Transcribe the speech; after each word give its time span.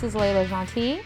This 0.00 0.14
is 0.14 0.20
Layla 0.22 0.46
Gentil. 0.46 1.02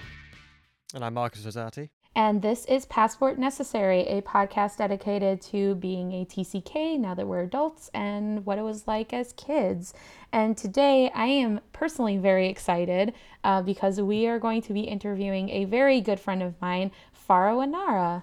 And 0.95 1.05
I'm 1.05 1.15
Marcus 1.15 1.45
Rosati. 1.45 1.89
And 2.15 2.41
this 2.41 2.65
is 2.67 2.87
Passport 2.87 3.41
Necessary, 3.41 4.03
a 4.03 4.23
podcast 4.23 4.77
dedicated 4.77 5.41
to 5.51 5.75
being 5.75 6.13
a 6.13 6.25
TCK 6.25 7.01
now 7.01 7.13
that 7.17 7.27
we're 7.27 7.43
adults 7.43 7.91
and 7.93 8.47
what 8.47 8.57
it 8.57 8.63
was 8.63 8.87
like 8.87 9.13
as 9.13 9.33
kids. 9.33 9.95
And 10.33 10.57
today 10.57 11.11
I 11.13 11.27
am 11.27 11.61
personally 11.73 12.19
very 12.19 12.47
excited 12.47 13.15
uh, 13.43 13.63
because 13.63 14.01
we 14.01 14.29
are 14.29 14.39
going 14.39 14.63
to 14.63 14.73
be 14.73 14.83
interviewing 14.83 15.51
a 15.51 15.65
very 15.65 16.01
good 16.01 16.21
friend 16.21 16.41
of 16.41 16.55
mine, 16.61 16.93
Farah 17.29 17.67
Anara. 17.67 18.23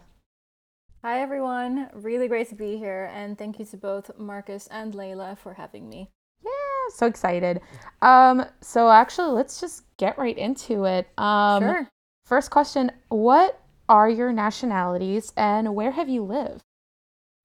Hi, 1.02 1.20
everyone. 1.20 1.90
Really 1.94 2.30
great 2.30 2.48
to 2.48 2.56
be 2.56 2.78
here. 2.78 3.12
And 3.14 3.38
thank 3.38 3.60
you 3.60 3.66
to 3.66 3.76
both 3.76 4.18
Marcus 4.18 4.68
and 4.68 4.94
Layla 4.94 5.38
for 5.38 5.56
having 5.56 5.90
me. 5.90 6.12
Yeah, 6.42 6.71
so 6.90 7.06
excited. 7.06 7.62
Um, 8.02 8.46
so 8.62 8.90
actually, 8.90 9.32
let's 9.32 9.60
just 9.60 9.84
get 9.98 10.18
right 10.18 10.38
into 10.38 10.86
it. 10.86 11.08
Um, 11.18 11.64
sure. 11.64 11.90
First 12.26 12.52
question 12.52 12.92
What 13.10 13.62
are 13.90 14.10
your 14.10 14.32
nationalities 14.32 15.34
and 15.36 15.76
where 15.76 15.92
have 15.92 16.10
you 16.10 16.24
lived? 16.24 16.64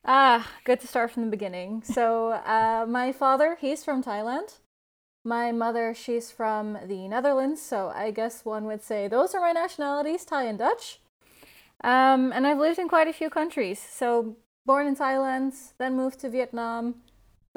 Ah, 0.05 0.49
good 0.65 0.79
to 0.81 0.87
start 0.87 1.11
from 1.11 1.25
the 1.25 1.31
beginning. 1.31 1.83
So, 1.97 2.31
uh, 2.31 2.87
my 2.89 3.11
father, 3.13 3.59
he's 3.61 3.85
from 3.85 4.03
Thailand. 4.03 4.59
My 5.25 5.51
mother, 5.51 5.93
she's 5.93 6.31
from 6.31 6.79
the 6.87 7.09
Netherlands. 7.09 7.61
So, 7.61 7.93
I 7.93 8.13
guess 8.13 8.45
one 8.45 8.65
would 8.67 8.83
say 8.83 9.09
those 9.09 9.35
are 9.35 9.41
my 9.41 9.53
nationalities 9.53 10.25
Thai 10.25 10.45
and 10.45 10.59
Dutch. 10.59 11.01
Um, 11.83 12.33
and 12.33 12.47
I've 12.47 12.59
lived 12.59 12.79
in 12.79 12.89
quite 12.89 13.09
a 13.09 13.13
few 13.13 13.29
countries. 13.29 13.81
So, 13.81 14.37
born 14.65 14.87
in 14.87 14.95
Thailand, 14.95 15.55
then 15.79 15.97
moved 15.97 16.21
to 16.21 16.31
Vietnam, 16.31 17.03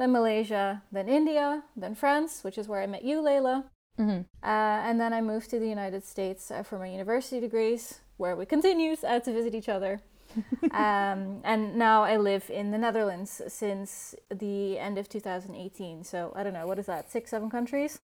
then 0.00 0.12
Malaysia, 0.12 0.82
then 0.90 1.08
India, 1.08 1.62
then 1.76 1.94
France, 1.94 2.42
which 2.42 2.56
is 2.56 2.66
where 2.66 2.80
I 2.80 2.86
met 2.86 3.04
you, 3.04 3.18
Layla. 3.20 3.64
Mm-hmm. 3.98 4.22
Uh, 4.42 4.78
and 4.88 4.98
then 4.98 5.12
I 5.12 5.20
moved 5.20 5.50
to 5.50 5.58
the 5.58 5.68
United 5.68 6.04
States 6.06 6.50
uh, 6.50 6.62
for 6.62 6.78
my 6.78 6.86
university 6.86 7.38
degrees 7.38 8.00
where 8.16 8.34
we 8.34 8.46
continue 8.46 8.96
uh, 9.06 9.20
to 9.20 9.32
visit 9.32 9.54
each 9.54 9.68
other. 9.68 10.00
um, 10.70 11.42
and 11.44 11.76
now 11.76 12.02
I 12.02 12.16
live 12.16 12.48
in 12.48 12.70
the 12.70 12.78
Netherlands 12.78 13.42
since 13.48 14.14
the 14.30 14.78
end 14.78 14.96
of 14.96 15.06
2018. 15.10 16.04
So 16.04 16.32
I 16.34 16.44
don't 16.44 16.54
know, 16.54 16.66
what 16.66 16.78
is 16.78 16.86
that, 16.86 17.10
six, 17.10 17.30
seven 17.30 17.50
countries? 17.50 17.98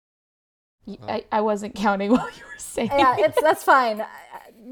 I, 1.08 1.24
I 1.32 1.40
wasn't 1.40 1.74
counting 1.74 2.10
while 2.14 2.28
you 2.28 2.44
were 2.44 2.58
saying. 2.58 2.90
Yeah, 2.92 3.16
it's 3.18 3.40
that's 3.40 3.64
fine. 3.64 4.04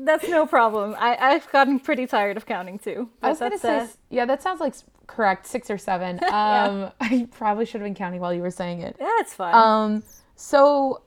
That's 0.05 0.29
no 0.29 0.47
problem. 0.47 0.95
I, 0.99 1.17
I've 1.19 1.51
gotten 1.51 1.81
pretty 1.81 2.07
tired 2.07 2.37
of 2.37 2.45
counting 2.45 2.79
too. 2.79 3.09
I 3.23 3.31
was 3.31 3.39
gonna 3.39 3.59
say, 3.59 3.79
uh, 3.79 3.87
yeah, 4.11 4.27
that 4.27 4.43
sounds 4.43 4.61
like 4.61 4.75
correct, 5.07 5.47
six 5.47 5.71
or 5.71 5.79
seven. 5.79 6.21
Um, 6.25 6.81
yeah. 6.81 6.91
I 7.01 7.29
probably 7.31 7.65
should 7.65 7.81
have 7.81 7.87
been 7.87 7.95
counting 7.95 8.21
while 8.21 8.35
you 8.35 8.43
were 8.43 8.51
saying 8.51 8.81
it. 8.81 8.97
Yeah, 8.99 9.09
it's 9.19 9.35
fine. 9.35 9.55
Um, 9.55 10.03
so 10.35 11.03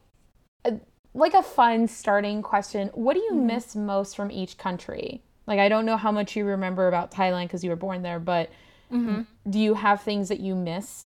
like 1.17 1.34
a 1.34 1.44
fun 1.44 1.88
starting 1.88 2.42
question. 2.42 2.89
What 2.94 3.16
do 3.16 3.20
you 3.20 3.31
mm-hmm. 3.31 3.48
miss 3.48 3.76
most 3.76 4.16
from 4.16 4.31
each 4.31 4.58
country? 4.58 5.22
Like 5.48 5.59
I 5.59 5.67
don't 5.67 5.86
know 5.86 5.98
how 5.98 6.12
much 6.12 6.36
you 6.36 6.45
remember 6.45 6.88
about 6.88 7.12
Thailand 7.12 7.45
because 7.45 7.64
you 7.64 7.70
were 7.70 7.76
born 7.76 8.04
there, 8.04 8.20
but 8.20 8.50
mm-hmm. 8.92 9.22
do 9.50 9.59
you 9.59 9.73
have 9.73 10.02
things 10.02 10.30
that 10.30 10.39
you 10.39 10.56
miss? 10.56 11.04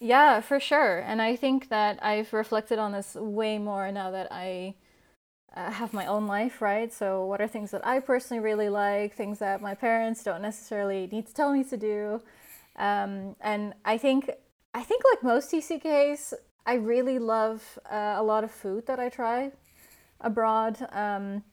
Yeah, 0.00 0.40
for 0.40 0.60
sure. 0.60 0.98
And 0.98 1.22
I 1.22 1.36
think 1.36 1.70
that 1.70 1.98
I've 2.04 2.32
reflected 2.32 2.78
on 2.78 2.92
this 2.92 3.14
way 3.14 3.58
more 3.58 3.90
now 3.90 4.10
that 4.10 4.28
I 4.30 4.74
uh, 5.54 5.70
have 5.70 5.92
my 5.92 6.06
own 6.06 6.26
life, 6.26 6.60
right? 6.60 6.92
So, 6.92 7.24
what 7.24 7.40
are 7.40 7.48
things 7.48 7.70
that 7.70 7.86
I 7.86 8.00
personally 8.00 8.42
really 8.42 8.68
like, 8.68 9.14
things 9.14 9.38
that 9.38 9.62
my 9.62 9.74
parents 9.74 10.22
don't 10.24 10.42
necessarily 10.42 11.08
need 11.10 11.26
to 11.28 11.34
tell 11.34 11.52
me 11.52 11.64
to 11.64 11.76
do? 11.76 12.20
Um, 12.76 13.36
and 13.40 13.74
I 13.84 13.98
think, 13.98 14.30
I 14.74 14.82
think 14.82 15.02
like 15.12 15.22
most 15.22 15.52
TCKs, 15.52 16.34
I 16.66 16.74
really 16.74 17.18
love 17.18 17.78
uh, 17.90 18.14
a 18.16 18.22
lot 18.22 18.42
of 18.42 18.50
food 18.50 18.86
that 18.86 18.98
I 18.98 19.08
try 19.08 19.52
abroad. 20.20 20.86
Um, 20.90 21.44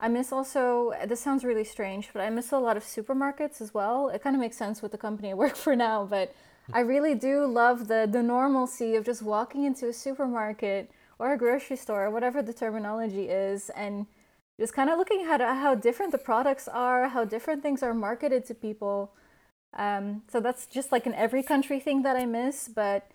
I 0.00 0.08
miss 0.08 0.32
also, 0.32 0.92
this 1.06 1.20
sounds 1.20 1.44
really 1.44 1.64
strange, 1.64 2.10
but 2.12 2.20
I 2.20 2.30
miss 2.30 2.50
a 2.50 2.58
lot 2.58 2.76
of 2.76 2.82
supermarkets 2.82 3.60
as 3.60 3.72
well. 3.72 4.08
It 4.08 4.22
kind 4.22 4.34
of 4.34 4.40
makes 4.40 4.56
sense 4.56 4.82
with 4.82 4.92
the 4.92 4.98
company 4.98 5.30
I 5.30 5.34
work 5.44 5.56
for 5.56 5.76
now, 5.76 6.04
but 6.04 6.34
I 6.72 6.80
really 6.80 7.14
do 7.14 7.46
love 7.46 7.88
the, 7.88 8.08
the 8.10 8.22
normalcy 8.22 8.96
of 8.96 9.04
just 9.04 9.22
walking 9.22 9.64
into 9.64 9.88
a 9.88 9.92
supermarket 9.92 10.90
or 11.24 11.32
a 11.32 11.38
grocery 11.38 11.76
store, 11.76 12.04
or 12.04 12.10
whatever 12.10 12.42
the 12.42 12.52
terminology 12.52 13.28
is, 13.28 13.70
and 13.70 14.06
just 14.60 14.74
kind 14.74 14.90
of 14.90 14.98
looking 14.98 15.22
at 15.22 15.40
how 15.40 15.74
different 15.74 16.12
the 16.12 16.18
products 16.18 16.68
are, 16.68 17.08
how 17.08 17.24
different 17.24 17.62
things 17.62 17.82
are 17.82 17.94
marketed 17.94 18.44
to 18.46 18.54
people. 18.54 19.12
Um, 19.76 20.22
so 20.30 20.38
that's 20.38 20.66
just 20.66 20.92
like 20.92 21.06
an 21.06 21.14
every 21.14 21.42
country 21.42 21.80
thing 21.80 22.02
that 22.02 22.16
I 22.16 22.26
miss, 22.26 22.68
but 22.68 23.10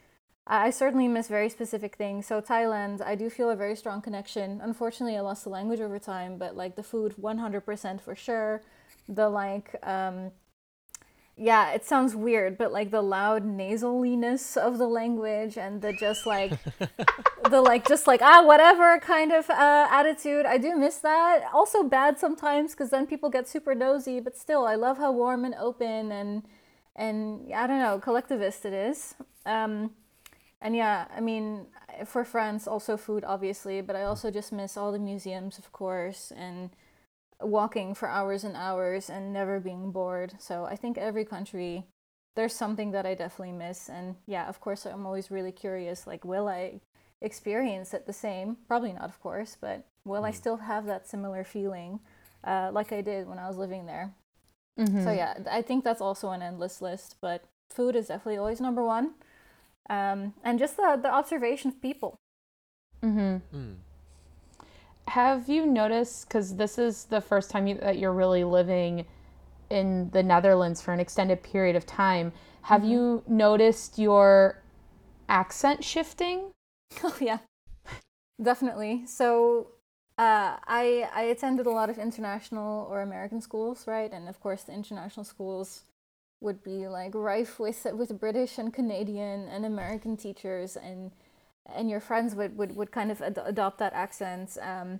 I 0.47 0.71
certainly 0.71 1.07
miss 1.07 1.27
very 1.27 1.49
specific 1.49 1.95
things. 1.95 2.25
So 2.25 2.41
Thailand, 2.41 3.01
I 3.01 3.13
do 3.13 3.29
feel 3.29 3.51
a 3.51 3.55
very 3.55 3.75
strong 3.75 4.01
connection. 4.01 4.59
Unfortunately, 4.61 5.15
I 5.15 5.21
lost 5.21 5.43
the 5.43 5.51
language 5.51 5.79
over 5.79 5.99
time, 5.99 6.39
but 6.39 6.57
like 6.57 6.75
the 6.75 6.83
food, 6.83 7.13
100% 7.21 8.01
for 8.01 8.15
sure. 8.15 8.63
The 9.07 9.29
like, 9.29 9.75
um, 9.83 10.31
yeah, 11.41 11.71
it 11.71 11.85
sounds 11.85 12.15
weird, 12.15 12.57
but 12.57 12.73
like 12.73 12.91
the 12.91 13.01
loud 13.01 13.45
nasaliness 13.45 14.57
of 14.57 14.77
the 14.77 14.87
language 14.87 15.57
and 15.57 15.81
the 15.81 15.93
just 15.93 16.25
like, 16.25 16.51
the 17.49 17.61
like, 17.61 17.87
just 17.87 18.07
like, 18.07 18.21
ah, 18.21 18.43
whatever 18.43 18.99
kind 18.99 19.31
of 19.31 19.49
uh, 19.49 19.87
attitude. 19.89 20.45
I 20.45 20.57
do 20.57 20.75
miss 20.75 20.97
that. 20.97 21.45
Also 21.53 21.83
bad 21.83 22.19
sometimes 22.19 22.71
because 22.71 22.89
then 22.89 23.07
people 23.07 23.29
get 23.29 23.47
super 23.47 23.73
nosy, 23.73 24.19
but 24.19 24.37
still, 24.37 24.65
I 24.65 24.75
love 24.75 24.97
how 24.97 25.13
warm 25.13 25.45
and 25.45 25.55
open 25.55 26.11
and, 26.11 26.43
and 26.97 27.49
I 27.53 27.67
don't 27.67 27.79
know, 27.79 27.99
collectivist 27.99 28.65
it 28.65 28.73
is. 28.73 29.15
Um, 29.45 29.91
and 30.61 30.75
yeah, 30.75 31.07
I 31.15 31.21
mean, 31.21 31.67
for 32.05 32.25
France, 32.25 32.67
also 32.67 32.97
food, 32.97 33.23
obviously, 33.25 33.79
but 33.79 33.95
I 33.95 34.03
also 34.03 34.29
just 34.29 34.51
miss 34.51 34.75
all 34.75 34.91
the 34.91 34.99
museums, 34.99 35.57
of 35.57 35.71
course, 35.71 36.33
and 36.35 36.71
walking 37.41 37.93
for 37.93 38.09
hours 38.09 38.43
and 38.43 38.55
hours 38.55 39.09
and 39.09 39.33
never 39.33 39.59
being 39.59 39.91
bored. 39.91 40.33
So 40.39 40.65
I 40.65 40.75
think 40.75 40.97
every 40.97 41.25
country, 41.25 41.85
there's 42.35 42.53
something 42.53 42.91
that 42.91 43.05
I 43.05 43.15
definitely 43.15 43.53
miss. 43.53 43.89
And 43.89 44.15
yeah, 44.25 44.47
of 44.47 44.59
course, 44.59 44.85
I'm 44.85 45.05
always 45.05 45.31
really 45.31 45.51
curious 45.51 46.05
like, 46.05 46.25
will 46.25 46.47
I 46.47 46.81
experience 47.21 47.93
it 47.93 48.05
the 48.05 48.13
same? 48.13 48.57
Probably 48.67 48.93
not, 48.93 49.03
of 49.09 49.19
course, 49.21 49.57
but 49.59 49.85
will 50.05 50.23
mm. 50.23 50.27
I 50.27 50.31
still 50.31 50.57
have 50.57 50.85
that 50.85 51.07
similar 51.07 51.43
feeling 51.43 51.99
uh, 52.43 52.71
like 52.73 52.91
I 52.91 53.01
did 53.01 53.27
when 53.27 53.39
I 53.39 53.47
was 53.47 53.57
living 53.57 53.85
there? 53.85 54.13
Mm-hmm. 54.79 55.03
So 55.03 55.11
yeah, 55.11 55.37
I 55.49 55.61
think 55.61 55.83
that's 55.83 56.01
also 56.01 56.29
an 56.29 56.41
endless 56.41 56.81
list, 56.81 57.17
but 57.21 57.43
food 57.69 57.95
is 57.95 58.07
definitely 58.07 58.37
always 58.37 58.61
number 58.61 58.83
one 58.83 59.13
um, 59.89 60.33
and 60.43 60.59
just 60.59 60.77
the, 60.77 60.99
the 61.01 61.11
observation 61.11 61.69
of 61.69 61.81
people. 61.81 62.15
Mm-hmm. 63.03 63.57
Mm. 63.57 63.75
Have 65.09 65.49
you 65.49 65.65
noticed, 65.65 66.27
because 66.27 66.55
this 66.55 66.77
is 66.77 67.05
the 67.05 67.19
first 67.19 67.49
time 67.49 67.65
you, 67.65 67.75
that 67.75 67.97
you're 67.97 68.13
really 68.13 68.43
living 68.43 69.05
in 69.71 70.11
the 70.11 70.21
Netherlands 70.21 70.81
for 70.81 70.93
an 70.93 70.99
extended 70.99 71.41
period 71.41 71.75
of 71.75 71.87
time, 71.87 72.31
have 72.61 72.81
mm-hmm. 72.81 72.91
you 72.91 73.23
noticed 73.27 73.97
your 73.97 74.61
accent 75.27 75.83
shifting? 75.83 76.51
Oh, 77.03 77.15
yeah, 77.19 77.37
definitely. 78.41 79.03
So 79.05 79.67
uh, 80.17 80.57
I 80.67 81.07
I 81.13 81.23
attended 81.23 81.65
a 81.65 81.69
lot 81.69 81.89
of 81.89 81.97
international 81.97 82.87
or 82.89 83.01
American 83.01 83.41
schools, 83.41 83.85
right? 83.87 84.11
And 84.11 84.27
of 84.27 84.39
course, 84.39 84.63
the 84.63 84.73
international 84.73 85.23
schools 85.23 85.83
would 86.41 86.63
be 86.63 86.87
like 86.87 87.13
rife 87.13 87.59
with 87.59 87.85
with 87.93 88.19
British 88.19 88.57
and 88.57 88.73
Canadian 88.73 89.47
and 89.47 89.65
American 89.65 90.17
teachers 90.17 90.75
and 90.75 91.11
and 91.75 91.89
your 91.89 91.99
friends 91.99 92.35
would 92.35 92.57
would, 92.57 92.75
would 92.75 92.91
kind 92.91 93.11
of 93.11 93.21
ad- 93.21 93.41
adopt 93.45 93.77
that 93.79 93.93
accent. 93.93 94.57
Um, 94.61 94.99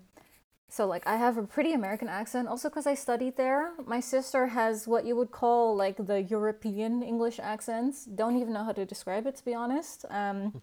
so 0.70 0.86
like 0.86 1.06
I 1.08 1.16
have 1.18 1.38
a 1.38 1.44
pretty 1.44 1.74
American 1.74 2.08
accent 2.08 2.48
also 2.48 2.70
because 2.70 2.86
I 2.86 2.94
studied 2.94 3.38
there. 3.38 3.72
My 3.86 4.00
sister 4.00 4.48
has 4.48 4.88
what 4.88 5.06
you 5.06 5.16
would 5.16 5.32
call 5.32 5.76
like 5.76 5.98
the 5.98 6.22
European 6.22 7.02
English 7.02 7.40
accents. 7.40 8.06
Don't 8.06 8.38
even 8.38 8.54
know 8.54 8.64
how 8.64 8.74
to 8.74 8.86
describe 8.86 9.26
it 9.26 9.36
to 9.38 9.46
be 9.46 9.56
honest. 9.56 10.06
Um, 10.10 10.62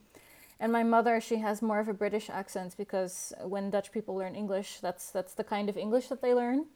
and 0.60 0.72
my 0.72 0.84
mother 0.84 1.20
she 1.20 1.36
has 1.38 1.60
more 1.60 1.80
of 1.80 1.88
a 1.88 1.94
British 1.94 2.30
accent 2.30 2.76
because 2.78 3.32
when 3.42 3.70
Dutch 3.70 3.90
people 3.90 4.14
learn 4.14 4.36
English, 4.36 4.78
that's 4.80 5.10
that's 5.10 5.34
the 5.34 5.44
kind 5.44 5.68
of 5.68 5.76
English 5.76 6.08
that 6.08 6.22
they 6.22 6.34
learn. 6.34 6.66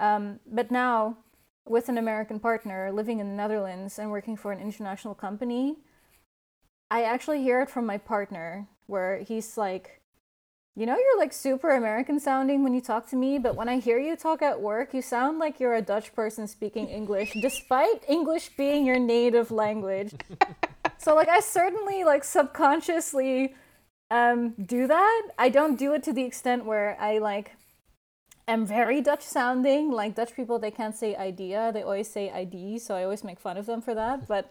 Um, 0.00 0.40
but 0.46 0.70
now 0.70 1.18
with 1.64 1.88
an 1.88 1.98
American 1.98 2.40
partner 2.40 2.90
living 2.92 3.20
in 3.20 3.28
the 3.28 3.34
Netherlands 3.34 3.98
and 3.98 4.10
working 4.10 4.36
for 4.36 4.52
an 4.52 4.60
international 4.60 5.14
company, 5.14 5.76
I 6.90 7.02
actually 7.02 7.42
hear 7.42 7.60
it 7.60 7.70
from 7.70 7.86
my 7.86 7.98
partner 7.98 8.66
where 8.86 9.18
he's 9.18 9.56
like, 9.56 10.00
you 10.74 10.86
know, 10.86 10.96
you're 10.96 11.18
like 11.18 11.32
super 11.32 11.70
American 11.70 12.20
sounding 12.20 12.62
when 12.62 12.72
you 12.72 12.80
talk 12.80 13.08
to 13.10 13.16
me, 13.16 13.38
but 13.38 13.56
when 13.56 13.68
I 13.68 13.80
hear 13.80 13.98
you 13.98 14.16
talk 14.16 14.42
at 14.42 14.60
work, 14.60 14.94
you 14.94 15.02
sound 15.02 15.38
like 15.38 15.58
you're 15.58 15.74
a 15.74 15.82
Dutch 15.82 16.14
person 16.14 16.46
speaking 16.46 16.88
English, 16.88 17.32
despite 17.42 18.04
English 18.08 18.50
being 18.56 18.86
your 18.86 18.98
native 18.98 19.50
language. 19.50 20.14
so, 20.98 21.16
like, 21.16 21.28
I 21.28 21.40
certainly, 21.40 22.04
like, 22.04 22.22
subconsciously 22.22 23.54
um, 24.10 24.50
do 24.50 24.86
that. 24.86 25.22
I 25.36 25.48
don't 25.48 25.76
do 25.76 25.94
it 25.94 26.04
to 26.04 26.12
the 26.12 26.22
extent 26.22 26.64
where 26.64 26.96
I, 27.00 27.18
like, 27.18 27.56
am 28.48 28.64
very 28.66 29.00
Dutch 29.00 29.22
sounding. 29.22 29.92
Like 29.92 30.14
Dutch 30.14 30.34
people, 30.34 30.58
they 30.58 30.70
can't 30.70 30.96
say 30.96 31.14
idea; 31.14 31.70
they 31.72 31.82
always 31.82 32.10
say 32.10 32.30
ID. 32.30 32.78
So 32.78 32.96
I 32.96 33.04
always 33.04 33.22
make 33.22 33.38
fun 33.38 33.56
of 33.56 33.66
them 33.66 33.80
for 33.80 33.94
that. 33.94 34.26
But 34.26 34.50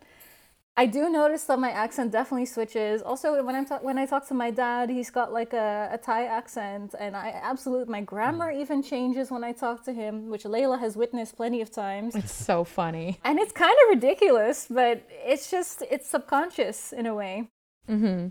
I 0.80 0.86
do 0.86 1.10
notice 1.10 1.44
that 1.46 1.58
my 1.58 1.72
accent 1.72 2.12
definitely 2.12 2.46
switches. 2.46 3.02
Also, 3.02 3.44
when 3.44 3.56
I'm 3.56 3.66
ta- 3.66 3.80
when 3.82 3.98
I 3.98 4.06
talk 4.06 4.28
to 4.28 4.36
my 4.36 4.52
dad, 4.52 4.92
he's 4.92 5.10
got 5.10 5.34
like 5.34 5.54
a, 5.54 5.90
a 5.92 5.98
Thai 5.98 6.26
accent, 6.26 6.94
and 7.00 7.16
I 7.16 7.30
absolutely 7.52 7.92
my 7.92 8.02
grammar 8.02 8.52
Hmm. 8.54 8.62
even 8.62 8.84
changes 8.84 9.32
when 9.32 9.44
I 9.44 9.54
talk 9.54 9.84
to 9.86 9.94
him, 9.94 10.30
which 10.30 10.44
Layla 10.44 10.80
has 10.80 10.96
witnessed 10.96 11.36
plenty 11.36 11.62
of 11.62 11.72
times. 11.72 12.16
It's 12.16 12.32
so 12.52 12.64
funny. 12.64 13.20
And 13.24 13.40
it's 13.40 13.52
kind 13.52 13.74
of 13.84 13.90
ridiculous, 13.96 14.68
but 14.70 15.04
it's 15.10 15.50
just 15.50 15.82
it's 15.90 16.08
subconscious 16.08 16.94
in 16.94 17.06
a 17.08 17.16
way. 17.16 17.50
Mm-hmm. 17.90 18.28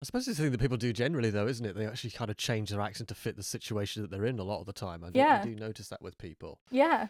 I 0.00 0.04
suppose 0.04 0.26
it's 0.28 0.38
the 0.38 0.44
thing 0.44 0.52
that 0.52 0.60
people 0.60 0.76
do 0.76 0.92
generally, 0.92 1.30
though, 1.30 1.46
isn't 1.46 1.64
it? 1.64 1.74
They 1.76 1.86
actually 1.86 2.10
kind 2.10 2.30
of 2.30 2.36
change 2.36 2.70
their 2.70 2.80
accent 2.80 3.08
to 3.08 3.14
fit 3.14 3.36
the 3.36 3.42
situation 3.42 4.02
that 4.02 4.10
they're 4.10 4.26
in 4.26 4.38
a 4.38 4.42
lot 4.44 4.60
of 4.60 4.66
the 4.66 4.72
time. 4.72 5.04
I 5.04 5.10
do, 5.10 5.18
Yeah. 5.18 5.40
I 5.40 5.44
do 5.44 5.54
notice 5.54 5.88
that 5.88 6.02
with 6.02 6.18
people. 6.18 6.58
Yeah. 6.70 7.06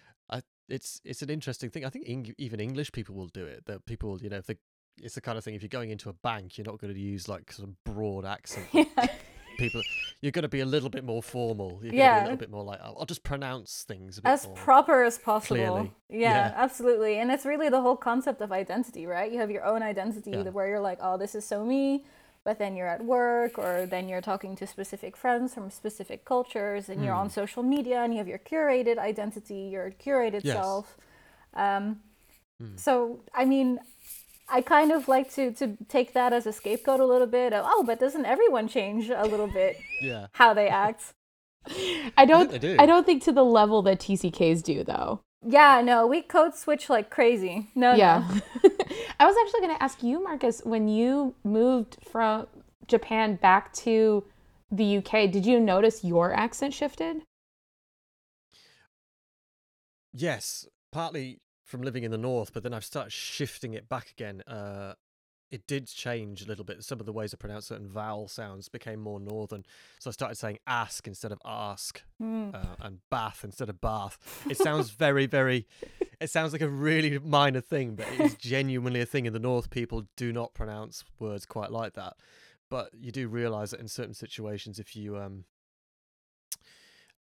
It's 0.68 1.00
it's 1.04 1.22
an 1.22 1.30
interesting 1.30 1.70
thing. 1.70 1.84
I 1.84 1.90
think 1.90 2.34
even 2.38 2.60
English 2.60 2.92
people 2.92 3.14
will 3.14 3.28
do 3.28 3.44
it. 3.44 3.66
That 3.66 3.84
people, 3.86 4.20
you 4.22 4.30
know, 4.30 4.36
if 4.38 4.46
they, 4.46 4.56
it's 4.98 5.14
the 5.14 5.20
kind 5.20 5.36
of 5.38 5.44
thing. 5.44 5.54
If 5.54 5.62
you're 5.62 5.68
going 5.68 5.90
into 5.90 6.08
a 6.08 6.12
bank, 6.12 6.56
you're 6.58 6.64
not 6.66 6.78
going 6.78 6.92
to 6.94 7.00
use 7.00 7.28
like 7.28 7.52
some 7.52 7.76
broad 7.84 8.24
accent. 8.24 8.66
Yeah. 8.72 9.06
People, 9.58 9.82
you're 10.22 10.32
going 10.32 10.44
to 10.44 10.48
be 10.48 10.60
a 10.60 10.64
little 10.64 10.88
bit 10.88 11.04
more 11.04 11.22
formal. 11.22 11.72
You're 11.82 11.90
going 11.90 11.90
to 11.90 11.90
be 11.92 11.96
Yeah. 11.98 12.20
a 12.20 12.24
little 12.24 12.38
bit 12.38 12.50
more 12.50 12.64
like, 12.64 12.80
I'll, 12.82 12.96
I'll 13.00 13.04
just 13.04 13.22
pronounce 13.22 13.84
things 13.86 14.16
a 14.16 14.22
bit 14.22 14.30
as 14.30 14.46
proper 14.54 15.02
as 15.04 15.18
possible. 15.18 15.90
Yeah, 16.08 16.18
Yeah. 16.18 16.52
absolutely. 16.56 17.18
And 17.18 17.30
it's 17.30 17.44
really 17.44 17.68
the 17.68 17.82
whole 17.82 17.94
concept 17.96 18.40
of 18.40 18.50
identity, 18.50 19.04
right? 19.06 19.30
You 19.30 19.38
have 19.40 19.50
your 19.50 19.62
own 19.64 19.82
identity 19.82 20.30
Yeah. 20.30 20.48
where 20.48 20.68
you're 20.68 20.80
like, 20.80 20.98
oh, 21.02 21.18
this 21.18 21.34
is 21.34 21.44
so 21.44 21.66
me. 21.66 22.06
But 22.44 22.58
then 22.58 22.74
you're 22.76 22.88
at 22.88 23.04
work, 23.04 23.56
or 23.58 23.86
then 23.86 24.08
you're 24.08 24.20
talking 24.20 24.56
to 24.56 24.66
specific 24.66 25.16
friends 25.16 25.54
from 25.54 25.70
specific 25.70 26.24
cultures, 26.24 26.88
and 26.88 27.04
you're 27.04 27.14
on 27.14 27.26
Hmm. 27.28 27.32
social 27.40 27.62
media, 27.62 28.02
and 28.02 28.12
you 28.12 28.18
have 28.18 28.26
your 28.28 28.38
curated 28.38 28.98
identity, 28.98 29.68
your 29.72 29.92
curated 29.92 30.42
Yes. 30.44 30.56
self. 30.56 30.96
Um, 31.54 32.02
Hmm. 32.60 32.76
So, 32.76 33.20
I 33.34 33.44
mean, 33.44 33.78
I 34.48 34.60
kind 34.60 34.90
of 34.92 35.08
like 35.08 35.30
to 35.34 35.52
to 35.52 35.76
take 35.88 36.12
that 36.12 36.32
as 36.32 36.46
a 36.46 36.52
scapegoat 36.52 37.00
a 37.00 37.06
little 37.06 37.26
bit. 37.26 37.52
Of, 37.52 37.64
oh, 37.66 37.82
but 37.84 37.98
doesn't 38.00 38.26
everyone 38.26 38.68
change 38.68 39.08
a 39.10 39.24
little 39.24 39.48
bit 39.48 39.76
yeah. 40.02 40.26
how 40.32 40.52
they 40.54 40.68
act? 40.68 41.14
I 42.16 42.24
don't. 42.26 42.50
they 42.50 42.58
do. 42.58 42.76
I 42.78 42.86
don't 42.86 43.06
think 43.06 43.22
to 43.24 43.32
the 43.32 43.44
level 43.44 43.82
that 43.82 44.00
TCKs 44.00 44.62
do, 44.62 44.82
though. 44.84 45.20
Yeah, 45.44 45.80
no, 45.82 46.06
we 46.06 46.22
code 46.22 46.54
switch 46.54 46.88
like 46.88 47.10
crazy. 47.10 47.70
No, 47.74 47.94
yeah. 47.94 48.24
no. 48.28 48.70
I 49.20 49.26
was 49.26 49.36
actually 49.44 49.60
going 49.60 49.76
to 49.76 49.82
ask 49.82 50.02
you, 50.02 50.22
Marcus, 50.22 50.62
when 50.64 50.88
you 50.88 51.34
moved 51.44 51.96
from 52.08 52.46
Japan 52.86 53.36
back 53.36 53.72
to 53.74 54.24
the 54.70 54.98
UK, 54.98 55.30
did 55.30 55.44
you 55.44 55.58
notice 55.60 56.04
your 56.04 56.32
accent 56.32 56.74
shifted? 56.74 57.22
Yes, 60.12 60.66
partly 60.90 61.40
from 61.64 61.82
living 61.82 62.04
in 62.04 62.10
the 62.10 62.18
north, 62.18 62.52
but 62.52 62.62
then 62.62 62.74
I've 62.74 62.84
started 62.84 63.12
shifting 63.12 63.74
it 63.74 63.88
back 63.88 64.10
again. 64.10 64.42
Uh, 64.46 64.94
it 65.52 65.66
did 65.68 65.86
change 65.86 66.42
a 66.42 66.46
little 66.46 66.64
bit. 66.64 66.82
Some 66.82 66.98
of 66.98 67.06
the 67.06 67.12
ways 67.12 67.32
I 67.32 67.36
pronounce 67.36 67.66
certain 67.66 67.86
vowel 67.88 68.26
sounds 68.26 68.68
became 68.68 69.00
more 69.00 69.20
northern. 69.20 69.64
So 70.00 70.10
I 70.10 70.12
started 70.12 70.34
saying 70.36 70.58
ask 70.66 71.06
instead 71.06 71.30
of 71.30 71.38
ask, 71.44 72.02
Mm. 72.20 72.54
uh, 72.54 72.76
and 72.80 72.98
bath 73.10 73.42
instead 73.44 73.68
of 73.68 73.80
bath. 73.80 74.18
It 74.48 74.56
sounds 74.56 74.90
very, 74.90 75.26
very. 75.26 75.66
It 76.20 76.30
sounds 76.30 76.52
like 76.52 76.62
a 76.62 76.68
really 76.68 77.18
minor 77.18 77.60
thing, 77.60 77.94
but 77.96 78.06
it 78.08 78.20
is 78.20 78.34
genuinely 78.36 79.00
a 79.00 79.06
thing 79.06 79.26
in 79.26 79.32
the 79.32 79.38
north. 79.38 79.70
People 79.70 80.06
do 80.16 80.32
not 80.32 80.54
pronounce 80.54 81.04
words 81.18 81.44
quite 81.46 81.70
like 81.70 81.92
that, 81.94 82.14
but 82.70 82.90
you 82.98 83.12
do 83.12 83.28
realise 83.28 83.72
that 83.72 83.80
in 83.80 83.88
certain 83.88 84.14
situations, 84.14 84.78
if 84.78 84.96
you 84.96 85.18
um, 85.18 85.44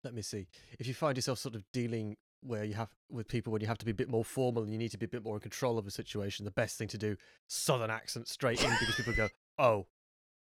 let 0.04 0.14
me 0.14 0.22
see, 0.22 0.46
if 0.78 0.86
you 0.86 0.94
find 0.94 1.16
yourself 1.16 1.38
sort 1.38 1.54
of 1.54 1.64
dealing 1.72 2.16
where 2.40 2.64
you 2.64 2.74
have 2.74 2.88
with 3.10 3.28
people 3.28 3.52
when 3.52 3.60
you 3.60 3.66
have 3.66 3.78
to 3.78 3.84
be 3.84 3.90
a 3.90 3.94
bit 3.94 4.08
more 4.08 4.24
formal 4.24 4.62
and 4.62 4.72
you 4.72 4.78
need 4.78 4.90
to 4.90 4.98
be 4.98 5.06
a 5.06 5.08
bit 5.08 5.22
more 5.24 5.34
in 5.36 5.40
control 5.40 5.78
of 5.78 5.86
a 5.86 5.90
situation, 5.90 6.44
the 6.44 6.50
best 6.50 6.78
thing 6.78 6.88
to 6.88 6.98
do 6.98 7.16
southern 7.48 7.90
accent 7.90 8.28
straight 8.28 8.62
in 8.62 8.70
because 8.80 8.94
people 8.96 9.12
go, 9.12 9.28
"Oh, 9.58 9.86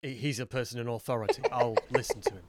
he's 0.01 0.39
a 0.39 0.45
person 0.45 0.79
in 0.79 0.87
authority. 0.87 1.41
I'll 1.51 1.75
listen 1.89 2.21
to 2.21 2.33
him," 2.35 2.43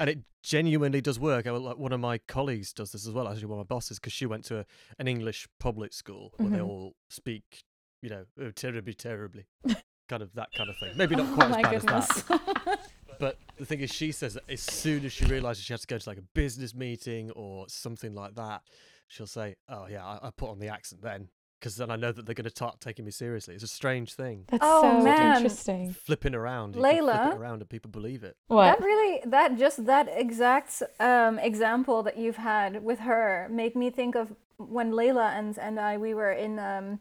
and 0.00 0.10
it 0.10 0.18
genuinely 0.42 1.00
does 1.00 1.18
work. 1.18 1.46
I, 1.46 1.50
like 1.50 1.78
one 1.78 1.92
of 1.92 2.00
my 2.00 2.18
colleagues 2.18 2.72
does 2.72 2.92
this 2.92 3.06
as 3.06 3.12
well. 3.12 3.28
Actually, 3.28 3.46
one 3.46 3.60
of 3.60 3.68
my 3.70 3.74
bosses 3.74 3.98
because 3.98 4.12
she 4.12 4.26
went 4.26 4.44
to 4.46 4.60
a, 4.60 4.66
an 4.98 5.06
English 5.08 5.48
public 5.60 5.92
school 5.92 6.32
where 6.38 6.50
they 6.50 6.58
Mhm. 6.58 6.66
all 6.66 6.94
speak, 7.08 7.64
you 8.02 8.10
know, 8.10 8.24
oh, 8.40 8.50
terribly, 8.50 8.94
terribly, 8.94 9.46
kind 10.08 10.22
of 10.22 10.32
that 10.34 10.52
kind 10.54 10.70
of 10.70 10.76
thing. 10.78 10.92
Maybe 10.96 11.14
not 11.16 11.26
Oh 11.30 11.34
quite 11.34 11.50
my 11.50 11.60
as 11.76 11.84
bad 11.84 11.96
as 12.00 12.26
that. 12.26 12.80
goodness. 13.18 13.36
But 13.48 13.56
the 13.58 13.66
thing 13.66 13.80
is, 13.80 13.90
she 13.92 14.12
says 14.12 14.34
that 14.34 14.44
as 14.48 14.60
soon 14.60 15.04
as 15.04 15.12
she 15.12 15.24
realizes 15.26 15.64
she 15.64 15.72
has 15.72 15.80
to 15.82 15.86
go 15.86 15.98
to 15.98 16.08
like 16.08 16.18
a 16.18 16.22
business 16.34 16.74
meeting 16.74 17.30
or 17.32 17.66
something 17.68 18.14
like 18.14 18.34
that, 18.36 18.62
she'll 19.08 19.26
say, 19.26 19.56
"Oh 19.68 19.86
yeah, 19.90 20.04
I, 20.04 20.28
I 20.28 20.30
put 20.30 20.50
on 20.50 20.58
the 20.58 20.68
accent 20.68 21.02
then, 21.02 21.28
because 21.58 21.76
then 21.76 21.90
I 21.90 21.96
know 21.96 22.12
that 22.12 22.26
they're 22.26 22.34
going 22.34 22.44
to 22.44 22.50
start 22.50 22.80
taking 22.80 23.04
me 23.04 23.10
seriously." 23.10 23.54
It's 23.54 23.64
a 23.64 23.68
strange 23.68 24.14
thing, 24.14 24.44
That's 24.48 24.62
Oh, 24.64 24.82
so 24.82 25.02
man. 25.04 25.36
interesting. 25.36 25.92
flipping 25.92 26.34
around. 26.34 26.76
You 26.76 26.82
can 26.82 26.96
flip 27.02 27.14
Layla? 27.16 27.32
it 27.34 27.38
around 27.38 27.60
and 27.60 27.68
people 27.68 27.90
believe 27.90 28.22
it. 28.24 28.36
What? 28.48 28.78
That 28.78 28.84
really, 28.84 29.20
that 29.26 29.58
just 29.58 29.84
that 29.86 30.08
exact 30.10 30.82
um, 31.00 31.38
example 31.38 32.02
that 32.04 32.16
you've 32.18 32.36
had 32.36 32.82
with 32.84 33.00
her 33.00 33.48
made 33.50 33.74
me 33.74 33.90
think 33.90 34.14
of 34.14 34.32
when 34.58 34.90
Layla 34.92 35.32
and 35.38 35.56
and 35.58 35.78
I 35.80 35.96
we 35.98 36.14
were 36.14 36.32
in 36.32 36.58
um, 36.58 37.00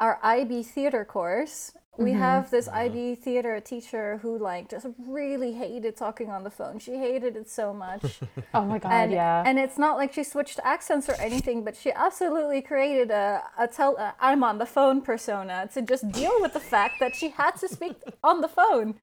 our 0.00 0.18
IB 0.22 0.62
theater 0.64 1.04
course. 1.04 1.72
We 1.98 2.12
Mhm. 2.12 2.18
have 2.18 2.50
this. 2.50 2.68
IB 2.68 3.16
theater 3.16 3.58
teacher 3.60 4.18
who 4.22 4.38
like 4.38 4.68
just 4.68 4.86
really 5.06 5.52
hated 5.52 5.96
talking 5.96 6.30
on 6.30 6.44
the 6.44 6.50
phone. 6.50 6.78
She 6.78 6.96
hated 6.96 7.36
it 7.36 7.50
so 7.50 7.74
much. 7.74 8.20
oh 8.54 8.64
my 8.64 8.78
god, 8.78 8.92
and, 8.92 9.12
yeah. 9.12 9.42
and 9.44 9.58
it's 9.58 9.78
not 9.78 9.96
like 9.96 10.12
she 10.12 10.22
switched 10.22 10.60
accents 10.62 11.08
or 11.08 11.14
anything, 11.14 11.64
but 11.64 11.74
she 11.76 11.90
absolutely 11.92 12.62
created 12.62 13.10
a, 13.10 13.42
a 13.58 13.66
tell 13.66 13.96
a 13.96 14.14
I'm 14.20 14.44
on 14.44 14.58
the 14.58 14.66
phone 14.66 15.00
persona 15.02 15.68
to 15.74 15.82
just 15.82 16.10
deal 16.12 16.32
with 16.40 16.52
the 16.52 16.60
fact 16.60 16.94
that 17.00 17.16
she 17.16 17.30
had 17.30 17.52
to 17.56 17.68
speak 17.68 17.96
on 18.22 18.40
the 18.42 18.48
phone. 18.48 19.00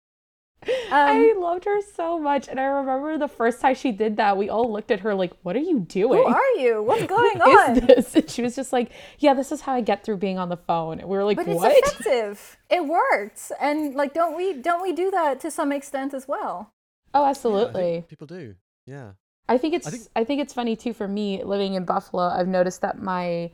I 0.92 1.32
Um, 1.36 1.42
loved 1.42 1.66
her 1.66 1.82
so 1.82 2.20
much, 2.20 2.48
and 2.48 2.60
I 2.60 2.64
remember 2.66 3.18
the 3.18 3.28
first 3.28 3.62
time 3.62 3.76
she 3.76 3.92
did 3.92 4.18
that, 4.18 4.38
we 4.38 4.50
all 4.50 4.72
looked 4.72 4.92
at 4.92 5.02
her 5.02 5.14
like, 5.16 5.34
"What 5.44 5.56
are 5.56 5.60
you 5.60 5.80
doing? 5.82 6.24
who 6.24 6.26
are 6.28 6.52
you? 6.58 6.82
What's 6.84 7.06
going 7.18 7.40
What 7.40 7.70
on? 7.70 7.78
is 7.78 7.88
this?" 7.88 8.16
And 8.16 8.30
she 8.30 8.42
was 8.42 8.56
just 8.56 8.74
like, 8.74 8.92
"Yeah, 9.20 9.34
this 9.34 9.52
is 9.52 9.62
how 9.62 9.74
I 9.74 9.82
get 9.82 10.04
through 10.04 10.18
being 10.18 10.38
on 10.40 10.50
the 10.50 10.58
phone." 10.58 11.00
And 11.00 11.08
we 11.10 11.18
were 11.18 11.24
like, 11.24 11.38
But 11.38 11.48
"What?" 11.48 11.72
it's 11.72 11.90
effective. 11.92 12.58
It 12.70 12.86
worked, 12.86 13.52
and 13.60 13.96
like, 13.96 14.14
don't 14.14 14.36
we 14.36 14.54
don't 14.54 14.82
we 14.82 14.92
do 14.94 15.12
that 15.12 15.40
to 15.42 15.52
some 15.52 15.72
extent 15.72 16.14
as 16.14 16.28
well? 16.28 16.72
Oh, 17.14 17.24
Yeah, 17.24 17.30
absolutely. 17.30 18.06
people 18.08 18.28
do. 18.28 18.56
Yeah. 18.86 19.12
I 19.48 19.58
think 19.60 19.76
it's 19.76 19.88
I 19.88 19.92
think- 19.92 20.28
think, 20.28 20.42
it's 20.42 20.54
funny 20.54 20.76
too 20.76 20.94
for 20.94 21.08
me 21.08 21.44
living 21.44 21.76
in 21.76 21.86
Buffalo. 21.86 22.24
I've 22.24 22.48
noticed 22.48 22.82
that 22.82 23.00
my 23.02 23.52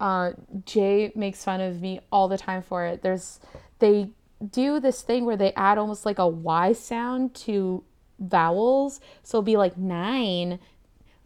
uh, 0.00 0.32
Jay 0.64 1.10
makes 1.14 1.44
fun 1.44 1.60
of 1.60 1.80
me 1.80 2.00
all 2.12 2.28
the 2.28 2.38
time 2.38 2.62
for 2.62 2.84
it. 2.84 3.02
There's 3.02 3.40
they 3.78 4.10
do 4.46 4.80
this 4.80 5.02
thing 5.02 5.24
where 5.24 5.36
they 5.36 5.52
add 5.54 5.78
almost 5.78 6.06
like 6.06 6.18
a 6.18 6.26
Y 6.28 6.72
sound 6.72 7.34
to 7.34 7.84
vowels, 8.18 9.00
so 9.22 9.38
it'll 9.38 9.44
be 9.44 9.56
like 9.56 9.76
nine. 9.76 10.58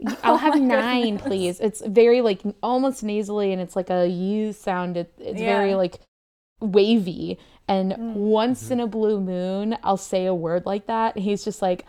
I'll 0.24 0.38
have 0.38 0.60
nine, 0.60 1.18
please. 1.18 1.60
It's 1.60 1.80
very 1.86 2.20
like 2.20 2.42
almost 2.62 3.02
nasally, 3.04 3.52
and 3.52 3.60
it's 3.62 3.76
like 3.76 3.90
a 3.90 4.06
U 4.06 4.52
sound. 4.52 4.96
It, 4.96 5.12
it's 5.18 5.40
very 5.40 5.74
like 5.74 6.00
wavy. 6.60 7.38
And 7.68 7.94
once 8.14 8.70
in 8.70 8.80
a 8.80 8.86
blue 8.86 9.20
moon, 9.20 9.76
I'll 9.84 9.96
say 9.96 10.26
a 10.26 10.34
word 10.34 10.66
like 10.66 10.86
that, 10.86 11.14
and 11.16 11.24
he's 11.24 11.44
just 11.44 11.62
like, 11.62 11.86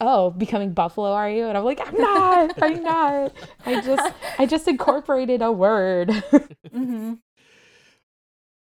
"Oh, 0.00 0.30
becoming 0.30 0.72
Buffalo, 0.72 1.12
are 1.12 1.28
you?" 1.28 1.46
And 1.46 1.58
I'm 1.58 1.64
like, 1.64 1.80
"I'm 1.86 1.96
not. 2.00 2.62
I'm 2.62 2.82
not. 2.82 3.32
I 3.66 3.80
just, 3.80 4.14
I 4.38 4.46
just 4.46 4.68
incorporated 4.74 5.42
a 5.42 5.50
word." 5.50 6.12
hmm 6.72 7.14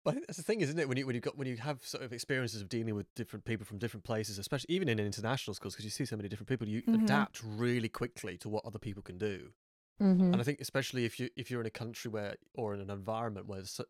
But 0.06 0.12
I 0.12 0.14
think 0.14 0.28
that's 0.28 0.38
the 0.38 0.44
thing, 0.44 0.62
isn't 0.62 0.78
it? 0.78 0.88
When 0.88 0.98
you 0.98 1.08
when 1.08 1.16
you 1.16 1.22
got 1.22 1.36
when 1.36 1.48
you 1.48 1.58
have 1.58 1.84
sort 1.86 2.04
of 2.04 2.14
experiences 2.14 2.62
of 2.62 2.70
dealing 2.70 2.94
with 2.94 3.14
different 3.16 3.44
people 3.44 3.66
from 3.66 3.80
different 3.80 4.04
places, 4.04 4.38
especially 4.38 4.74
even 4.76 4.88
in 4.88 5.00
international 5.00 5.56
schools, 5.56 5.74
because 5.74 5.84
you 5.84 5.90
see 5.92 6.06
so 6.06 6.16
many 6.16 6.30
different 6.30 6.48
people, 6.48 6.68
you 6.68 6.84
adapt 6.94 7.42
really 7.44 7.90
quickly 7.90 8.38
to 8.38 8.48
what 8.48 8.64
other 8.66 8.80
people 8.80 9.02
can 9.02 9.18
do. 9.18 9.50
hmm 10.00 10.32
And 10.34 10.42
I 10.42 10.46
think 10.46 10.62
especially 10.62 11.06
if 11.06 11.20
you 11.20 11.30
if 11.36 11.52
you're 11.52 11.62
in 11.62 11.68
a 11.68 11.72
country 11.72 12.12
where 12.12 12.36
or 12.54 12.76
in 12.76 12.82
an 12.82 12.92
environment 12.92 13.48
where 13.48 13.66
so, 13.66 13.86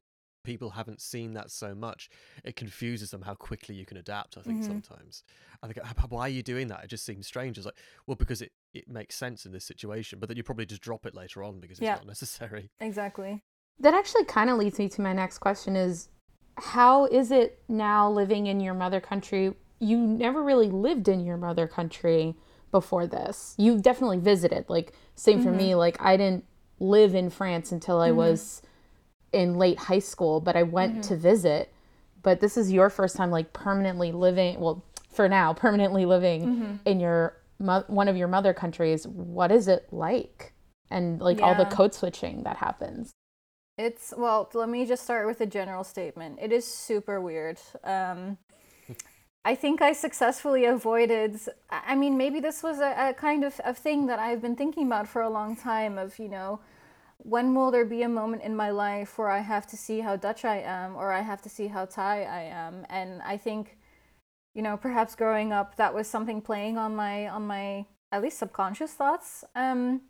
people 0.46 0.70
haven't 0.72 1.02
seen 1.02 1.34
that 1.34 1.52
so 1.52 1.76
much, 1.76 2.10
it 2.46 2.56
confuses 2.56 3.12
them 3.12 3.24
how 3.24 3.36
quickly 3.36 3.76
you 3.76 3.86
can 3.86 3.98
adapt. 3.98 4.38
I 4.38 4.42
think 4.42 4.60
Mhm. 4.60 4.64
sometimes. 4.64 5.24
I 5.64 5.68
think 5.68 5.80
why 6.12 6.22
are 6.22 6.30
you 6.30 6.44
doing 6.44 6.68
that? 6.70 6.84
It 6.86 6.88
just 6.88 7.06
seems 7.06 7.28
strange. 7.28 7.58
It's 7.58 7.66
like 7.66 7.78
well 8.08 8.16
because 8.16 8.42
it 8.42 8.54
it 8.74 8.88
makes 8.88 9.16
sense 9.16 9.46
in 9.46 9.52
this 9.52 9.66
situation, 9.66 10.20
but 10.20 10.30
then 10.30 10.38
you 10.38 10.44
probably 10.44 10.66
just 10.66 10.82
drop 10.82 11.06
it 11.06 11.16
later 11.16 11.44
on 11.44 11.60
because 11.60 11.80
it's 11.80 11.88
Yeah. 11.88 11.96
not 11.96 12.06
necessary. 12.08 12.70
Exactly. 12.80 13.44
That 13.80 13.94
actually 13.94 14.26
kind 14.26 14.50
of 14.50 14.58
leads 14.58 14.80
me 14.80 14.90
to 14.90 15.02
my 15.02 15.14
next 15.14 15.40
question: 15.40 15.76
Is 15.76 16.10
how 16.58 17.06
is 17.06 17.32
it 17.32 17.60
now 17.68 18.10
living 18.10 18.48
in 18.48 18.60
your 18.60 18.74
mother 18.74 19.02
country? 19.02 19.54
You 19.80 19.98
never 19.98 20.42
really 20.44 20.70
lived 20.70 21.08
in 21.08 21.26
your 21.26 21.38
mother 21.38 21.68
country 21.68 22.36
before 22.72 23.08
this. 23.08 23.56
You 23.58 23.80
definitely 23.80 24.20
visited. 24.20 24.66
Like 24.70 24.94
same 25.16 25.42
for 25.44 25.52
me. 25.52 25.70
Mm-hmm. 25.70 25.78
Like 25.78 26.02
I 26.02 26.18
didn't 26.18 26.46
live 26.80 27.16
in 27.16 27.30
France 27.30 27.72
until 27.72 28.00
I 28.00 28.10
mm-hmm. 28.10 28.18
was 28.18 28.62
in 29.32 29.58
late 29.58 29.78
high 29.78 30.00
school, 30.00 30.40
but 30.40 30.56
I 30.56 30.64
went 30.64 30.94
mm-hmm. 30.94 31.02
to 31.02 31.18
visit. 31.18 31.74
But 32.22 32.40
this 32.40 32.58
is 32.58 32.72
your 32.72 32.90
first 32.90 33.16
time 33.16 33.32
like 33.32 33.54
permanently 33.54 34.12
living. 34.12 34.60
Well, 34.60 34.84
for 35.10 35.30
now, 35.30 35.54
permanently 35.66 36.06
living 36.06 36.80
in 36.86 37.00
your 37.00 37.38
one 37.58 38.08
of 38.08 38.18
your 38.18 38.28
mother 38.28 38.54
countries. 38.54 39.08
What 39.08 39.52
is 39.52 39.68
it 39.68 39.88
like? 39.92 40.54
And 40.90 41.20
like 41.20 41.42
all 41.42 41.56
the 41.56 41.66
code 41.66 41.94
switching 41.94 42.44
that 42.44 42.58
happens. 42.58 43.12
It's 43.78 44.14
well, 44.16 44.50
let 44.54 44.70
me 44.70 44.86
just 44.86 45.04
start 45.04 45.28
with 45.28 45.42
a 45.42 45.46
general 45.46 45.84
statement. 45.84 46.40
It 46.42 46.52
is 46.54 46.66
super 46.66 47.20
weird. 47.20 47.60
Um, 47.84 48.38
I 49.44 49.54
think 49.54 49.82
I 49.82 49.92
successfully 49.92 50.66
avoided. 50.66 51.40
I 51.70 51.96
mean, 51.96 52.18
maybe 52.18 52.40
this 52.40 52.64
was 52.64 52.80
a, 52.80 53.10
a 53.10 53.14
kind 53.14 53.44
of, 53.44 53.60
of 53.60 53.78
thing 53.78 54.08
that 54.08 54.18
I've 54.18 54.42
been 54.42 54.56
thinking 54.56 54.88
about 54.88 55.08
for 55.08 55.22
a 55.22 55.30
long 55.30 55.58
time. 55.58 55.98
Of 55.98 56.18
you 56.20 56.30
know, 56.30 56.62
when 57.18 57.54
will 57.54 57.70
there 57.70 57.86
be 57.86 58.02
a 58.04 58.10
moment 58.10 58.44
in 58.44 58.56
my 58.56 58.70
life 58.70 59.18
where 59.18 59.30
I 59.30 59.40
have 59.40 59.68
to 59.68 59.78
see 59.78 60.00
how 60.00 60.16
Dutch 60.16 60.46
I 60.46 60.60
am, 60.60 60.96
or 60.96 61.12
I 61.12 61.22
have 61.22 61.42
to 61.42 61.50
see 61.50 61.68
how 61.68 61.86
Thai 61.86 62.24
I 62.24 62.44
am? 62.44 62.86
And 62.90 63.22
I 63.24 63.36
think, 63.36 63.78
you 64.54 64.62
know, 64.62 64.78
perhaps 64.78 65.16
growing 65.16 65.52
up, 65.52 65.76
that 65.76 65.94
was 65.94 66.08
something 66.08 66.42
playing 66.42 66.78
on 66.78 66.96
my 66.96 67.28
on 67.28 67.46
my 67.46 67.86
at 68.14 68.22
least 68.22 68.40
subconscious 68.40 68.94
thoughts. 68.94 69.44
Um, 69.54 70.02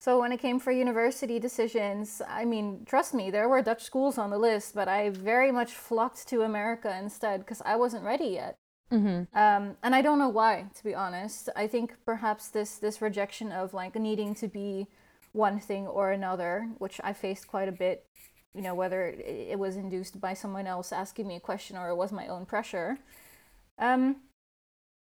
so 0.00 0.20
when 0.20 0.32
it 0.32 0.40
came 0.40 0.58
for 0.58 0.70
university 0.70 1.38
decisions, 1.38 2.20
I 2.28 2.44
mean, 2.44 2.84
trust 2.84 3.14
me, 3.14 3.30
there 3.30 3.48
were 3.48 3.62
Dutch 3.62 3.82
schools 3.82 4.18
on 4.18 4.30
the 4.30 4.38
list, 4.38 4.74
but 4.74 4.86
I 4.86 5.10
very 5.10 5.50
much 5.50 5.72
flocked 5.72 6.28
to 6.28 6.42
America 6.42 6.94
instead 7.02 7.40
because 7.40 7.62
I 7.64 7.76
wasn't 7.76 8.04
ready 8.04 8.26
yet. 8.26 8.56
Mm-hmm. 8.92 9.36
Um, 9.36 9.76
and 9.82 9.94
I 9.94 10.02
don't 10.02 10.18
know 10.18 10.28
why, 10.28 10.66
to 10.76 10.84
be 10.84 10.94
honest. 10.94 11.48
I 11.56 11.66
think 11.66 11.94
perhaps 12.04 12.48
this 12.48 12.76
this 12.76 13.00
rejection 13.00 13.50
of 13.50 13.72
like 13.72 13.94
needing 13.96 14.34
to 14.36 14.48
be 14.48 14.88
one 15.32 15.58
thing 15.58 15.86
or 15.86 16.12
another, 16.12 16.68
which 16.78 17.00
I 17.02 17.12
faced 17.12 17.48
quite 17.48 17.68
a 17.68 17.72
bit. 17.72 18.06
You 18.54 18.62
know, 18.62 18.74
whether 18.74 19.06
it 19.06 19.58
was 19.58 19.76
induced 19.76 20.20
by 20.20 20.34
someone 20.34 20.66
else 20.66 20.92
asking 20.92 21.26
me 21.26 21.36
a 21.36 21.40
question 21.40 21.76
or 21.76 21.88
it 21.88 21.96
was 21.96 22.12
my 22.12 22.28
own 22.28 22.46
pressure. 22.46 22.98
Um, 23.78 24.16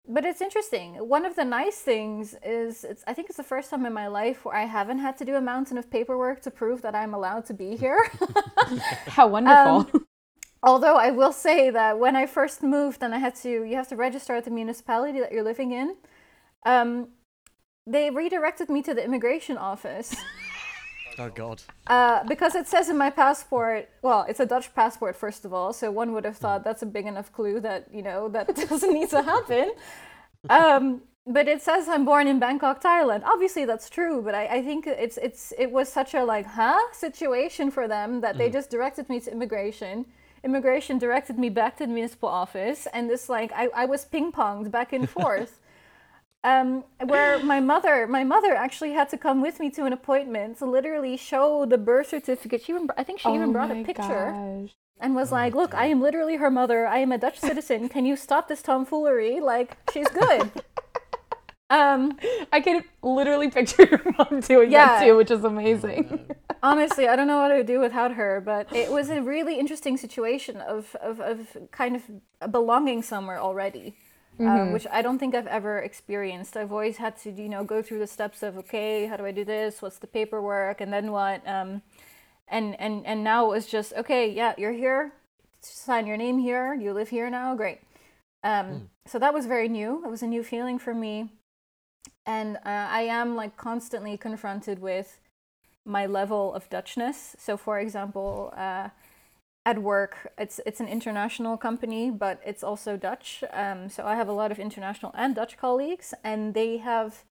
but 0.08 0.26
it's 0.26 0.42
interesting. 0.42 0.96
One 0.96 1.26
of 1.26 1.36
the 1.36 1.44
nice 1.44 1.80
things 1.80 2.36
is 2.44 2.84
it's 2.84 3.04
I 3.08 3.14
think 3.14 3.30
it's 3.30 3.38
the 3.38 3.44
first 3.44 3.70
time 3.70 3.86
in 3.86 3.94
my 3.94 4.08
life 4.08 4.46
where 4.46 4.56
I 4.56 4.66
haven't 4.66 5.00
had 5.00 5.18
to 5.18 5.26
do 5.26 5.36
a 5.36 5.42
mountain 5.42 5.78
of 5.78 5.90
paperwork 5.90 6.42
to 6.44 6.52
prove 6.52 6.82
that 6.84 6.96
I'm 6.96 7.14
allowed 7.14 7.46
to 7.48 7.54
be 7.54 7.76
here. 7.76 8.12
How 9.08 9.28
wonderful. 9.28 9.88
Um, 9.94 10.08
although 10.62 10.96
I 10.96 11.12
will 11.12 11.34
say 11.34 11.70
that 11.70 11.98
when 11.98 12.16
I 12.16 12.26
first 12.26 12.62
moved 12.62 13.02
and 13.04 13.16
I 13.16 13.18
had 13.18 13.36
to 13.38 13.50
you 13.50 13.76
have 13.76 13.88
to 13.90 13.96
register 13.96 14.36
at 14.36 14.46
the 14.46 14.52
municipality 14.52 15.20
that 15.20 15.32
you're 15.32 15.44
living 15.44 15.72
in, 15.72 15.96
um, 16.66 17.10
they 17.88 18.10
redirected 18.10 18.70
me 18.70 18.82
to 18.84 18.94
the 18.94 19.04
immigration 19.04 19.58
office. 19.58 20.16
Oh 21.18 21.30
God. 21.30 21.62
Uh, 21.88 22.24
because 22.26 22.56
it 22.56 22.68
says 22.68 22.90
in 22.90 22.98
my 22.98 23.10
passport, 23.10 23.90
well, 24.02 24.26
it's 24.28 24.40
a 24.40 24.46
Dutch 24.46 24.74
passport 24.76 25.16
first 25.16 25.46
of 25.46 25.54
all, 25.54 25.72
so 25.74 25.92
one 25.92 26.14
would 26.14 26.26
have 26.26 26.38
thought 26.38 26.64
that's 26.64 26.82
a 26.82 26.86
big 26.86 27.06
enough 27.06 27.32
clue 27.32 27.60
that 27.62 27.88
you 27.94 28.02
know 28.02 28.28
that 28.30 28.54
doesn't 28.70 28.94
need 28.94 29.10
to 29.10 29.22
happen. 29.22 29.74
Um, 30.50 31.02
but 31.28 31.48
it 31.48 31.62
says 31.62 31.88
I'm 31.88 32.06
born 32.06 32.28
in 32.28 32.40
Bangkok, 32.40 32.84
Thailand. 32.84 33.24
Obviously, 33.24 33.66
that's 33.66 33.90
true, 33.90 34.22
but 34.22 34.36
I, 34.36 34.46
I 34.58 34.62
think 34.62 34.88
it's 34.88 35.18
it's 35.18 35.54
it 35.58 35.72
was 35.72 35.92
such 35.92 36.14
a 36.14 36.24
like 36.24 36.46
huh 36.46 36.80
situation 36.94 37.72
for 37.72 37.88
them 37.88 38.22
that 38.22 38.38
they 38.38 38.50
mm. 38.50 38.54
just 38.54 38.70
directed 38.70 39.10
me 39.10 39.20
to 39.22 39.32
immigration. 39.32 40.06
Immigration 40.44 41.00
directed 41.00 41.40
me 41.40 41.50
back 41.50 41.78
to 41.78 41.88
the 41.88 41.94
municipal 41.94 42.30
office, 42.30 42.88
and 42.94 43.10
this 43.10 43.30
like 43.30 43.52
I, 43.54 43.70
I 43.76 43.86
was 43.86 44.06
ping 44.06 44.32
ponged 44.32 44.70
back 44.70 44.94
and 44.94 45.10
forth 45.18 45.60
um, 46.46 46.84
where 47.04 47.44
my 47.44 47.60
mother, 47.60 48.06
my 48.06 48.24
mother 48.24 48.54
actually 48.54 48.92
had 48.92 49.10
to 49.10 49.18
come 49.18 49.42
with 49.42 49.60
me 49.60 49.72
to 49.72 49.86
an 49.86 49.94
appointment 49.94 50.60
to 50.60 50.66
literally 50.66 51.18
show 51.18 51.66
the 51.66 51.80
birth 51.80 52.10
certificate. 52.10 52.62
She 52.64 52.72
even, 52.72 52.88
I 52.96 53.04
think 53.04 53.20
she 53.20 53.30
even 53.30 53.50
oh 53.50 53.52
brought 53.52 53.72
a 53.72 53.84
picture 53.84 54.32
gosh. 54.32 54.70
and 55.00 55.16
was 55.16 55.32
oh 55.32 55.36
like, 55.36 55.56
"Look, 55.56 55.74
I 55.74 55.88
am 55.88 56.02
literally 56.02 56.36
her 56.36 56.52
mother. 56.52 56.86
I 56.86 57.00
am 57.00 57.12
a 57.12 57.18
Dutch 57.18 57.40
citizen. 57.40 57.90
Can 57.90 58.06
you 58.06 58.16
stop 58.16 58.48
this 58.48 58.62
tomfoolery? 58.62 59.40
Like, 59.40 59.76
she's 59.92 60.08
good." 60.10 60.52
um, 61.72 62.16
I 62.54 62.62
can 62.62 62.84
literally 63.02 63.50
picture 63.50 63.88
your 63.90 64.04
mom 64.16 64.42
doing 64.42 64.72
yeah. 64.72 65.00
that 65.00 65.04
too, 65.04 65.18
which 65.18 65.32
is 65.32 65.44
amazing. 65.44 66.30
Honestly, 66.62 67.08
I 67.08 67.16
don't 67.16 67.28
know 67.28 67.42
what 67.42 67.52
I 67.52 67.58
would 67.58 67.68
do 67.68 67.80
without 67.80 68.14
her, 68.14 68.40
but 68.40 68.72
it 68.72 68.92
was 68.92 69.10
a 69.10 69.20
really 69.20 69.60
interesting 69.60 69.98
situation 69.98 70.58
of, 70.58 70.96
of, 71.02 71.20
of 71.20 71.58
kind 71.72 71.96
of 71.96 72.52
belonging 72.52 73.02
somewhere 73.02 73.40
already. 73.40 73.96
Um, 74.40 74.46
mm-hmm. 74.46 74.62
um, 74.62 74.72
which 74.74 74.86
I 74.92 75.02
don't 75.02 75.18
think 75.18 75.34
I've 75.34 75.48
ever 75.48 75.80
experienced. 75.80 76.58
I've 76.58 76.72
always 76.72 76.98
had 76.98 77.16
to, 77.20 77.32
you 77.32 77.48
know, 77.48 77.64
go 77.64 77.82
through 77.82 78.00
the 78.00 78.08
steps 78.08 78.44
of 78.44 78.58
okay, 78.58 79.06
how 79.06 79.16
do 79.18 79.26
I 79.26 79.32
do 79.32 79.46
this? 79.46 79.82
What's 79.82 80.00
the 80.00 80.08
paperwork? 80.08 80.82
And 80.82 80.92
then 80.92 81.12
what? 81.12 81.48
Um, 81.48 81.82
and 82.48 82.80
and 82.80 83.06
and 83.06 83.24
now 83.24 83.46
it 83.46 83.50
was 83.50 83.66
just 83.66 83.94
okay, 83.94 84.30
yeah, 84.30 84.54
you're 84.58 84.74
here. 84.74 85.14
Sign 85.62 86.06
your 86.06 86.18
name 86.18 86.40
here. 86.40 86.74
You 86.74 86.94
live 86.94 87.10
here 87.10 87.30
now. 87.30 87.56
Great. 87.56 87.80
Um, 88.44 88.66
mm. 88.66 88.82
So 89.08 89.20
that 89.20 89.34
was 89.34 89.46
very 89.46 89.70
new. 89.70 90.04
It 90.06 90.10
was 90.10 90.22
a 90.22 90.28
new 90.28 90.44
feeling 90.44 90.80
for 90.80 90.94
me, 90.94 91.30
and 92.26 92.58
uh, 92.58 92.88
I 93.00 93.02
am 93.02 93.36
like 93.36 93.56
constantly 93.58 94.18
confronted 94.18 94.80
with 94.80 95.20
my 95.86 96.06
level 96.06 96.54
of 96.54 96.70
Dutchness. 96.70 97.36
So, 97.40 97.58
for 97.58 97.80
example. 97.80 98.54
Uh, 98.56 98.90
at 99.66 99.82
work, 99.82 100.32
it's 100.38 100.60
it's 100.66 100.80
an 100.80 100.88
international 100.88 101.58
company, 101.58 102.12
but 102.12 102.40
it's 102.46 102.64
also 102.64 102.98
Dutch. 102.98 103.44
Um, 103.52 103.90
so 103.90 104.06
I 104.06 104.16
have 104.16 104.28
a 104.28 104.34
lot 104.34 104.52
of 104.52 104.60
international 104.60 105.12
and 105.16 105.34
Dutch 105.34 105.58
colleagues, 105.58 106.14
and 106.24 106.54
they 106.54 106.78
have 106.78 107.24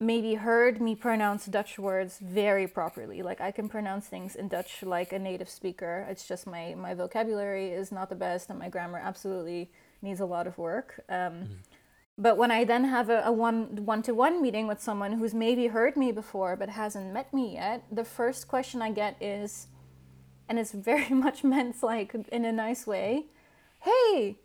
maybe 0.00 0.34
heard 0.34 0.80
me 0.80 0.94
pronounce 0.94 1.46
Dutch 1.46 1.78
words 1.78 2.18
very 2.18 2.66
properly. 2.66 3.22
Like 3.22 3.40
I 3.40 3.50
can 3.50 3.68
pronounce 3.68 4.06
things 4.06 4.34
in 4.34 4.48
Dutch 4.48 4.82
like 4.82 5.12
a 5.12 5.18
native 5.18 5.50
speaker. 5.50 6.06
It's 6.08 6.26
just 6.26 6.46
my 6.46 6.74
my 6.74 6.94
vocabulary 6.94 7.68
is 7.70 7.92
not 7.92 8.08
the 8.08 8.16
best, 8.16 8.48
and 8.48 8.58
my 8.58 8.70
grammar 8.70 8.98
absolutely 8.98 9.70
needs 10.00 10.20
a 10.20 10.26
lot 10.26 10.46
of 10.46 10.56
work. 10.56 11.04
Um, 11.10 11.16
mm. 11.16 11.48
But 12.16 12.38
when 12.38 12.52
I 12.52 12.64
then 12.64 12.84
have 12.84 13.10
a, 13.10 13.22
a 13.24 13.32
one 13.32 13.84
one 13.84 14.02
to 14.02 14.14
one 14.14 14.40
meeting 14.40 14.66
with 14.66 14.80
someone 14.80 15.12
who's 15.12 15.34
maybe 15.34 15.66
heard 15.66 15.96
me 15.96 16.10
before 16.10 16.56
but 16.56 16.70
hasn't 16.70 17.12
met 17.12 17.34
me 17.34 17.54
yet, 17.54 17.84
the 17.92 18.04
first 18.04 18.48
question 18.48 18.80
I 18.80 18.92
get 18.92 19.16
is 19.20 19.66
and 20.48 20.58
it's 20.58 20.72
very 20.72 21.08
much 21.26 21.44
meant 21.44 21.82
like 21.82 22.14
in 22.30 22.44
a 22.44 22.52
nice 22.52 22.86
way. 22.86 23.26
Hey, 23.80 24.36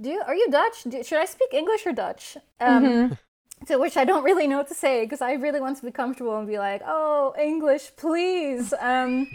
do 0.00 0.10
you, 0.10 0.22
are 0.26 0.34
you 0.34 0.50
Dutch? 0.50 0.84
Do, 0.84 1.02
should 1.02 1.18
I 1.18 1.24
speak 1.24 1.52
English 1.52 1.86
or 1.86 1.92
Dutch? 1.92 2.36
Um, 2.60 2.84
mm-hmm. 2.84 3.14
To 3.68 3.76
which 3.78 3.96
I 3.96 4.04
don't 4.04 4.24
really 4.24 4.48
know 4.48 4.56
what 4.56 4.66
to 4.68 4.74
say 4.74 5.04
because 5.04 5.20
I 5.20 5.34
really 5.34 5.60
want 5.60 5.76
to 5.76 5.84
be 5.84 5.92
comfortable 5.92 6.36
and 6.36 6.48
be 6.48 6.58
like, 6.58 6.82
oh, 6.84 7.32
English, 7.40 7.92
please. 7.96 8.74
Um, 8.80 9.28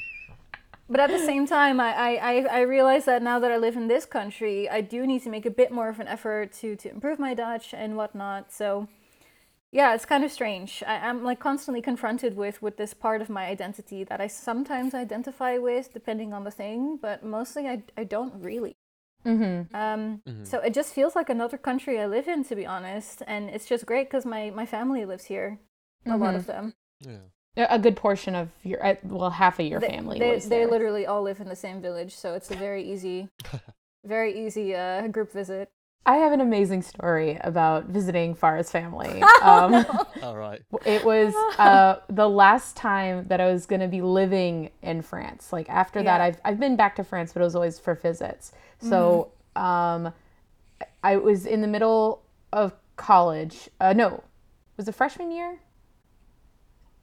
but 0.90 1.00
at 1.00 1.10
the 1.10 1.20
same 1.20 1.48
time, 1.48 1.80
I, 1.80 2.18
I, 2.18 2.46
I 2.52 2.60
realize 2.62 3.06
that 3.06 3.24
now 3.24 3.40
that 3.40 3.54
I 3.54 3.58
live 3.58 3.78
in 3.78 3.88
this 3.88 4.06
country, 4.06 4.70
I 4.70 4.82
do 4.82 5.08
need 5.08 5.24
to 5.24 5.30
make 5.30 5.46
a 5.46 5.50
bit 5.50 5.72
more 5.72 5.88
of 5.88 6.02
an 6.02 6.10
effort 6.10 6.52
to, 6.60 6.76
to 6.76 6.92
improve 6.92 7.20
my 7.20 7.34
Dutch 7.34 7.74
and 7.74 7.96
whatnot. 7.96 8.52
So 8.52 8.90
yeah 9.72 9.94
it's 9.94 10.06
kind 10.06 10.24
of 10.24 10.32
strange 10.32 10.84
I, 10.86 11.10
am 11.10 11.24
like 11.24 11.40
constantly 11.40 11.82
confronted 11.82 12.36
with 12.36 12.62
with 12.62 12.78
this 12.78 12.94
part 12.94 13.22
of 13.22 13.30
my 13.30 13.46
identity 13.46 14.04
that 14.06 14.22
i 14.22 14.28
sometimes 14.28 14.94
identify 14.94 15.58
with 15.58 15.94
depending 15.94 16.34
on 16.34 16.44
the 16.44 16.52
thing 16.52 16.98
but 17.02 17.24
mostly 17.24 17.68
i, 17.68 17.84
I 17.98 18.04
don't 18.04 18.42
really 18.42 18.78
mm-hmm. 19.26 19.76
Um, 19.76 20.22
mm-hmm. 20.28 20.44
so 20.44 20.60
it 20.60 20.74
just 20.74 20.94
feels 20.94 21.16
like 21.16 21.30
another 21.30 21.58
country 21.58 22.00
i 22.00 22.06
live 22.06 22.28
in 22.28 22.44
to 22.46 22.56
be 22.56 22.66
honest 22.66 23.24
and 23.28 23.50
it's 23.50 23.66
just 23.66 23.86
great 23.86 24.10
because 24.10 24.26
my 24.26 24.50
my 24.52 24.66
family 24.66 25.06
lives 25.06 25.26
here 25.26 25.60
a 26.06 26.10
mm-hmm. 26.10 26.22
lot 26.22 26.36
of 26.36 26.48
them 26.48 26.74
yeah 27.56 27.68
a 27.70 27.80
good 27.80 27.96
portion 27.96 28.36
of 28.36 28.50
your 28.64 28.86
uh, 28.86 28.96
well 29.04 29.30
half 29.30 29.60
of 29.60 29.66
your 29.66 29.80
they, 29.80 29.88
family 29.88 30.20
they, 30.20 30.40
they 30.40 30.66
literally 30.66 31.06
all 31.06 31.24
live 31.24 31.42
in 31.42 31.50
the 31.50 31.56
same 31.56 31.82
village 31.82 32.16
so 32.16 32.34
it's 32.34 32.52
a 32.52 32.56
very 32.56 32.90
easy 32.90 33.28
very 34.06 34.46
easy 34.46 34.74
uh, 34.76 35.08
group 35.08 35.34
visit 35.34 35.70
I 36.08 36.16
have 36.16 36.32
an 36.32 36.40
amazing 36.40 36.84
story 36.84 37.38
about 37.42 37.88
visiting 37.88 38.34
Farah's 38.34 38.72
family. 38.72 39.22
Um, 39.44 39.86
All 40.24 40.36
right. 40.36 40.62
It 40.86 41.06
was 41.06 41.34
uh, 41.60 41.98
the 42.10 42.28
last 42.28 42.76
time 42.76 43.28
that 43.28 43.40
I 43.40 43.52
was 43.52 43.66
going 43.66 43.82
to 43.82 43.88
be 43.88 44.02
living 44.02 44.72
in 44.82 45.02
France. 45.02 45.54
Like 45.54 45.70
after 45.70 46.00
yeah. 46.00 46.06
that, 46.18 46.22
I've 46.22 46.42
I've 46.44 46.60
been 46.60 46.76
back 46.76 46.96
to 46.96 47.04
France, 47.04 47.34
but 47.34 47.42
it 47.42 47.46
was 47.46 47.56
always 47.56 47.78
for 47.78 47.94
visits. 47.94 48.52
So 48.82 49.32
mm-hmm. 49.56 49.64
um, 50.08 50.14
I 51.04 51.18
was 51.18 51.46
in 51.46 51.62
the 51.62 51.68
middle 51.68 52.24
of 52.52 52.74
college. 52.96 53.70
Uh, 53.80 53.94
no, 53.94 54.24
was 54.76 54.88
it 54.88 54.96
freshman 54.96 55.32
year? 55.32 55.60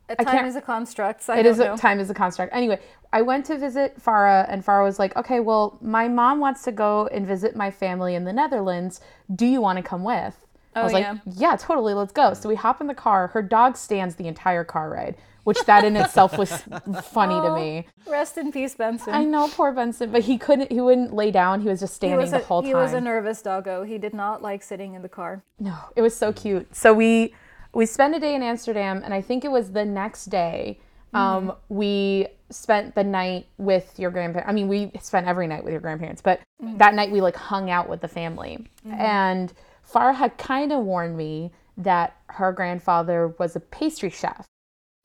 A 0.08 0.24
time 0.24 0.44
is 0.44 0.56
a 0.56 0.60
construct. 0.60 1.22
So 1.22 1.34
it 1.34 1.46
is 1.46 1.60
a, 1.60 1.76
time 1.76 1.98
is 1.98 2.10
a 2.10 2.14
construct. 2.14 2.54
Anyway, 2.54 2.78
I 3.12 3.22
went 3.22 3.46
to 3.46 3.56
visit 3.56 3.98
Farah, 3.98 4.44
and 4.48 4.64
Farah 4.64 4.84
was 4.84 4.98
like, 4.98 5.16
"Okay, 5.16 5.40
well, 5.40 5.78
my 5.80 6.08
mom 6.08 6.40
wants 6.40 6.62
to 6.64 6.72
go 6.72 7.06
and 7.06 7.26
visit 7.26 7.56
my 7.56 7.70
family 7.70 8.14
in 8.14 8.24
the 8.24 8.32
Netherlands. 8.32 9.00
Do 9.34 9.46
you 9.46 9.60
want 9.60 9.78
to 9.78 9.82
come 9.82 10.04
with?" 10.04 10.46
Oh, 10.76 10.80
I 10.80 10.84
was 10.84 10.92
yeah. 10.92 11.12
like, 11.12 11.20
"Yeah, 11.26 11.56
totally. 11.56 11.94
Let's 11.94 12.12
go." 12.12 12.34
So 12.34 12.48
we 12.48 12.54
hop 12.54 12.80
in 12.80 12.86
the 12.86 12.94
car. 12.94 13.28
Her 13.28 13.40
dog 13.40 13.76
stands 13.76 14.16
the 14.16 14.26
entire 14.26 14.62
car 14.62 14.90
ride, 14.90 15.16
which 15.44 15.58
that 15.64 15.84
in 15.84 15.96
itself 15.96 16.36
was 16.36 16.50
funny 17.02 17.34
oh, 17.34 17.48
to 17.48 17.54
me. 17.54 17.86
Rest 18.06 18.36
in 18.36 18.52
peace, 18.52 18.74
Benson. 18.74 19.14
I 19.14 19.24
know, 19.24 19.48
poor 19.48 19.72
Benson, 19.72 20.10
but 20.10 20.22
he 20.22 20.36
couldn't. 20.36 20.70
He 20.70 20.82
wouldn't 20.82 21.14
lay 21.14 21.30
down. 21.30 21.62
He 21.62 21.68
was 21.68 21.80
just 21.80 21.94
standing 21.94 22.18
was 22.18 22.34
a, 22.34 22.38
the 22.38 22.44
whole 22.44 22.60
time. 22.60 22.68
He 22.68 22.74
was 22.74 22.92
a 22.92 23.00
nervous 23.00 23.40
doggo. 23.40 23.84
He 23.84 23.96
did 23.96 24.12
not 24.12 24.42
like 24.42 24.62
sitting 24.62 24.94
in 24.94 25.00
the 25.00 25.08
car. 25.08 25.42
No, 25.58 25.76
it 25.96 26.02
was 26.02 26.14
so 26.14 26.30
mm. 26.30 26.36
cute. 26.36 26.76
So 26.76 26.92
we 26.92 27.32
we 27.74 27.86
spent 27.86 28.14
a 28.14 28.20
day 28.20 28.34
in 28.34 28.42
Amsterdam, 28.42 29.02
and 29.04 29.12
I 29.12 29.20
think 29.20 29.44
it 29.44 29.50
was 29.50 29.72
the 29.72 29.84
next 29.84 30.26
day. 30.26 30.80
Um, 31.12 31.48
mm-hmm. 31.48 31.74
We 31.74 32.26
spent 32.50 32.94
the 32.94 33.04
night 33.04 33.46
with 33.58 33.98
your 33.98 34.10
grandparents. 34.10 34.48
I 34.48 34.52
mean, 34.52 34.68
we 34.68 34.92
spent 35.00 35.26
every 35.26 35.46
night 35.46 35.64
with 35.64 35.72
your 35.72 35.80
grandparents, 35.80 36.22
but 36.22 36.40
mm-hmm. 36.62 36.76
that 36.78 36.94
night 36.94 37.10
we 37.10 37.20
like 37.20 37.36
hung 37.36 37.70
out 37.70 37.88
with 37.88 38.00
the 38.00 38.08
family. 38.08 38.66
Mm-hmm. 38.86 39.00
And 39.00 39.52
Farah 39.90 40.14
had 40.14 40.36
kind 40.38 40.72
of 40.72 40.84
warned 40.84 41.16
me 41.16 41.52
that 41.76 42.16
her 42.30 42.52
grandfather 42.52 43.34
was 43.38 43.56
a 43.56 43.60
pastry 43.60 44.10
chef. 44.10 44.46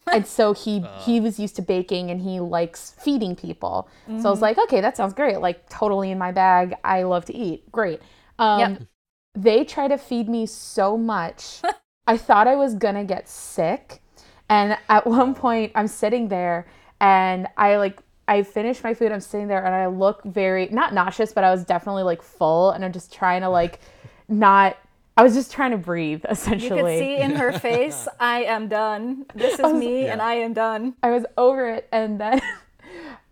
and 0.12 0.26
so 0.26 0.54
he 0.54 0.84
he 1.02 1.20
was 1.20 1.40
used 1.40 1.56
to 1.58 1.62
baking 1.62 2.10
and 2.10 2.22
he 2.22 2.40
likes 2.40 2.96
feeding 3.00 3.36
people. 3.36 3.88
So 4.08 4.30
I 4.30 4.32
was 4.32 4.42
like, 4.42 4.58
okay, 4.58 4.82
that 4.82 4.98
sounds 4.98 5.14
great. 5.14 5.40
Like 5.40 5.70
totally 5.70 6.10
in 6.10 6.18
my 6.18 6.32
bag. 6.32 6.74
I 6.84 7.04
love 7.04 7.26
to 7.26 7.36
eat. 7.36 7.72
Great. 7.72 8.02
Um, 8.40 8.60
Yep. 8.60 8.82
They 9.36 9.64
try 9.64 9.88
to 9.88 9.98
feed 9.98 10.28
me 10.28 10.48
so 10.48 10.98
much. 10.98 11.62
I 12.10 12.18
thought 12.18 12.48
I 12.48 12.56
was 12.56 12.74
gonna 12.74 13.06
get 13.06 13.30
sick. 13.30 14.02
And 14.50 14.78
at 14.90 15.06
one 15.20 15.36
point, 15.36 15.72
I'm 15.76 15.88
sitting 15.88 16.28
there 16.28 16.68
and 17.00 17.48
I 17.56 17.78
like 17.78 18.00
I 18.28 18.44
finished 18.44 18.84
my 18.84 18.94
food. 18.96 19.12
I'm 19.12 19.22
sitting 19.22 19.48
there 19.48 19.64
and 19.64 19.74
I 19.74 19.88
look 19.88 20.24
very 20.24 20.68
not 20.72 20.94
nauseous, 20.94 21.32
but 21.34 21.44
I 21.44 21.52
was 21.52 21.64
definitely 21.66 22.04
like 22.04 22.22
full, 22.22 22.72
and 22.72 22.84
I'm 22.84 22.92
just 22.92 23.14
trying 23.14 23.42
to 23.42 23.50
like 23.50 23.80
not. 24.28 24.76
I 25.18 25.24
was 25.24 25.34
just 25.36 25.52
trying 25.52 25.72
to 25.72 25.78
breathe 25.78 26.26
essentially. 26.30 26.80
You 26.80 26.88
essentially. 26.88 27.00
could 27.00 27.18
see 27.18 27.24
in 27.24 27.32
her 27.36 27.52
face, 27.60 28.08
I 28.20 28.44
am 28.46 28.68
done. 28.70 29.26
This 29.36 29.56
is 29.56 29.62
was- 29.62 29.74
me, 29.74 30.08
and 30.08 30.22
I 30.22 30.34
am 30.36 30.54
done. 30.54 30.96
I 31.04 31.12
was 31.12 31.26
over 31.38 31.70
it, 31.70 31.88
and 31.92 32.20
then 32.20 32.42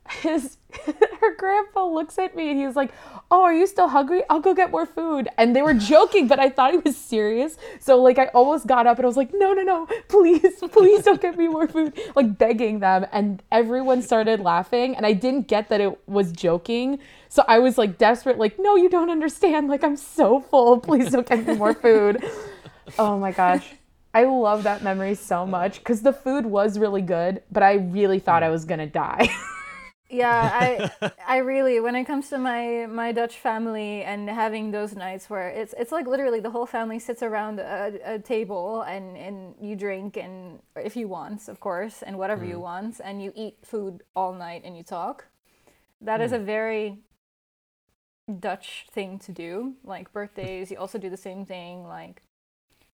his 0.10 0.58
her 1.22 1.36
grandpa 1.36 1.86
looks 1.86 2.18
at 2.18 2.36
me 2.36 2.52
and 2.52 2.60
he's 2.60 2.76
like, 2.76 2.92
"Oh, 3.32 3.44
are 3.44 3.54
you 3.54 3.68
still 3.68 3.88
hungry? 3.88 4.24
I'll 4.30 4.40
go 4.40 4.54
get 4.54 4.72
more 4.72 4.86
food." 4.86 5.30
And 5.38 5.56
they 5.56 5.62
were 5.62 5.74
joking, 5.94 6.28
but 6.28 6.40
I 6.40 6.50
thought 6.50 6.72
he 6.72 6.78
was 6.78 6.98
serious. 6.98 7.58
So 7.80 8.02
like, 8.02 8.18
I 8.18 8.26
almost 8.28 8.68
got 8.68 8.88
up 8.88 8.98
and 8.98 9.06
I 9.06 9.08
was 9.08 9.18
like, 9.18 9.32
"No, 9.34 9.54
no, 9.54 9.64
no! 9.64 9.88
Please, 10.08 10.56
please 10.72 11.04
don't 11.04 11.22
get 11.22 11.38
me 11.38 11.48
more 11.48 11.68
food!" 11.68 11.98
Like 12.16 12.38
begging 12.38 12.80
them, 12.80 13.06
and 13.12 13.42
everyone 13.52 14.02
started 14.02 14.40
laughing, 14.40 14.96
and 14.96 15.06
I 15.06 15.14
didn't 15.14 15.48
get 15.48 15.70
that 15.70 15.82
it 15.82 15.98
was 16.08 16.32
joking. 16.32 17.00
So 17.30 17.44
I 17.48 17.60
was 17.60 17.78
like 17.78 17.98
desperate, 17.98 18.38
like, 18.38 18.58
"No, 18.60 18.76
you 18.76 18.90
don't 18.90 19.10
understand! 19.10 19.68
Like, 19.70 19.84
I'm 19.84 19.98
so 19.98 20.40
full. 20.40 20.80
Please 20.80 21.12
don't 21.12 21.28
get 21.28 21.46
me 21.46 21.56
more 21.56 21.74
food." 21.74 22.24
Oh 22.98 23.18
my 23.18 23.32
gosh. 23.32 23.68
I 24.14 24.24
love 24.24 24.64
that 24.64 24.82
memory 24.82 25.14
so 25.14 25.46
much 25.46 25.80
because 25.80 26.02
the 26.02 26.14
food 26.14 26.46
was 26.46 26.80
really 26.80 27.04
good, 27.04 27.44
but 27.52 27.62
I 27.62 27.74
really 27.74 28.18
thought 28.20 28.42
I 28.42 28.50
was 28.50 28.66
gonna 28.66 28.88
die. 28.88 29.30
Yeah, 30.10 30.90
I 31.02 31.12
I 31.28 31.38
really 31.38 31.80
when 31.80 31.96
it 31.96 32.06
comes 32.06 32.30
to 32.30 32.38
my 32.38 32.86
my 32.88 33.12
Dutch 33.12 33.38
family 33.38 34.04
and 34.04 34.30
having 34.30 34.72
those 34.72 34.96
nights 34.96 35.30
where 35.30 35.50
it's 35.50 35.74
it's 35.78 35.92
like 35.92 36.08
literally 36.08 36.40
the 36.40 36.52
whole 36.52 36.66
family 36.66 37.00
sits 37.00 37.22
around 37.22 37.60
a, 37.60 38.00
a 38.06 38.20
table 38.20 38.84
and 38.84 39.18
and 39.18 39.56
you 39.62 39.76
drink 39.76 40.18
and 40.18 40.60
if 40.76 40.96
you 40.96 41.08
want, 41.08 41.48
of 41.48 41.60
course, 41.60 42.04
and 42.04 42.18
whatever 42.18 42.46
you 42.46 42.56
mm. 42.56 42.62
want 42.62 43.02
and 43.04 43.22
you 43.22 43.34
eat 43.36 43.58
food 43.64 44.04
all 44.16 44.34
night 44.34 44.62
and 44.64 44.78
you 44.78 44.84
talk. 44.84 45.26
That 46.00 46.22
is 46.22 46.32
a 46.32 46.40
mm. 46.40 46.46
very 46.46 47.00
Dutch 48.40 48.88
thing 48.92 49.20
to 49.20 49.32
do. 49.32 49.74
Like 49.84 50.14
birthdays, 50.14 50.72
you 50.72 50.78
also 50.78 50.98
do 50.98 51.10
the 51.10 51.18
same 51.18 51.46
thing 51.46 51.84
like 51.86 52.22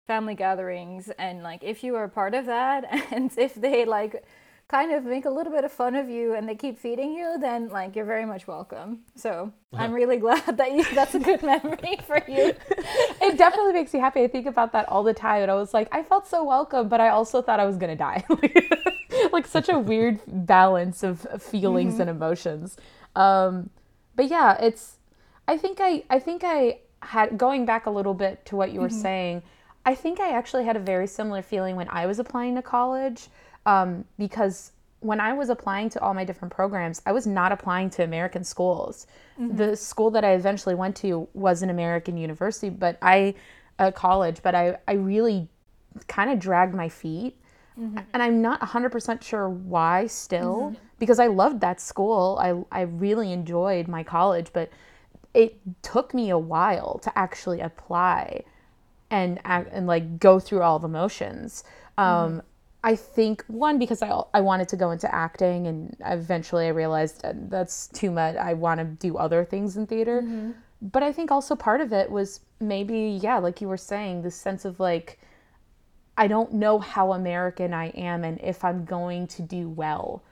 family 0.07 0.35
gatherings 0.35 1.11
and 1.19 1.43
like 1.43 1.63
if 1.63 1.85
you 1.85 1.95
are 1.95 2.09
part 2.09 2.35
of 2.35 2.47
that 2.47 2.85
and 3.13 3.31
if 3.39 3.55
they 3.55 3.85
like 3.85 4.25
kind 4.73 4.91
of 4.91 5.05
make 5.05 5.27
a 5.27 5.31
little 5.31 5.53
bit 5.53 5.65
of 5.65 5.71
fun 5.71 5.95
of 5.95 6.09
you 6.09 6.33
and 6.35 6.49
they 6.49 6.55
keep 6.55 6.79
feeding 6.79 7.13
you, 7.13 7.37
then 7.39 7.69
like 7.69 7.95
you're 7.95 8.07
very 8.07 8.25
much 8.25 8.47
welcome. 8.47 9.01
So 9.15 9.53
I'm 9.75 9.93
really 9.93 10.17
glad 10.17 10.57
that 10.57 10.73
you 10.73 10.83
that's 10.95 11.15
a 11.15 11.19
good 11.19 11.43
memory 11.53 11.99
for 12.07 12.17
you. 12.27 12.55
it 13.21 13.37
definitely 13.37 13.75
makes 13.75 13.93
me 13.93 14.01
happy. 14.01 14.23
I 14.23 14.29
think 14.29 14.47
about 14.47 14.73
that 14.73 14.89
all 14.89 15.03
the 15.03 15.13
time. 15.13 15.43
And 15.43 15.51
I 15.51 15.55
was 15.55 15.75
like, 15.75 15.89
I 15.93 16.03
felt 16.03 16.27
so 16.27 16.43
welcome, 16.43 16.89
but 16.89 17.03
I 17.03 17.11
also 17.11 17.43
thought 17.43 17.61
I 17.61 17.67
was 17.67 17.77
gonna 17.77 17.97
die. 17.97 18.25
like 19.33 19.47
such 19.47 19.69
a 19.69 19.79
weird 19.79 20.21
balance 20.27 21.03
of 21.03 21.27
of 21.27 21.43
feelings 21.43 22.01
and 22.01 22.09
emotions. 22.09 22.79
Um, 23.15 23.69
but 24.17 24.29
yeah, 24.29 24.57
it's. 24.59 24.97
I 25.47 25.59
think 25.59 25.79
I. 25.83 26.03
I 26.09 26.19
think 26.19 26.45
I 26.45 26.81
had 27.01 27.37
going 27.37 27.67
back 27.67 27.85
a 27.85 27.91
little 27.91 28.15
bit 28.15 28.47
to 28.47 28.57
what 28.57 28.73
you 28.73 28.81
were 28.81 28.89
saying. 28.89 29.43
I 29.85 29.95
think 29.95 30.21
I 30.21 30.31
actually 30.31 30.65
had 30.65 30.77
a 30.77 30.81
very 30.81 31.09
similar 31.09 31.43
feeling 31.43 31.75
when 31.77 31.89
I 31.89 32.07
was 32.07 32.21
applying 32.21 32.55
to 32.55 32.63
college, 32.63 33.29
um, 33.67 34.05
because 34.19 34.73
when 35.01 35.21
I 35.21 35.33
was 35.33 35.51
applying 35.51 35.89
to 35.91 36.01
all 36.01 36.15
my 36.15 36.25
different 36.25 36.55
programs, 36.55 37.03
I 37.05 37.13
was 37.13 37.27
not 37.27 37.51
applying 37.53 37.91
to 37.91 38.05
American 38.05 38.45
schools. 38.45 39.07
Mm-hmm. 39.39 39.57
The 39.57 39.77
school 39.77 40.11
that 40.13 40.25
I 40.25 40.33
eventually 40.35 40.75
went 40.75 40.97
to 40.97 41.29
was 41.35 41.63
an 41.63 41.71
American 41.71 42.17
university, 42.17 42.71
but 42.71 42.99
I, 43.03 43.35
a 43.79 43.91
college, 43.91 44.43
but 44.43 44.55
I, 44.55 44.79
I 44.87 44.93
really 44.93 45.49
kind 46.07 46.31
of 46.31 46.39
dragged 46.39 46.75
my 46.75 46.89
feet. 46.89 47.37
Mm-hmm. 47.79 47.99
And 48.13 48.23
I'm 48.23 48.41
not 48.43 48.61
100% 48.61 49.23
sure 49.23 49.49
why 49.49 50.07
still, 50.07 50.73
mm-hmm. 50.73 50.85
because 50.99 51.19
I 51.19 51.27
loved 51.27 51.61
that 51.63 51.81
school. 51.81 52.39
I, 52.41 52.79
I 52.81 52.83
really 52.83 53.33
enjoyed 53.33 53.89
my 53.89 54.05
college, 54.05 54.49
but 54.53 54.71
it 55.35 55.59
took 55.83 56.15
me 56.15 56.31
a 56.31 56.39
while 56.39 57.01
to 57.03 57.19
actually 57.19 57.61
apply 57.61 58.45
and 59.11 59.41
act, 59.45 59.71
and 59.73 59.87
like 59.87 60.19
go 60.19 60.39
through 60.39 60.63
all 60.63 60.79
the 60.79 60.89
motions. 60.89 61.65
Um, 61.99 62.43
I 62.85 62.97
think 62.97 63.45
one 63.47 63.79
because 63.79 64.03
I 64.03 64.23
I 64.35 64.41
wanted 64.41 64.69
to 64.71 64.77
go 64.77 64.91
into 64.91 65.13
acting, 65.15 65.67
and 65.67 65.97
eventually 66.05 66.67
I 66.67 66.71
realized 66.71 67.25
that's 67.49 67.89
too 67.89 68.11
much. 68.11 68.37
I 68.37 68.55
want 68.55 68.79
to 68.79 68.85
do 68.85 69.17
other 69.17 69.45
things 69.45 69.77
in 69.77 69.87
theater. 69.87 70.23
Mm-hmm. 70.23 70.53
But 70.81 71.05
I 71.05 71.13
think 71.13 71.31
also 71.31 71.55
part 71.55 71.81
of 71.81 71.93
it 71.93 72.11
was 72.11 72.41
maybe 72.61 73.21
yeah, 73.23 73.39
like 73.39 73.61
you 73.61 73.69
were 73.69 73.77
saying, 73.77 74.23
the 74.23 74.31
sense 74.31 74.65
of 74.65 74.81
like 74.81 75.21
I 76.17 76.27
don't 76.27 76.55
know 76.55 76.79
how 76.79 77.13
American 77.13 77.73
I 77.73 77.89
am 77.91 78.25
and 78.25 78.41
if 78.43 78.65
I'm 78.65 78.85
going 78.85 79.27
to 79.29 79.43
do 79.43 79.69
well. 79.69 80.23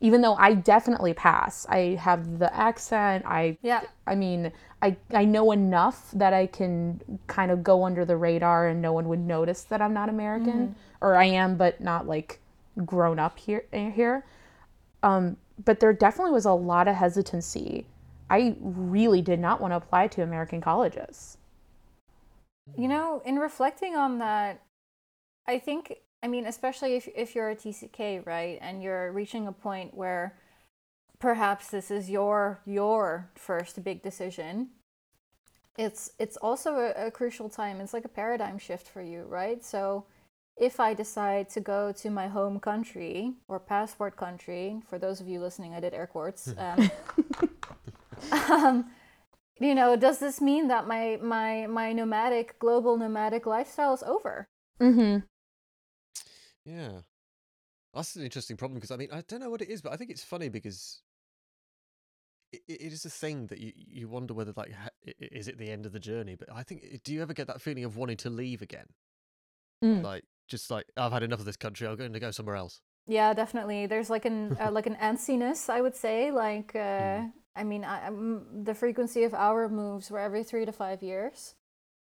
Even 0.00 0.22
though 0.22 0.34
I 0.34 0.54
definitely 0.54 1.12
pass, 1.12 1.66
I 1.68 1.98
have 2.00 2.38
the 2.38 2.54
accent. 2.54 3.24
I 3.26 3.58
Yeah. 3.62 3.82
I 4.06 4.14
mean, 4.14 4.52
I 4.82 4.96
I 5.12 5.24
know 5.24 5.52
enough 5.52 6.10
that 6.12 6.32
I 6.32 6.46
can 6.46 7.00
kind 7.26 7.50
of 7.50 7.62
go 7.62 7.84
under 7.84 8.04
the 8.04 8.16
radar 8.16 8.68
and 8.68 8.80
no 8.80 8.92
one 8.92 9.08
would 9.08 9.20
notice 9.20 9.62
that 9.64 9.82
I'm 9.82 9.92
not 9.92 10.08
American 10.08 10.74
or 11.00 11.16
I 11.16 11.24
am 11.24 11.56
but 11.56 11.80
not 11.80 12.06
like 12.06 12.40
grown 12.86 13.18
up 13.18 13.38
here 13.38 13.64
here. 13.72 14.24
Um, 15.02 15.36
but 15.64 15.80
there 15.80 15.92
definitely 15.92 16.32
was 16.32 16.46
a 16.46 16.52
lot 16.52 16.88
of 16.88 16.96
hesitancy. 16.96 17.86
I 18.30 18.56
really 18.60 19.22
did 19.22 19.40
not 19.40 19.60
want 19.60 19.72
to 19.72 19.76
apply 19.76 20.06
to 20.08 20.22
American 20.22 20.60
colleges. 20.60 21.36
You 22.76 22.88
know, 22.88 23.20
in 23.24 23.36
reflecting 23.36 23.96
on 23.96 24.18
that, 24.18 24.62
I 25.46 25.58
think, 25.58 25.96
I 26.22 26.28
mean, 26.28 26.46
especially 26.46 26.96
if, 26.96 27.08
if 27.14 27.34
you're 27.34 27.50
a 27.50 27.56
TCK, 27.56 28.26
right, 28.26 28.58
and 28.60 28.82
you're 28.82 29.10
reaching 29.12 29.46
a 29.46 29.52
point 29.52 29.94
where 29.94 30.36
perhaps 31.18 31.68
this 31.68 31.90
is 31.90 32.10
your 32.10 32.60
your 32.66 33.30
first 33.34 33.82
big 33.82 34.02
decision, 34.02 34.68
it's 35.78 36.10
it's 36.18 36.36
also 36.36 36.76
a, 36.76 37.06
a 37.06 37.10
crucial 37.10 37.48
time. 37.48 37.80
It's 37.80 37.94
like 37.94 38.04
a 38.04 38.08
paradigm 38.08 38.58
shift 38.58 38.86
for 38.86 39.02
you, 39.02 39.22
right? 39.22 39.64
So 39.64 40.04
if 40.56 40.78
I 40.78 40.92
decide 40.92 41.48
to 41.50 41.60
go 41.60 41.90
to 41.92 42.10
my 42.10 42.28
home 42.28 42.60
country 42.60 43.32
or 43.48 43.58
passport 43.58 44.16
country, 44.16 44.82
for 44.88 44.98
those 44.98 45.20
of 45.20 45.26
you 45.26 45.40
listening, 45.40 45.74
I 45.74 45.80
did 45.80 45.94
air 45.94 46.06
quotes. 46.06 46.52
Um, 48.32 48.50
um, 48.50 48.90
you 49.58 49.74
know, 49.74 49.96
does 49.96 50.18
this 50.18 50.42
mean 50.42 50.68
that 50.68 50.86
my 50.86 51.18
my 51.22 51.66
my 51.66 51.94
nomadic 51.94 52.58
global 52.58 52.98
nomadic 52.98 53.46
lifestyle 53.46 53.94
is 53.94 54.02
over? 54.02 54.46
Mm-hmm. 54.78 55.20
Yeah. 56.70 57.00
That's 57.94 58.14
an 58.16 58.22
interesting 58.22 58.56
problem 58.56 58.76
because 58.78 58.90
I 58.92 58.96
mean 58.96 59.08
I 59.12 59.22
don't 59.26 59.40
know 59.40 59.50
what 59.50 59.62
it 59.62 59.68
is, 59.68 59.82
but 59.82 59.92
I 59.92 59.96
think 59.96 60.10
it's 60.10 60.22
funny 60.24 60.48
because 60.48 61.02
it, 62.52 62.62
it 62.68 62.92
is 62.92 63.04
a 63.04 63.10
thing 63.10 63.46
that 63.48 63.58
you 63.58 63.72
you 63.74 64.08
wonder 64.08 64.34
whether 64.34 64.52
like 64.56 64.72
ha- 64.72 64.88
i- 65.06 65.14
i- 65.22 65.28
is 65.32 65.48
it 65.48 65.58
the 65.58 65.70
end 65.70 65.86
of 65.86 65.92
the 65.92 66.00
journey? 66.00 66.36
But 66.36 66.48
I 66.52 66.62
think 66.62 67.02
do 67.04 67.12
you 67.12 67.22
ever 67.22 67.34
get 67.34 67.46
that 67.48 67.60
feeling 67.60 67.84
of 67.84 67.96
wanting 67.96 68.16
to 68.18 68.30
leave 68.30 68.62
again? 68.62 68.86
Mm. 69.84 70.02
Like 70.02 70.24
just 70.48 70.70
like 70.70 70.86
I've 70.96 71.12
had 71.12 71.22
enough 71.22 71.40
of 71.40 71.46
this 71.46 71.56
country. 71.56 71.86
I'm 71.88 71.96
going 71.96 72.12
to 72.12 72.20
go 72.20 72.30
somewhere 72.30 72.56
else. 72.56 72.80
Yeah, 73.06 73.32
definitely. 73.34 73.86
There's 73.86 74.10
like 74.10 74.24
an 74.24 74.56
uh, 74.60 74.70
like 74.78 74.86
an 74.86 74.96
antsiness, 74.96 75.68
I 75.68 75.80
would 75.80 75.96
say. 75.96 76.30
Like, 76.30 76.74
uh, 76.74 76.78
Mm. 76.78 77.32
I 77.56 77.64
mean, 77.64 77.84
I, 77.84 78.06
I'm, 78.06 78.62
the 78.64 78.74
frequency 78.74 79.24
of 79.24 79.34
our 79.34 79.68
moves 79.68 80.10
were 80.10 80.20
every 80.20 80.44
three 80.44 80.64
to 80.64 80.72
five 80.72 81.02
years. 81.02 81.56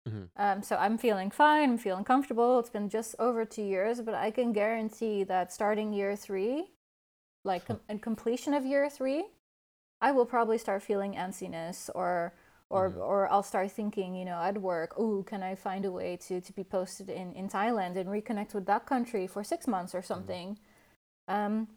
Mhm. 0.08 0.30
Um, 0.36 0.64
so 0.64 0.76
I'm 0.78 0.98
feeling 0.98 1.30
fine. 1.32 1.70
I'm 1.72 1.78
feeling 1.78 2.04
comfortable. 2.04 2.60
It's 2.60 2.70
been 2.70 2.90
just 2.90 3.16
over 3.20 3.46
two 3.46 3.64
years, 3.64 4.02
but 4.02 4.16
I 4.16 4.32
can 4.32 4.54
guarantee 4.54 5.24
that 5.26 5.54
starting 5.54 5.94
year 5.94 6.16
three, 6.16 6.72
like 7.44 7.66
com- 7.66 7.82
and 7.90 8.02
completion 8.02 8.54
of 8.54 8.66
year 8.66 8.90
three, 8.90 9.26
I 10.02 10.12
will 10.12 10.26
probably 10.26 10.58
start 10.58 10.84
feeling 10.84 11.14
antsiness 11.16 11.90
or. 11.96 12.34
Or, 12.70 12.90
Mhm. 12.90 12.98
or 13.06 13.30
I'll 13.30 13.44
start 13.44 13.70
thinking, 13.72 14.16
you 14.16 14.24
know, 14.24 14.40
at 14.42 14.58
work, 14.62 14.94
oh, 14.98 15.24
can 15.24 15.44
I 15.44 15.56
find 15.56 15.84
a 15.84 15.92
way 15.92 16.16
to, 16.28 16.40
to 16.40 16.54
be 16.54 16.64
posted 16.64 17.10
in, 17.10 17.34
in 17.34 17.50
Thailand 17.50 17.98
and 17.98 18.08
reconnect 18.10 18.54
with 18.54 18.66
that 18.68 18.86
country 18.86 19.28
for 19.28 19.44
six 19.44 19.68
months 19.68 19.94
or 19.94 20.02
something? 20.02 20.58
Um, 21.28 21.68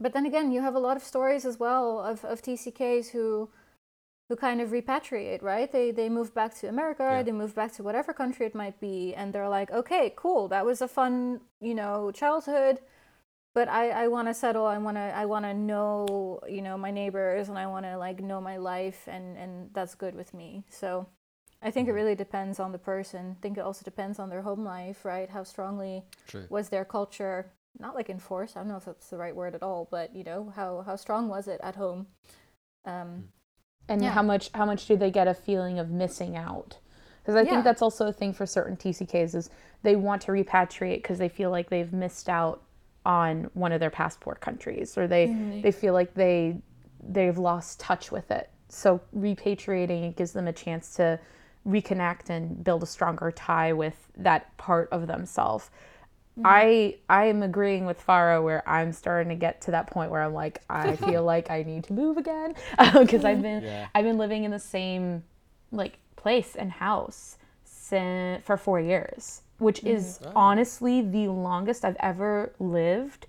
but 0.00 0.14
then 0.14 0.24
again, 0.24 0.52
you 0.52 0.62
have 0.62 0.74
a 0.74 0.78
lot 0.80 0.96
of 0.96 1.04
stories 1.04 1.44
as 1.44 1.60
well 1.60 2.00
of, 2.00 2.24
of 2.24 2.40
TCKs 2.40 3.10
who 3.10 3.50
who 4.30 4.36
kind 4.36 4.62
of 4.62 4.70
repatriate, 4.70 5.42
right? 5.42 5.72
They 5.72 5.90
they 5.90 6.08
move 6.08 6.34
back 6.34 6.54
to 6.60 6.68
America, 6.68 7.02
Yeah. 7.10 7.22
they 7.24 7.32
move 7.32 7.54
back 7.56 7.72
to 7.74 7.82
whatever 7.82 8.14
country 8.14 8.46
it 8.46 8.54
might 8.54 8.80
be, 8.80 9.14
and 9.16 9.32
they're 9.34 9.48
like, 9.50 9.72
okay, 9.72 10.14
cool, 10.16 10.48
that 10.48 10.64
was 10.64 10.80
a 10.82 10.88
fun, 10.88 11.40
you 11.60 11.74
know, 11.74 12.12
childhood. 12.12 12.80
But 13.54 13.68
I, 13.68 13.90
I 14.04 14.08
want 14.08 14.28
to 14.28 14.34
settle. 14.34 14.66
I 14.66 14.78
want 14.78 14.96
to 14.96 15.02
I 15.22 15.26
want 15.26 15.44
to 15.46 15.54
know 15.54 16.40
you 16.48 16.62
know 16.62 16.78
my 16.78 16.92
neighbors 16.92 17.48
and 17.50 17.58
I 17.58 17.66
want 17.66 17.84
to 17.86 17.98
like 17.98 18.20
know 18.22 18.40
my 18.40 18.56
life 18.58 19.08
and 19.08 19.36
and 19.36 19.70
that's 19.74 19.96
good 19.96 20.14
with 20.14 20.32
me. 20.34 20.64
So 20.70 21.08
I 21.62 21.70
think 21.72 21.88
it 21.88 21.92
Mhm. 21.92 21.94
really 21.94 22.14
depends 22.14 22.60
on 22.60 22.72
the 22.72 22.78
person. 22.78 23.36
I 23.36 23.42
think 23.42 23.58
it 23.58 23.62
also 23.62 23.84
depends 23.84 24.20
on 24.20 24.28
their 24.30 24.42
home 24.42 24.64
life, 24.64 25.04
right? 25.04 25.28
How 25.30 25.42
strongly 25.44 26.04
True. 26.28 26.48
was 26.50 26.68
their 26.68 26.84
culture 26.84 27.52
not 27.80 27.96
like 27.96 28.10
enforced. 28.10 28.56
I 28.56 28.60
don't 28.60 28.68
know 28.68 28.76
if 28.78 28.84
that's 28.84 29.10
the 29.10 29.18
right 29.18 29.34
word 29.34 29.54
at 29.56 29.62
all, 29.64 29.88
but 29.90 30.14
you 30.14 30.24
know, 30.24 30.52
how 30.56 30.82
how 30.82 30.96
strong 30.96 31.28
was 31.28 31.48
it 31.48 31.60
at 31.64 31.76
home? 31.76 32.06
Um, 32.84 33.28
and 33.90 34.00
Yeah. 34.02 34.10
how 34.10 34.22
much 34.22 34.50
how 34.54 34.64
much 34.64 34.86
do 34.86 34.96
they 34.96 35.10
get 35.10 35.26
a 35.28 35.34
feeling 35.34 35.78
of 35.78 35.90
missing 35.90 36.36
out 36.36 36.78
because 37.22 37.34
i 37.34 37.40
Yeah. 37.42 37.50
think 37.50 37.64
that's 37.64 37.82
also 37.82 38.06
a 38.06 38.12
thing 38.12 38.32
for 38.32 38.46
certain 38.46 38.76
tck's 38.76 39.34
is 39.34 39.50
they 39.82 39.96
want 39.96 40.22
to 40.22 40.32
repatriate 40.32 40.96
because 41.02 41.18
they 41.18 41.28
feel 41.28 41.50
like 41.50 41.68
they've 41.68 41.92
missed 41.92 42.28
out 42.28 42.62
on 43.04 43.50
one 43.54 43.72
of 43.72 43.80
their 43.80 43.90
passport 43.90 44.40
countries 44.40 44.96
or 44.96 45.06
they 45.06 45.28
Mhm. 45.28 45.62
they 45.62 45.72
feel 45.72 45.92
like 45.92 46.14
they 46.14 46.56
they've 47.02 47.38
lost 47.38 47.80
touch 47.80 48.12
with 48.12 48.30
it 48.30 48.48
so 48.68 49.00
repatriating 49.16 50.08
it 50.08 50.16
gives 50.16 50.32
them 50.32 50.46
a 50.46 50.52
chance 50.52 50.94
to 50.94 51.18
reconnect 51.66 52.30
and 52.30 52.62
build 52.64 52.82
a 52.82 52.86
stronger 52.86 53.30
tie 53.32 53.72
with 53.72 54.08
that 54.16 54.56
part 54.56 54.88
of 54.92 55.06
themselves 55.06 55.70
Mm-hmm. 56.40 56.46
I 56.46 56.96
I 57.08 57.26
am 57.26 57.42
agreeing 57.42 57.84
with 57.86 58.04
Farah 58.04 58.42
where 58.42 58.66
I'm 58.68 58.92
starting 58.92 59.28
to 59.28 59.34
get 59.34 59.60
to 59.62 59.70
that 59.72 59.86
point 59.88 60.10
where 60.10 60.22
I'm 60.22 60.32
like 60.32 60.62
I 60.70 60.96
feel 61.06 61.22
like 61.22 61.50
I 61.50 61.62
need 61.62 61.84
to 61.84 61.92
move 61.92 62.16
again 62.16 62.54
because 62.94 63.24
I've 63.24 63.42
been 63.42 63.62
Yeah. 63.62 63.88
I've 63.94 64.04
been 64.04 64.18
living 64.18 64.44
in 64.44 64.50
the 64.50 64.58
same 64.58 65.22
like 65.70 65.98
place 66.16 66.56
and 66.56 66.70
house 66.72 67.36
since, 67.64 68.44
for 68.44 68.56
4 68.56 68.80
years 68.80 69.42
which 69.58 69.82
mm. 69.82 69.94
is 69.94 70.20
Oh. 70.24 70.32
honestly 70.34 71.02
the 71.02 71.28
longest 71.28 71.84
I've 71.84 71.96
ever 72.00 72.52
lived 72.58 73.26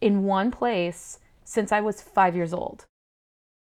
in 0.00 0.24
one 0.24 0.50
place 0.50 1.18
since 1.44 1.72
I 1.72 1.80
was 1.80 2.00
5 2.00 2.36
years 2.36 2.52
old. 2.54 2.86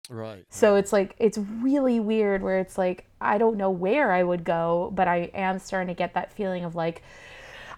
Right. 0.10 0.46
So 0.50 0.76
it's 0.76 0.94
like 0.94 1.16
it's 1.20 1.38
really 1.38 2.00
weird 2.00 2.42
where 2.42 2.60
it's 2.60 2.78
like 2.78 3.06
I 3.20 3.38
don't 3.38 3.58
know 3.58 3.70
where 3.72 4.12
I 4.12 4.24
would 4.24 4.44
go, 4.44 4.92
but 4.96 5.08
I 5.08 5.30
am 5.34 5.60
starting 5.60 5.88
to 5.94 5.98
get 5.98 6.14
that 6.14 6.32
feeling 6.32 6.64
of 6.64 6.76
like 6.76 7.02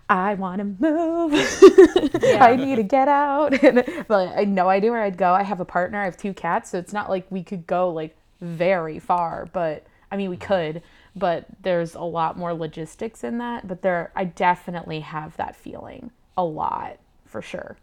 I 0.09 0.33
want 0.33 0.57
to 0.57 0.65
move. 0.65 1.33
I 2.41 2.55
need 2.55 2.77
to 2.77 2.83
get 2.83 3.07
out. 3.07 3.51
but 4.07 4.29
I 4.35 4.43
no 4.45 4.67
idea 4.67 4.91
where 4.91 5.03
I'd 5.03 5.17
go. 5.17 5.33
I 5.33 5.43
have 5.43 5.59
a 5.59 5.65
partner. 5.65 6.01
I 6.01 6.05
have 6.05 6.17
two 6.17 6.33
cats, 6.33 6.71
so 6.71 6.79
it's 6.79 6.91
not 6.91 7.09
like 7.09 7.27
we 7.29 7.43
could 7.43 7.67
go 7.67 7.89
like 7.89 8.17
very 8.41 8.97
far. 8.97 9.47
But 9.53 9.85
I 10.11 10.17
mean, 10.17 10.31
we 10.31 10.37
could. 10.37 10.81
But 11.15 11.45
there's 11.61 11.93
a 11.93 12.01
lot 12.01 12.37
more 12.37 12.53
logistics 12.53 13.23
in 13.23 13.37
that. 13.37 13.67
But 13.67 13.83
there, 13.83 14.11
I 14.15 14.23
definitely 14.25 15.01
have 15.01 15.37
that 15.37 15.55
feeling 15.55 16.09
a 16.35 16.43
lot 16.43 16.97
for 17.25 17.43
sure. 17.43 17.77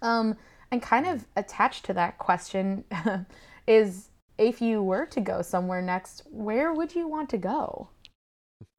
Um, 0.00 0.36
and 0.70 0.80
kind 0.80 1.06
of 1.06 1.26
attached 1.34 1.84
to 1.86 1.92
that 1.94 2.18
question 2.18 2.84
is 3.66 4.10
if 4.38 4.60
you 4.60 4.82
were 4.82 5.06
to 5.06 5.20
go 5.20 5.42
somewhere 5.42 5.82
next, 5.82 6.22
where 6.30 6.72
would 6.72 6.94
you 6.94 7.08
want 7.08 7.30
to 7.30 7.38
go? 7.38 7.88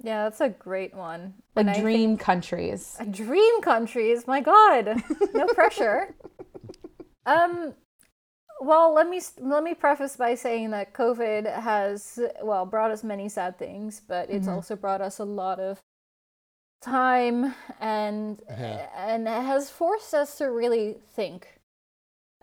Yeah, 0.04 0.24
that's 0.24 0.42
a 0.42 0.50
great 0.50 0.94
one. 0.94 1.34
Like 1.56 1.68
And 1.68 1.82
dream 1.82 2.18
countries. 2.18 2.98
Dream 3.12 3.62
countries. 3.62 4.28
My 4.28 4.42
God, 4.42 5.02
no 5.34 5.46
pressure. 5.54 6.14
Um, 7.26 7.74
well, 8.62 8.94
let 8.94 9.10
me 9.10 9.22
let 9.40 9.64
me 9.64 9.74
preface 9.74 10.16
by 10.16 10.36
saying 10.36 10.72
that 10.72 10.94
COVID 10.94 11.62
has 11.62 12.20
well 12.42 12.66
brought 12.66 12.92
us 12.92 13.04
many 13.04 13.28
sad 13.30 13.58
things, 13.58 14.02
but 14.08 14.30
it's 14.30 14.48
Mhm. 14.48 14.54
also 14.56 14.76
brought 14.76 15.02
us 15.02 15.20
a 15.20 15.26
lot 15.26 15.60
of 15.60 15.80
time 16.82 17.54
and 17.80 18.42
Yeah. 18.48 18.88
and 18.96 19.28
it 19.28 19.42
has 19.44 19.70
forced 19.70 20.14
us 20.14 20.38
to 20.38 20.52
really 20.52 21.00
think. 21.16 21.55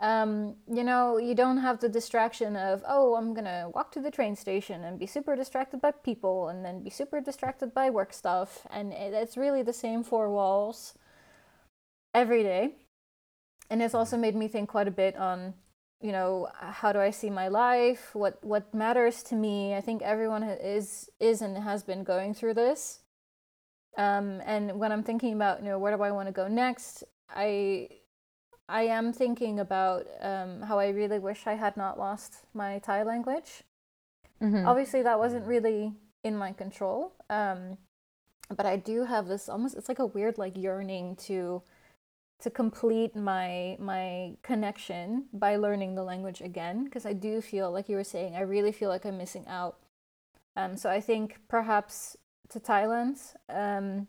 Um, 0.03 0.57
you 0.67 0.83
know, 0.83 1.17
you 1.17 1.37
don't 1.37 1.59
have 1.59 1.79
the 1.79 1.89
distraction 1.89 2.57
of, 2.57 2.83
oh, 2.89 3.15
I'm 3.15 3.35
gonna 3.35 3.71
walk 3.73 3.93
to 3.93 4.01
the 4.01 4.11
train 4.11 4.35
station 4.35 4.83
and 4.83 4.99
be 4.99 5.07
super 5.07 5.37
distracted 5.37 5.81
by 5.81 5.93
people 5.93 6.49
and 6.49 6.65
then 6.65 6.83
be 6.83 6.91
super 6.91 7.21
distracted 7.21 7.73
by 7.73 7.89
work 7.89 8.13
stuff. 8.13 8.67
And 8.69 8.93
it, 8.93 9.15
it's 9.15 9.37
really 9.37 9.63
the 9.63 9.73
same 9.73 10.03
four 10.03 10.29
walls 10.29 10.95
every 12.13 12.43
day. 12.43 12.75
And 13.71 13.81
it's 13.81 13.95
also 13.95 14.17
made 14.17 14.35
me 14.35 14.49
think 14.49 14.69
quite 14.69 14.89
a 14.89 14.91
bit 14.91 15.17
on, 15.17 15.55
you 16.01 16.11
know, 16.11 16.49
how 16.59 16.93
do 16.93 16.99
I 16.99 17.11
see 17.11 17.31
my 17.31 17.47
life? 17.47 18.13
What 18.13 18.43
what 18.43 18.75
matters 18.75 19.23
to 19.25 19.37
me? 19.37 19.77
I 19.77 19.81
think 19.81 20.03
everyone 20.03 20.43
is 20.43 21.11
is 21.21 21.43
and 21.43 21.57
has 21.57 21.85
been 21.85 22.03
going 22.03 22.35
through 22.35 22.55
this. 22.55 22.99
Um, 23.97 24.43
and 24.45 24.81
when 24.81 24.91
I'm 24.91 25.05
thinking 25.05 25.33
about, 25.35 25.61
you 25.61 25.67
know, 25.69 25.79
where 25.79 25.97
do 25.97 26.03
I 26.03 26.11
want 26.11 26.27
to 26.27 26.33
go 26.33 26.49
next, 26.49 27.05
I 27.31 27.89
I 28.73 28.85
am 28.85 29.13
thinking 29.13 29.61
about 29.61 30.07
um, 30.21 30.63
how 30.63 30.79
I 30.79 30.89
really 30.89 31.19
wish 31.19 31.47
I 31.47 31.55
had 31.55 31.77
not 31.77 31.99
lost 31.99 32.47
my 32.55 32.79
Thai 32.79 33.03
language. 33.03 33.65
Mhm. 34.41 34.67
Obviously, 34.67 35.03
that 35.03 35.19
wasn't 35.19 35.47
really 35.47 35.93
in 36.25 36.37
my 36.37 36.53
control. 36.53 37.13
Um, 37.29 37.77
but 38.49 38.65
I 38.65 38.77
do 38.77 39.05
have 39.05 39.27
this 39.29 39.49
almost 39.49 39.77
it's 39.77 39.89
like 39.89 39.99
a 39.99 40.07
weird 40.07 40.39
like 40.39 40.57
yearning 40.57 41.17
to 41.17 41.63
to 42.41 42.51
complete 42.51 43.15
my 43.15 43.77
my 43.79 44.37
connection 44.43 45.27
by 45.33 45.57
learning 45.57 45.95
the 45.95 46.03
language 46.03 46.41
again 46.41 46.85
because 46.85 47.07
I 47.07 47.13
do 47.13 47.41
feel 47.41 47.71
like 47.71 47.89
you 47.89 47.97
were 47.97 48.05
saying 48.05 48.35
I 48.37 48.41
really 48.41 48.73
feel 48.73 48.89
like 48.89 49.05
I'm 49.05 49.19
missing 49.19 49.47
out. 49.47 49.77
Um, 50.57 50.77
so 50.77 50.91
I 50.91 51.01
think 51.01 51.41
perhaps 51.49 52.17
to 52.49 52.61
Thailand. 52.61 53.19
Um, 53.49 54.09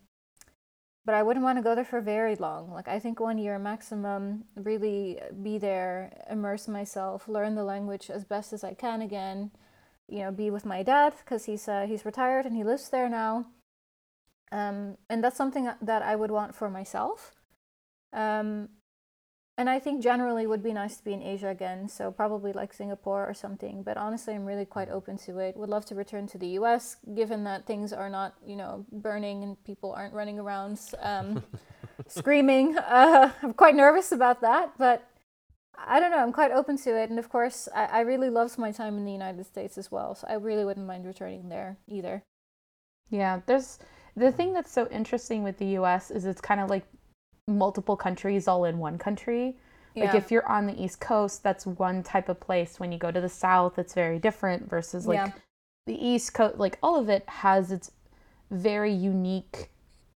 but 1.04 1.14
I 1.14 1.22
wouldn't 1.22 1.44
want 1.44 1.58
to 1.58 1.62
go 1.62 1.74
there 1.74 1.84
for 1.84 2.00
very 2.00 2.36
long. 2.36 2.70
Like 2.70 2.88
I 2.88 2.98
think 2.98 3.20
one 3.20 3.38
year 3.38 3.58
maximum. 3.58 4.44
Really 4.56 5.20
be 5.42 5.58
there, 5.58 6.12
immerse 6.30 6.66
myself, 6.68 7.28
learn 7.28 7.54
the 7.54 7.64
language 7.64 8.10
as 8.10 8.24
best 8.24 8.52
as 8.52 8.64
I 8.64 8.74
can 8.74 9.02
again. 9.02 9.50
You 10.08 10.20
know, 10.20 10.32
be 10.32 10.50
with 10.50 10.64
my 10.64 10.82
dad 10.82 11.14
because 11.18 11.44
he's 11.44 11.68
uh, 11.68 11.86
he's 11.86 12.04
retired 12.04 12.46
and 12.46 12.56
he 12.56 12.64
lives 12.64 12.88
there 12.88 13.08
now. 13.08 13.46
Um, 14.52 14.96
and 15.10 15.22
that's 15.22 15.36
something 15.36 15.70
that 15.80 16.02
I 16.02 16.16
would 16.16 16.30
want 16.30 16.54
for 16.54 16.70
myself. 16.70 17.32
Um, 18.12 18.68
and 19.56 19.70
I 19.70 19.78
think 19.78 20.02
generally 20.02 20.46
would 20.46 20.64
be 20.64 20.72
nice 20.72 20.96
to 20.96 21.04
be 21.04 21.12
in 21.12 21.22
Asia 21.22 21.48
again. 21.48 21.88
So 21.88 22.10
probably 22.10 22.52
like 22.52 22.72
Singapore 22.72 23.24
or 23.24 23.34
something. 23.34 23.84
But 23.84 23.96
honestly, 23.96 24.34
I'm 24.34 24.44
really 24.44 24.64
quite 24.64 24.90
open 24.90 25.16
to 25.18 25.38
it. 25.38 25.56
Would 25.56 25.68
love 25.68 25.86
to 25.86 25.94
return 25.94 26.26
to 26.28 26.38
the 26.38 26.48
U.S. 26.58 26.96
given 27.14 27.44
that 27.44 27.64
things 27.64 27.92
are 27.92 28.10
not, 28.10 28.34
you 28.44 28.56
know, 28.56 28.84
burning 28.90 29.44
and 29.44 29.62
people 29.64 29.92
aren't 29.92 30.12
running 30.12 30.40
around 30.40 30.80
um, 31.00 31.44
screaming. 32.08 32.76
Uh, 32.76 33.30
I'm 33.42 33.52
quite 33.54 33.76
nervous 33.76 34.10
about 34.10 34.40
that, 34.40 34.72
but 34.76 35.08
I 35.78 36.00
don't 36.00 36.10
know. 36.10 36.18
I'm 36.18 36.32
quite 36.32 36.50
open 36.50 36.76
to 36.78 37.00
it. 37.00 37.10
And 37.10 37.18
of 37.20 37.28
course, 37.28 37.68
I, 37.72 37.84
I 37.84 38.00
really 38.00 38.30
loved 38.30 38.58
my 38.58 38.72
time 38.72 38.96
in 38.96 39.04
the 39.04 39.12
United 39.12 39.46
States 39.46 39.78
as 39.78 39.90
well. 39.90 40.16
So 40.16 40.26
I 40.28 40.34
really 40.34 40.64
wouldn't 40.64 40.86
mind 40.86 41.06
returning 41.06 41.48
there 41.48 41.78
either. 41.86 42.24
Yeah, 43.08 43.40
there's 43.46 43.78
the 44.16 44.32
thing 44.32 44.52
that's 44.52 44.72
so 44.72 44.88
interesting 44.88 45.44
with 45.44 45.58
the 45.58 45.78
US 45.78 46.10
is 46.10 46.24
it's 46.24 46.40
kind 46.40 46.60
of 46.60 46.68
like 46.70 46.86
multiple 47.48 47.96
countries 47.96 48.48
all 48.48 48.64
in 48.64 48.78
one 48.78 48.98
country. 48.98 49.56
Like 49.96 50.12
Yeah. 50.12 50.16
if 50.16 50.30
you're 50.30 50.48
on 50.48 50.66
the 50.66 50.82
East 50.82 51.00
Coast, 51.00 51.42
that's 51.42 51.66
one 51.66 52.02
type 52.02 52.28
of 52.28 52.40
place. 52.40 52.80
When 52.80 52.90
you 52.90 52.98
go 52.98 53.10
to 53.10 53.20
the 53.20 53.28
South, 53.28 53.78
it's 53.78 53.94
very 53.94 54.18
different 54.18 54.68
versus 54.68 55.06
like 55.06 55.18
Yeah. 55.18 55.32
the 55.86 55.94
East 55.94 56.34
Coast, 56.34 56.58
like 56.58 56.78
all 56.82 56.96
of 56.96 57.08
it 57.08 57.28
has 57.28 57.70
its 57.70 57.92
very 58.50 58.92
unique, 58.92 59.70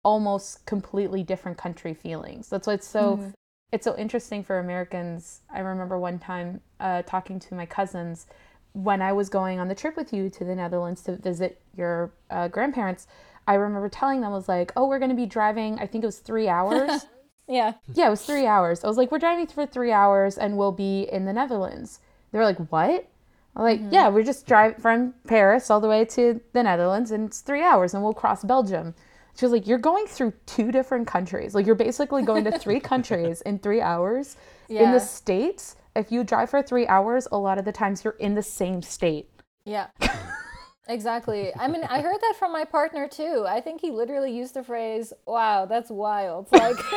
almost 0.04 0.64
completely 0.66 1.22
different 1.22 1.58
country 1.58 1.94
feelings. 1.94 2.48
That's 2.48 2.66
why 2.66 2.74
it's 2.74 2.87
so 2.87 3.16
Mhm. 3.16 3.32
it's 3.72 3.84
so 3.84 3.96
interesting 3.96 4.44
for 4.44 4.60
Americans. 4.60 5.40
I 5.50 5.58
remember 5.58 5.98
one 5.98 6.20
time 6.20 6.60
uh, 6.78 7.02
talking 7.02 7.40
to 7.40 7.54
my 7.56 7.66
cousins 7.66 8.26
when 8.72 9.02
I 9.02 9.12
was 9.12 9.28
going 9.28 9.58
on 9.58 9.66
the 9.66 9.74
trip 9.74 9.96
with 9.96 10.12
you 10.12 10.30
to 10.30 10.44
the 10.44 10.54
Netherlands 10.54 11.02
to 11.04 11.16
visit 11.16 11.60
your 11.74 12.12
uh, 12.30 12.46
grandparents. 12.46 13.08
I 13.48 13.54
remember 13.54 13.88
telling 13.88 14.20
them, 14.20 14.30
I 14.32 14.37
was 14.37 14.48
like, 14.48 14.72
oh, 14.76 14.87
we're 14.87 15.00
going 15.00 15.10
to 15.10 15.16
be 15.16 15.26
driving, 15.26 15.78
I 15.80 15.87
think 15.88 16.04
it 16.04 16.06
was 16.06 16.20
three 16.20 16.48
hours. 16.58 17.06
Yeah. 17.46 17.74
yeah, 17.92 18.07
it 18.07 18.11
was 18.11 18.24
three 18.24 18.46
hours. 18.46 18.85
I 18.85 18.88
was 18.88 18.96
like, 18.96 19.12
we're 19.12 19.18
driving 19.18 19.46
for 19.46 19.66
three 19.66 19.92
hours 19.92 20.38
and 20.38 20.57
we'll 20.57 20.72
be 20.72 21.02
in 21.11 21.24
the 21.24 21.33
Netherlands. 21.33 22.00
They 22.33 22.38
were 22.38 22.44
like, 22.44 22.59
what? 22.70 23.09
I'm 23.57 23.62
like, 23.62 23.80
mm-hmm. 23.80 23.92
yeah, 23.94 24.09
we're 24.09 24.24
just 24.24 24.46
driving 24.46 24.80
from 24.80 25.14
Paris 25.26 25.70
all 25.70 25.80
the 25.80 25.88
way 25.88 26.04
to 26.07 26.40
the 26.52 26.62
Netherlands 26.62 27.11
and 27.11 27.28
it's 27.28 27.40
three 27.40 27.62
hours 27.62 27.94
and 27.94 28.02
we'll 28.02 28.14
cross 28.14 28.42
Belgium. 28.42 28.94
She 29.37 29.44
was 29.44 29.52
like, 29.52 29.66
you're 29.66 29.78
going 29.78 30.07
through 30.07 30.33
two 30.46 30.70
different 30.70 31.07
countries. 31.07 31.54
Like, 31.54 31.66
you're 31.66 31.74
basically 31.74 32.22
going 32.22 32.44
to 32.44 32.57
three 32.59 32.80
countries 32.92 33.40
in 33.42 33.59
three 33.59 33.80
hours. 33.80 34.37
Yeah. 34.68 34.85
In 34.85 34.92
the 34.92 35.00
States, 35.00 35.76
if 35.96 36.11
you 36.11 36.24
drive 36.24 36.50
for 36.50 36.62
three 36.62 36.87
hours, 36.87 37.26
a 37.30 37.38
lot 37.38 37.59
of 37.59 37.64
the 37.64 37.72
times 37.72 38.04
you're 38.04 38.14
in 38.14 38.35
the 38.35 38.42
same 38.42 38.80
state. 38.80 39.28
Yeah. 39.64 39.88
exactly. 40.88 41.53
I 41.59 41.68
mean, 41.68 41.85
I 41.85 42.01
heard 42.01 42.20
that 42.20 42.35
from 42.38 42.53
my 42.53 42.64
partner 42.64 43.09
too. 43.09 43.44
I 43.49 43.61
think 43.61 43.81
he 43.81 43.90
literally 43.90 44.35
used 44.37 44.55
the 44.55 44.62
phrase, 44.62 45.12
wow, 45.27 45.66
that's 45.66 45.90
wild. 45.90 46.49
Like, 46.53 46.79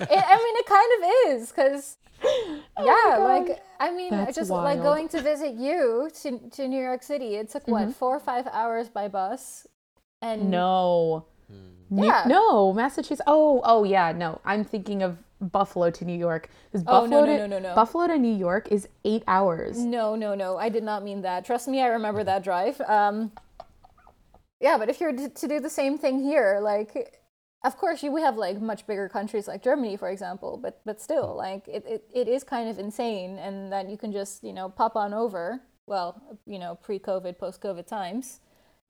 it, 0.00 0.24
I 0.26 0.36
mean, 0.36 0.56
it 0.56 0.66
kind 0.66 0.90
of 0.96 1.40
is 1.40 1.52
because, 1.52 1.96
yeah, 2.78 3.16
like, 3.18 3.62
I 3.80 3.90
mean, 3.90 4.12
Oh 4.12 4.16
That's 4.24 4.36
just 4.36 4.50
like 4.50 4.82
going 4.82 5.08
to 5.08 5.20
visit 5.20 5.54
you 5.54 6.10
to, 6.22 6.38
to 6.50 6.68
New 6.68 6.80
York 6.80 7.02
City, 7.02 7.34
it 7.36 7.50
took 7.50 7.66
what, 7.68 7.82
Mm-hmm. 7.82 7.92
four 7.92 8.16
or 8.16 8.20
five 8.20 8.46
hours 8.52 8.88
by 8.88 9.08
bus? 9.08 9.66
And 10.22 10.50
No. 10.50 11.26
New- 11.94 12.06
Yeah. 12.06 12.24
no, 12.26 12.72
Massachusetts. 12.72 13.22
Oh, 13.26 13.60
oh 13.64 13.84
yeah, 13.84 14.12
no. 14.12 14.40
I'm 14.44 14.64
thinking 14.64 15.02
of 15.02 15.18
Buffalo 15.40 15.90
to 15.90 16.04
New 16.04 16.16
York. 16.18 16.48
'Cause 16.72 16.82
Oh, 16.86 17.02
Buffalo 17.02 17.20
no, 17.20 17.26
no, 17.26 17.26
to, 17.26 17.48
no, 17.48 17.58
no, 17.60 17.68
no. 17.68 17.74
Buffalo 17.74 18.06
to 18.06 18.18
New 18.18 18.34
York 18.34 18.70
is 18.72 18.88
eight 19.04 19.22
hours. 19.26 19.78
No, 19.78 20.14
no, 20.16 20.34
no. 20.34 20.56
I 20.56 20.68
did 20.68 20.82
not 20.84 21.02
mean 21.02 21.22
that. 21.22 21.44
Trust 21.44 21.68
me, 21.68 21.80
I 21.82 21.86
remember 21.86 22.24
that 22.24 22.42
drive. 22.42 22.80
Um, 22.82 23.32
yeah, 24.60 24.78
but 24.78 24.88
if 24.88 25.00
you're 25.00 25.12
to 25.12 25.28
to 25.28 25.48
do 25.48 25.60
the 25.60 25.70
same 25.70 25.98
thing 25.98 26.22
here, 26.22 26.58
like, 26.62 27.20
of 27.64 27.76
course 27.78 28.02
you 28.02 28.12
we 28.12 28.20
have 28.22 28.36
like 28.36 28.60
much 28.60 28.86
bigger 28.86 29.08
countries 29.08 29.48
like 29.48 29.62
germany 29.62 29.96
for 29.96 30.10
example 30.10 30.58
but 30.62 30.82
but 30.84 31.00
still 31.00 31.34
like 31.34 31.66
it, 31.66 31.82
it, 31.88 32.04
it 32.12 32.28
is 32.28 32.44
kind 32.44 32.68
of 32.68 32.78
insane 32.78 33.38
and 33.38 33.72
that 33.72 33.88
you 33.88 33.96
can 33.96 34.12
just 34.12 34.44
you 34.44 34.52
know 34.52 34.68
pop 34.68 34.96
on 34.96 35.14
over 35.14 35.58
well 35.86 36.20
you 36.46 36.58
know 36.58 36.74
pre-covid 36.82 37.38
post-covid 37.38 37.86
times 37.86 38.40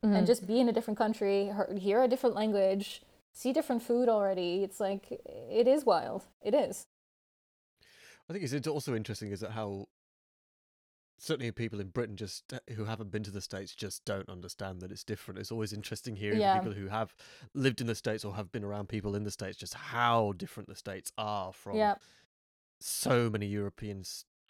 mm-hmm. 0.05 0.15
and 0.15 0.27
just 0.27 0.47
be 0.47 0.61
in 0.61 0.69
a 0.69 0.73
different 0.73 0.99
country 0.99 1.51
hear 1.79 2.03
a 2.03 2.09
different 2.09 2.35
language 2.35 3.03
see 3.33 3.53
different 3.53 3.83
food 3.83 4.09
already 4.09 4.63
it's 4.63 4.81
like 4.81 5.11
it 5.11 5.67
is 5.67 5.85
wild 5.85 6.23
it 6.43 6.55
is 6.55 6.87
i 8.29 8.33
think 8.33 8.45
it's 8.45 8.69
also 8.69 8.95
interesting 8.95 9.31
is 9.31 9.41
that 9.41 9.53
how 9.53 9.87
certainly 11.19 11.51
people 11.53 11.81
in 11.81 11.89
Britain 11.89 12.17
just 12.17 12.53
uh, 12.53 12.59
who 12.75 12.85
haven't 12.85 13.11
been 13.11 13.23
to 13.23 13.31
the 13.31 13.41
states 13.41 13.75
just 13.75 14.05
don't 14.05 14.29
understand 14.29 14.81
that 14.81 14.91
it's 14.91 15.05
different. 15.05 15.39
It's 15.39 15.53
always 15.53 15.73
interesting 15.73 16.17
hearing 16.17 16.41
yeah. 16.41 16.59
people 16.59 16.73
who 16.73 16.89
have 16.89 17.15
lived 17.55 17.81
in 17.81 17.87
the 17.87 17.95
states 17.95 18.25
or 18.25 18.35
have 18.35 18.53
been 18.53 18.65
around 18.65 18.89
people 18.89 19.15
in 19.15 19.25
the 19.25 19.31
states 19.31 19.57
just 19.57 19.75
how 19.75 20.33
different 20.37 20.69
the 20.69 20.77
states 20.77 21.13
are 21.17 21.53
from 21.53 21.77
yeah. 21.77 21.95
so 22.81 23.31
many 23.31 23.47
European 23.47 24.03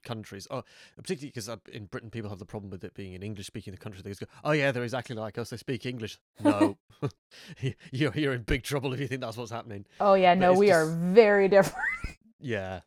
countries. 0.05 0.47
Oh, 0.51 0.62
particularly 0.97 1.33
because 1.35 1.51
in 1.73 1.87
Britain 1.87 2.11
people 2.11 2.31
have 2.31 2.38
the 2.38 2.47
problem 2.47 2.71
with 2.71 2.85
it 2.85 2.95
being 2.95 3.14
an 3.14 3.23
English 3.23 3.47
speaking 3.47 3.75
country. 3.77 4.03
They 4.03 4.12
go, 4.12 4.27
"Oh 4.45 4.53
yeah, 4.53 4.73
they're 4.73 4.85
exactly 4.85 5.17
like 5.17 5.38
us. 5.38 5.51
They 5.51 5.57
speak 5.57 5.87
English." 5.87 6.19
No, 6.43 6.77
you're 7.93 8.12
you're 8.14 8.35
in 8.35 8.43
big 8.43 8.62
trouble 8.62 8.93
if 8.93 9.01
you 9.01 9.07
think 9.07 9.21
that's 9.21 9.37
what's 9.37 9.51
happening. 9.51 9.87
Oh 10.01 10.14
yeah, 10.14 10.35
no, 10.35 10.53
we 10.53 10.69
just... 10.69 10.79
are 10.79 10.87
very 10.87 11.49
different. 11.57 11.87
yeah. 12.40 12.81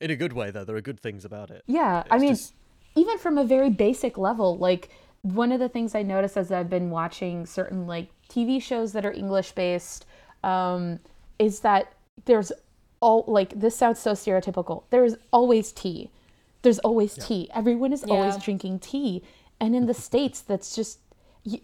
In 0.00 0.10
a 0.10 0.16
good 0.16 0.32
way, 0.32 0.50
though, 0.50 0.64
there 0.64 0.74
are 0.74 0.80
good 0.80 0.98
things 0.98 1.24
about 1.24 1.50
it. 1.50 1.62
Yeah, 1.66 2.00
it's 2.00 2.08
I 2.10 2.18
mean, 2.18 2.30
just 2.30 2.54
even 2.96 3.18
from 3.18 3.38
a 3.38 3.44
very 3.44 3.70
basic 3.70 4.18
level, 4.18 4.56
like 4.58 4.90
one 5.22 5.52
of 5.52 5.60
the 5.60 5.68
things 5.68 5.94
I 5.94 6.02
notice 6.02 6.36
as 6.36 6.50
I've 6.50 6.68
been 6.68 6.90
watching 6.90 7.46
certain 7.46 7.86
like 7.86 8.10
TV 8.28 8.60
shows 8.60 8.92
that 8.92 9.06
are 9.06 9.12
English 9.12 9.52
based 9.52 10.06
um, 10.42 10.98
is 11.38 11.60
that 11.60 11.92
there's 12.24 12.52
all 13.02 13.24
like 13.26 13.58
this 13.60 13.76
sounds 13.76 13.98
so 13.98 14.12
stereotypical. 14.12 14.84
There's 14.88 15.16
always 15.30 15.72
tea. 15.72 16.10
There's 16.62 16.78
always 16.78 17.18
yeah. 17.18 17.24
tea. 17.24 17.50
Everyone 17.54 17.92
is 17.92 18.04
yeah. 18.06 18.14
always 18.14 18.36
drinking 18.36 18.78
tea. 18.78 19.22
And 19.60 19.76
in 19.76 19.86
the 19.86 19.94
States, 20.08 20.40
that's 20.40 20.74
just, 20.74 21.00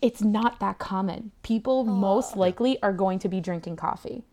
it's 0.02 0.20
not 0.20 0.60
that 0.60 0.78
common. 0.78 1.30
People 1.42 1.86
oh. 1.88 1.90
most 1.90 2.36
likely 2.36 2.82
are 2.82 2.92
going 2.92 3.18
to 3.20 3.28
be 3.28 3.40
drinking 3.40 3.76
coffee. 3.76 4.24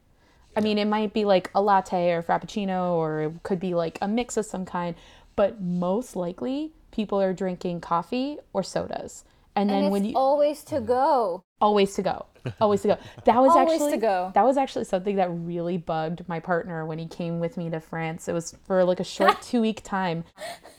I 0.57 0.61
mean, 0.61 0.77
it 0.77 0.85
might 0.85 1.13
be 1.13 1.25
like 1.25 1.51
a 1.53 1.61
latte 1.61 2.11
or 2.11 2.19
a 2.19 2.23
frappuccino, 2.23 2.93
or 2.93 3.21
it 3.23 3.43
could 3.43 3.59
be 3.59 3.73
like 3.73 3.97
a 4.01 4.07
mix 4.07 4.37
of 4.37 4.45
some 4.45 4.65
kind, 4.65 4.95
but 5.35 5.61
most 5.61 6.15
likely 6.15 6.71
people 6.91 7.21
are 7.21 7.33
drinking 7.33 7.81
coffee 7.81 8.37
or 8.53 8.63
sodas. 8.63 9.25
And 9.55 9.69
then 9.69 9.83
and 9.83 9.91
when 9.91 10.05
you 10.05 10.15
always 10.15 10.63
to 10.65 10.79
go. 10.79 11.43
Always 11.61 11.93
to 11.95 12.01
go. 12.01 12.25
Always 12.61 12.81
to 12.81 12.89
go. 12.89 12.97
That 13.23 13.41
was 13.41 13.51
always 13.51 13.73
actually 13.73 13.91
to 13.91 13.97
go. 13.97 14.31
that 14.35 14.43
was 14.43 14.57
actually 14.57 14.85
something 14.85 15.15
that 15.15 15.29
really 15.29 15.77
bugged 15.77 16.27
my 16.27 16.39
partner 16.39 16.85
when 16.85 16.99
he 16.99 17.07
came 17.07 17.39
with 17.39 17.57
me 17.57 17.69
to 17.69 17.79
France. 17.79 18.27
It 18.27 18.33
was 18.33 18.55
for 18.65 18.83
like 18.83 18.99
a 18.99 19.03
short 19.03 19.41
2 19.43 19.61
week 19.61 19.81
time. 19.83 20.25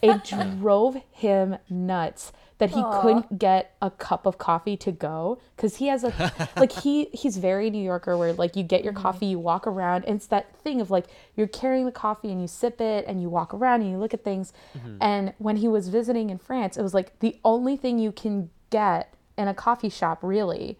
It 0.02 0.24
drove 0.24 0.96
him 1.10 1.56
nuts 1.68 2.32
that 2.58 2.70
he 2.70 2.80
Aww. 2.80 3.02
couldn't 3.02 3.38
get 3.38 3.74
a 3.82 3.90
cup 3.90 4.26
of 4.26 4.38
coffee 4.38 4.76
to 4.78 4.92
go 4.92 5.38
because 5.54 5.76
he 5.76 5.88
has 5.88 6.04
a 6.04 6.32
like 6.56 6.72
he 6.72 7.06
he's 7.12 7.36
very 7.36 7.68
New 7.70 7.82
Yorker 7.82 8.16
where 8.16 8.32
like 8.32 8.56
you 8.56 8.62
get 8.62 8.84
your 8.84 8.92
mm-hmm. 8.92 9.02
coffee, 9.02 9.26
you 9.26 9.38
walk 9.38 9.66
around, 9.66 10.04
and 10.04 10.16
it's 10.16 10.26
that 10.28 10.56
thing 10.56 10.80
of 10.80 10.90
like 10.90 11.06
you're 11.34 11.46
carrying 11.46 11.84
the 11.84 11.92
coffee 11.92 12.30
and 12.30 12.40
you 12.40 12.46
sip 12.46 12.80
it 12.80 13.04
and 13.06 13.20
you 13.20 13.28
walk 13.28 13.52
around 13.52 13.82
and 13.82 13.90
you 13.90 13.98
look 13.98 14.14
at 14.14 14.24
things. 14.24 14.52
Mm-hmm. 14.76 14.96
And 15.00 15.34
when 15.38 15.56
he 15.56 15.68
was 15.68 15.88
visiting 15.88 16.30
in 16.30 16.38
France, 16.38 16.76
it 16.76 16.82
was 16.82 16.94
like 16.94 17.18
the 17.20 17.38
only 17.44 17.76
thing 17.76 17.98
you 17.98 18.12
can 18.12 18.50
get 18.70 19.12
in 19.36 19.48
a 19.48 19.54
coffee 19.54 19.88
shop 19.88 20.18
really 20.22 20.78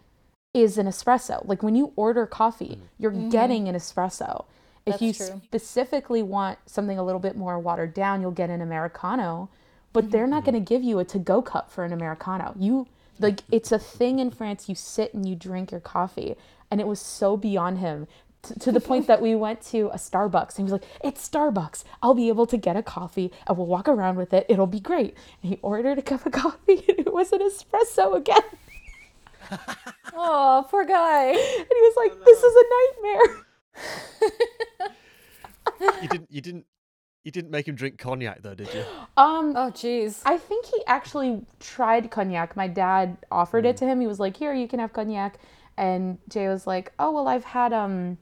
is 0.55 0.79
an 0.79 0.87
espresso. 0.87 1.47
Like 1.47 1.62
when 1.62 1.75
you 1.75 1.92
order 1.97 2.27
coffee, 2.27 2.77
mm-hmm. 2.77 2.85
you're 2.99 3.12
mm-hmm. 3.12 3.31
getting 3.31 3.69
an 3.69 3.75
espresso. 3.75 4.47
If 4.85 4.92
That's 4.92 5.03
you 5.03 5.12
true. 5.12 5.40
specifically 5.45 6.23
want 6.23 6.59
something 6.66 6.99
a 6.99 7.05
little 7.05 7.21
bit 7.21 7.37
more 7.37 7.59
watered 7.59 7.92
down, 7.92 8.21
you'll 8.21 8.31
get 8.31 8.51
an 8.51 8.62
americano 8.62 9.49
but 9.97 10.11
they're 10.11 10.27
not 10.27 10.42
mm-hmm. 10.42 10.51
going 10.51 10.64
to 10.64 10.69
give 10.69 10.83
you 10.83 10.99
a 10.99 11.07
to-go 11.07 11.40
cup 11.40 11.71
for 11.71 11.83
an 11.83 11.90
americano. 11.90 12.53
You 12.59 12.87
like 13.19 13.40
it's 13.51 13.73
a 13.73 13.79
thing 13.79 14.19
in 14.19 14.31
France. 14.31 14.69
You 14.69 14.75
sit 14.75 15.14
and 15.14 15.27
you 15.27 15.35
drink 15.35 15.71
your 15.71 15.81
coffee, 15.81 16.35
and 16.71 16.83
it 16.83 16.87
was 16.87 17.01
so 17.01 17.38
beyond 17.38 17.79
him 17.79 18.07
to, 18.46 18.59
to 18.59 18.72
the 18.72 18.80
point 18.80 19.06
that 19.06 19.20
we 19.20 19.35
went 19.35 19.61
to 19.66 19.88
a 19.88 19.96
Starbucks 19.96 20.59
and 20.59 20.68
he 20.68 20.72
was 20.72 20.72
like, 20.72 20.85
"It's 21.02 21.26
Starbucks. 21.28 21.85
I'll 22.02 22.14
be 22.14 22.28
able 22.28 22.46
to 22.46 22.56
get 22.56 22.76
a 22.76 22.82
coffee 22.82 23.32
and 23.46 23.56
we'll 23.56 23.66
walk 23.66 23.88
around 23.88 24.16
with 24.16 24.32
it. 24.32 24.46
It'll 24.48 24.66
be 24.66 24.80
great." 24.80 25.14
And 25.42 25.50
he 25.50 25.59
ordered 25.62 25.98
a 25.98 26.02
cup 26.02 26.26
of 26.26 26.32
coffee, 26.44 26.85
and 26.88 26.98
it 27.00 27.12
was 27.12 27.32
an 27.32 27.40
espresso 27.40 28.16
again. 28.16 28.42
oh, 30.14 30.66
poor 30.70 30.85
guy. 30.85 31.28
And 31.28 31.37
he 31.37 31.80
was 31.80 31.94
like, 31.96 32.24
"This 32.24 32.42
is 32.42 32.54
a 32.56 32.64
nightmare." 32.76 33.44
you 36.02 36.09
didn't. 36.09 36.30
You 36.30 36.40
didn't 36.40 36.66
you 37.26 37.32
didn't 37.32 37.50
make 37.50 37.66
him 37.66 37.74
drink 37.74 37.98
cognac 37.98 38.42
though, 38.42 38.54
did 38.54 38.72
you? 38.72 38.85
Um, 39.18 39.54
oh, 39.56 39.70
jeez. 39.70 40.20
I 40.26 40.37
think 40.37 40.66
he 40.66 40.82
actually 40.87 41.40
tried 41.59 42.11
cognac. 42.11 42.54
My 42.54 42.68
dad 42.68 43.16
offered 43.32 43.64
mm. 43.64 43.70
it 43.70 43.78
to 43.78 43.87
him. 43.87 43.98
He 44.00 44.06
was 44.06 44.20
like, 44.20 44.37
"Here, 44.37 44.52
you 44.54 44.68
can 44.68 44.78
have 44.78 44.92
cognac," 44.92 45.38
and 45.76 46.18
Jay 46.28 46.48
was 46.48 46.66
like, 46.66 46.92
"Oh 46.98 47.11
well, 47.11 47.26
I've 47.26 47.44
had 47.44 47.72
um 47.72 48.18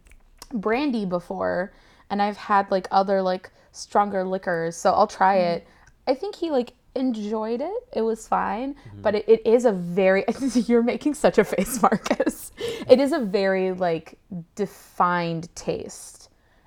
brandy 0.53 1.05
before, 1.05 1.73
and 2.11 2.21
I've 2.21 2.37
had 2.37 2.71
like 2.71 2.87
other 2.91 3.23
like 3.23 3.51
stronger 3.73 4.25
liquors, 4.25 4.77
so 4.77 4.93
I'll 4.93 5.07
try 5.07 5.37
mm. 5.37 5.57
it." 5.57 5.67
I 6.07 6.15
think 6.15 6.37
he 6.37 6.51
like 6.51 6.75
enjoyed 6.95 7.61
it. 7.61 7.89
It 7.93 8.03
was 8.03 8.29
fine, 8.29 8.75
mm-hmm. 8.75 9.03
but 9.03 9.15
it, 9.15 9.29
it 9.29 9.47
is 9.47 9.65
a 9.65 9.73
very 9.73 10.25
you're 10.55 10.83
making 10.83 11.15
such 11.15 11.39
a 11.39 11.45
face, 11.45 11.81
Marcus. 11.83 12.53
it 12.89 13.01
is 13.01 13.13
a 13.13 13.21
very 13.21 13.73
like 13.73 14.19
defined 14.55 15.55
taste 15.55 16.25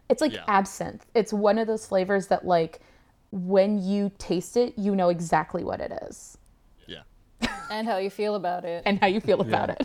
it's 0.09 0.21
like 0.21 0.33
yeah. 0.33 0.43
absinthe. 0.47 1.05
It's 1.13 1.33
one 1.33 1.57
of 1.57 1.67
those 1.67 1.85
flavors 1.85 2.27
that 2.27 2.45
like 2.45 2.79
when 3.31 3.81
you 3.81 4.11
taste 4.17 4.55
it, 4.55 4.73
you 4.77 4.95
know 4.95 5.09
exactly 5.09 5.63
what 5.63 5.81
it 5.81 5.91
is. 6.07 6.37
Yeah. 6.87 7.01
and 7.71 7.87
how 7.87 7.97
you 7.97 8.09
feel 8.09 8.35
about 8.35 8.65
it. 8.65 8.83
and 8.85 8.99
how 8.99 9.07
you 9.07 9.19
feel 9.19 9.41
about 9.41 9.69
yeah. 9.69 9.75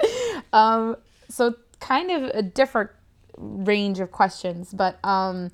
it. 0.00 0.44
um 0.52 0.96
so 1.28 1.54
kind 1.80 2.10
of 2.10 2.24
a 2.34 2.42
different 2.42 2.90
range 3.36 4.00
of 4.00 4.10
questions, 4.10 4.72
but 4.72 4.98
um 5.04 5.50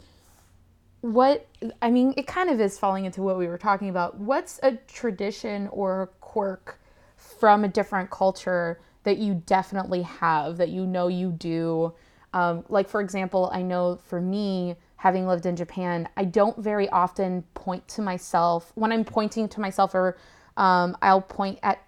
what 1.03 1.47
I 1.81 1.91
mean, 1.91 2.13
it 2.17 2.27
kind 2.27 2.51
of 2.51 2.61
is 2.61 2.79
falling 2.79 3.07
into 3.07 3.23
what 3.23 3.39
we 3.39 3.47
were 3.47 3.57
talking 3.57 3.89
about. 3.89 4.19
What's 4.19 4.61
a 4.63 4.73
tradition 4.87 5.69
or 5.69 6.03
a 6.03 6.07
quirk 6.07 6.79
from 7.17 7.65
a 7.65 7.69
different 7.69 8.11
culture 8.11 8.81
that 9.05 9.17
you 9.17 9.43
definitely 9.47 10.03
have 10.03 10.59
that 10.59 10.69
you 10.69 10.85
know 10.87 11.09
you 11.09 11.33
do 11.33 11.95
um, 12.33 12.65
like, 12.69 12.89
for 12.89 13.01
example, 13.01 13.51
I 13.53 13.63
know 13.63 13.99
for 14.07 14.21
me, 14.21 14.77
having 14.97 15.27
lived 15.27 15.47
in 15.47 15.57
Japan, 15.57 16.09
I 16.17 16.25
don't 16.25 16.59
very 16.59 16.89
often 16.91 17.43
point 17.55 17.87
to 17.89 18.03
myself. 18.03 18.73
When 18.75 18.93
I'm 18.93 19.05
pointing 19.05 19.49
to 19.49 19.61
myself, 19.61 19.95
or 19.95 20.17
um, 20.57 20.97
I'll 21.03 21.23
point 21.23 21.59
at 21.63 21.83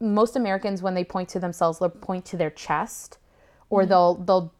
most 0.00 0.36
Americans 0.36 0.82
when 0.82 0.94
they 0.94 1.04
point 1.04 1.28
to 1.30 1.40
themselves, 1.40 1.78
they'll 1.78 1.88
point 1.88 2.24
to 2.26 2.36
their 2.36 2.50
chest, 2.50 3.18
or 3.70 3.82
mm-hmm. 3.82 3.88
they'll 3.88 4.14
they'll. 4.14 4.54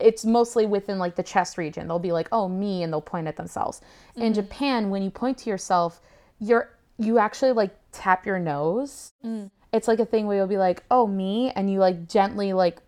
It's 0.00 0.24
mostly 0.24 0.66
within 0.66 0.98
like 0.98 1.16
the 1.16 1.22
chest 1.22 1.58
region. 1.58 1.88
They'll 1.88 1.98
be 1.98 2.12
like, 2.12 2.28
"Oh, 2.32 2.48
me," 2.48 2.82
and 2.82 2.92
they'll 2.92 3.00
point 3.00 3.26
at 3.26 3.36
themselves. 3.36 3.80
Mm-hmm. 4.10 4.22
In 4.22 4.34
Japan, 4.34 4.90
when 4.90 5.02
you 5.02 5.10
point 5.10 5.38
to 5.38 5.50
yourself, 5.50 6.00
you're 6.38 6.70
you 6.98 7.18
actually 7.18 7.52
like 7.52 7.74
tap 7.92 8.26
your 8.26 8.38
nose. 8.38 9.12
Mm. 9.24 9.50
It's 9.72 9.88
like 9.88 10.00
a 10.00 10.06
thing 10.06 10.26
where 10.26 10.36
you'll 10.36 10.46
be 10.46 10.58
like, 10.58 10.84
"Oh, 10.90 11.06
me," 11.06 11.50
and 11.50 11.70
you 11.70 11.80
like 11.80 12.08
gently 12.08 12.52
like 12.52 12.80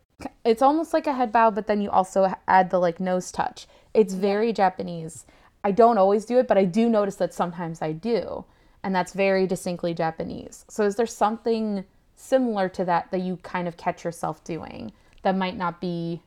it's 0.44 0.62
almost 0.62 0.92
like 0.92 1.06
a 1.06 1.12
head 1.12 1.32
bow, 1.32 1.50
but 1.50 1.66
then 1.66 1.80
you 1.80 1.90
also 1.90 2.34
add 2.46 2.70
the 2.70 2.78
like 2.78 3.00
nose 3.00 3.32
touch. 3.32 3.66
It's 3.94 4.14
very 4.14 4.52
Japanese. 4.52 5.26
I 5.62 5.72
don't 5.72 5.98
always 5.98 6.24
do 6.24 6.38
it, 6.38 6.48
but 6.48 6.58
I 6.58 6.64
do 6.64 6.88
notice 6.88 7.16
that 7.16 7.34
sometimes 7.34 7.82
I 7.82 7.92
do. 7.92 8.44
And 8.82 8.94
that's 8.94 9.12
very 9.12 9.46
distinctly 9.46 9.92
Japanese. 9.92 10.64
So 10.68 10.84
is 10.84 10.96
there 10.96 11.06
something 11.06 11.84
similar 12.16 12.68
to 12.70 12.84
that 12.84 13.10
that 13.10 13.20
you 13.20 13.36
kind 13.38 13.68
of 13.68 13.76
catch 13.76 14.04
yourself 14.04 14.42
doing 14.44 14.92
that 15.22 15.36
might 15.36 15.56
not 15.56 15.80
be 15.80 16.22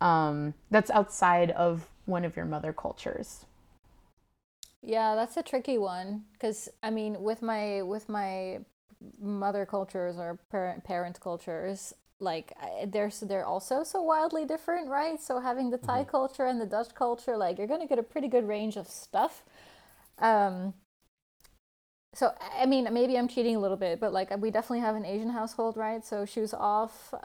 um 0.00 0.54
that's 0.70 0.90
outside 0.90 1.50
of 1.52 1.88
one 2.06 2.24
of 2.24 2.36
your 2.36 2.46
mother 2.46 2.72
cultures? 2.72 3.44
Yeah, 4.82 5.14
that's 5.14 5.36
a 5.36 5.42
tricky 5.42 5.78
one 5.78 6.24
cuz 6.38 6.68
I 6.82 6.90
mean 6.90 7.22
with 7.22 7.42
my 7.42 7.82
with 7.82 8.08
my 8.08 8.60
mother 9.18 9.64
cultures 9.66 10.16
or 10.18 10.38
parent 10.50 10.84
parent 10.84 11.20
cultures 11.20 11.94
like 12.20 12.52
they're 12.86 13.10
they're 13.22 13.46
also 13.46 13.82
so 13.82 14.02
wildly 14.02 14.44
different, 14.44 14.88
right? 14.88 15.20
So 15.20 15.40
having 15.40 15.70
the 15.70 15.78
Thai 15.78 16.02
mm-hmm. 16.02 16.10
culture 16.10 16.46
and 16.46 16.60
the 16.60 16.66
Dutch 16.66 16.94
culture, 16.94 17.36
like 17.36 17.58
you're 17.58 17.66
gonna 17.66 17.86
get 17.86 17.98
a 17.98 18.02
pretty 18.02 18.28
good 18.28 18.46
range 18.46 18.76
of 18.76 18.86
stuff. 18.88 19.42
Um, 20.18 20.74
so 22.12 22.32
I 22.58 22.66
mean, 22.66 22.88
maybe 22.92 23.16
I'm 23.16 23.28
cheating 23.28 23.54
a 23.54 23.60
little 23.60 23.76
bit, 23.76 24.00
but 24.00 24.12
like 24.12 24.36
we 24.40 24.50
definitely 24.50 24.80
have 24.80 24.96
an 24.96 25.04
Asian 25.04 25.30
household, 25.30 25.76
right? 25.76 26.04
So 26.04 26.24
shoes 26.24 26.52
off. 26.52 27.14
Uh, 27.14 27.18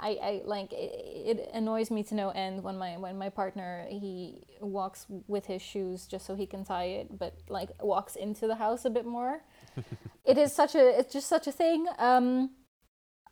I, 0.00 0.18
I 0.22 0.42
like 0.46 0.72
it, 0.72 1.38
it 1.38 1.50
annoys 1.52 1.90
me 1.90 2.02
to 2.04 2.14
no 2.14 2.30
end 2.30 2.62
when 2.62 2.78
my 2.78 2.96
when 2.96 3.18
my 3.18 3.28
partner 3.28 3.86
he 3.90 4.44
walks 4.60 5.04
with 5.28 5.44
his 5.44 5.60
shoes 5.60 6.06
just 6.06 6.24
so 6.24 6.34
he 6.34 6.46
can 6.46 6.64
tie 6.64 6.84
it, 6.84 7.18
but 7.18 7.34
like 7.50 7.70
walks 7.82 8.16
into 8.16 8.46
the 8.46 8.54
house 8.54 8.86
a 8.86 8.90
bit 8.90 9.04
more. 9.04 9.44
it 10.24 10.38
is 10.38 10.54
such 10.54 10.74
a 10.74 10.98
it's 10.98 11.12
just 11.12 11.28
such 11.28 11.46
a 11.46 11.52
thing. 11.52 11.86
Um, 11.98 12.50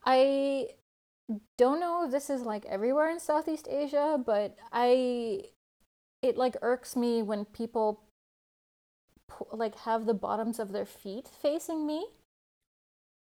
I 0.05 0.69
don't 1.57 1.81
know 1.81 2.05
if 2.05 2.11
this 2.11 2.29
is 2.29 2.43
like 2.43 2.67
everywhere 2.67 3.11
in 3.11 3.19
Southeast 3.19 3.67
Asia, 3.71 4.23
but 4.25 4.57
I 4.73 5.45
it 6.21 6.37
like 6.37 6.57
irks 6.61 6.97
me 6.97 7.23
when 7.23 7.47
people 7.47 8.08
like 9.53 9.75
have 9.81 10.07
the 10.07 10.15
bottoms 10.15 10.59
of 10.59 10.73
their 10.73 10.87
feet 10.87 11.29
facing 11.43 11.87
me. 11.87 12.07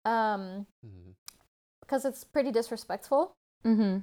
Um 0.05 0.65
because 1.81 2.05
it's 2.05 2.23
pretty 2.23 2.51
disrespectful. 2.51 3.33
Mm-hmm. 3.65 3.99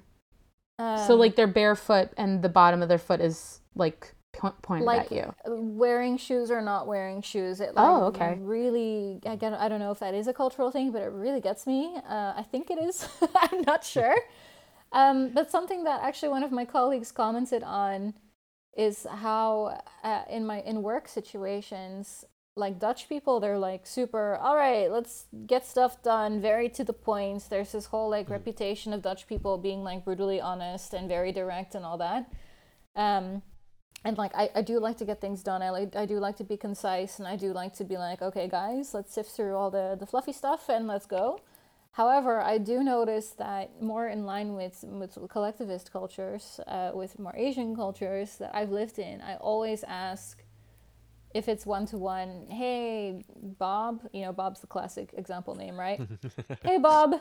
Um, 0.79 1.07
so 1.07 1.15
like 1.15 1.37
they're 1.37 1.47
barefoot 1.47 2.11
and 2.17 2.43
the 2.43 2.49
bottom 2.49 2.83
of 2.83 2.89
their 2.89 2.99
foot 2.99 3.21
is 3.21 3.61
like 3.75 4.15
po- 4.33 4.55
pointed 4.63 4.87
like 4.87 5.07
at 5.07 5.13
you. 5.13 5.35
wearing 5.47 6.17
shoes 6.17 6.51
or 6.51 6.63
not 6.63 6.87
wearing 6.87 7.21
shoes. 7.23 7.61
It 7.61 7.75
like 7.75 7.85
Oh, 7.87 8.05
okay. 8.07 8.37
really 8.41 9.21
I 9.27 9.37
get 9.37 9.53
I 9.53 9.69
don't 9.69 9.81
know 9.81 9.91
if 9.91 9.99
that 9.99 10.15
is 10.15 10.27
a 10.27 10.33
cultural 10.33 10.71
thing, 10.71 10.91
but 10.93 11.03
it 11.03 11.11
really 11.13 11.41
gets 11.41 11.67
me. 11.67 11.97
Uh, 12.09 12.33
I 12.37 12.45
think 12.51 12.71
it 12.71 12.79
is. 12.79 13.07
I'm 13.37 13.63
not 13.63 13.85
sure. 13.85 14.17
Um, 14.93 15.31
but 15.33 15.53
something 15.53 15.85
that 15.85 16.03
actually 16.03 16.31
one 16.31 16.43
of 16.43 16.51
my 16.51 16.65
colleagues 16.65 17.13
commented 17.13 17.63
on 17.63 18.13
is 18.77 19.07
how 19.11 19.81
uh, 20.05 20.23
in 20.31 20.47
my 20.47 20.61
in 20.61 20.83
work 20.83 21.09
situations 21.09 22.25
like 22.57 22.79
Dutch 22.79 23.09
people 23.09 23.41
they're 23.41 23.59
like 23.59 23.87
super 23.87 24.37
all 24.37 24.57
right 24.57 24.91
let's 24.91 25.27
get 25.47 25.67
stuff 25.67 26.03
done 26.03 26.41
very 26.41 26.69
to 26.71 26.85
the 26.85 26.93
point. 26.93 27.47
There's 27.49 27.73
this 27.73 27.87
whole 27.87 28.11
like 28.11 28.27
Mhm. 28.27 28.33
reputation 28.33 28.93
of 28.93 29.03
Dutch 29.03 29.27
people 29.27 29.57
being 29.59 29.83
like 29.85 30.05
brutally 30.05 30.41
honest 30.41 30.95
and 30.95 31.09
very 31.09 31.33
direct 31.33 31.75
and 31.75 31.85
all 31.85 31.99
that. 31.99 32.31
Um 32.97 33.43
and 34.05 34.17
like 34.17 34.33
I, 34.35 34.51
I 34.55 34.63
do 34.63 34.81
like 34.81 34.97
to 34.99 35.05
get 35.05 35.21
things 35.21 35.43
done. 35.43 35.63
I 35.63 35.71
like 35.71 35.95
I 35.97 36.07
do 36.07 36.19
like 36.19 36.37
to 36.37 36.45
be 36.45 36.57
concise 36.57 37.19
and 37.19 37.29
I 37.29 37.37
do 37.37 37.53
like 37.53 37.75
to 37.75 37.85
be 37.85 37.97
like 37.99 38.23
okay 38.23 38.49
guys 38.49 38.95
let's 38.95 39.13
sift 39.13 39.31
through 39.31 39.57
all 39.57 39.71
the 39.71 39.97
the 39.99 40.07
fluffy 40.07 40.33
stuff 40.33 40.69
and 40.69 40.87
let's 40.87 41.07
go 41.07 41.41
However, 41.93 42.41
I 42.41 42.59
do 42.59 42.85
notice 42.85 43.31
that 43.31 43.83
more 43.83 44.07
in 44.07 44.25
line 44.25 44.55
with, 44.55 44.85
with 44.87 45.19
collectivist 45.29 45.93
cultures, 45.93 46.61
uh, 46.67 46.93
with 46.95 47.19
more 47.19 47.35
Asian 47.37 47.75
cultures 47.75 48.37
that 48.37 48.55
I've 48.55 48.71
lived 48.71 48.99
in, 48.99 49.21
I 49.21 49.35
always 49.37 49.83
ask 49.83 50.45
if 51.35 51.49
it's 51.49 51.67
one 51.67 51.87
to 51.87 51.99
one, 51.99 52.47
hey, 52.49 53.25
Bob, 53.37 54.03
you 54.13 54.23
know, 54.23 54.33
Bob's 54.33 54.61
the 54.61 54.67
classic 54.67 55.11
example 55.17 55.55
name, 55.55 55.79
right? 55.79 56.01
hey, 56.63 56.79
Bob, 56.79 57.17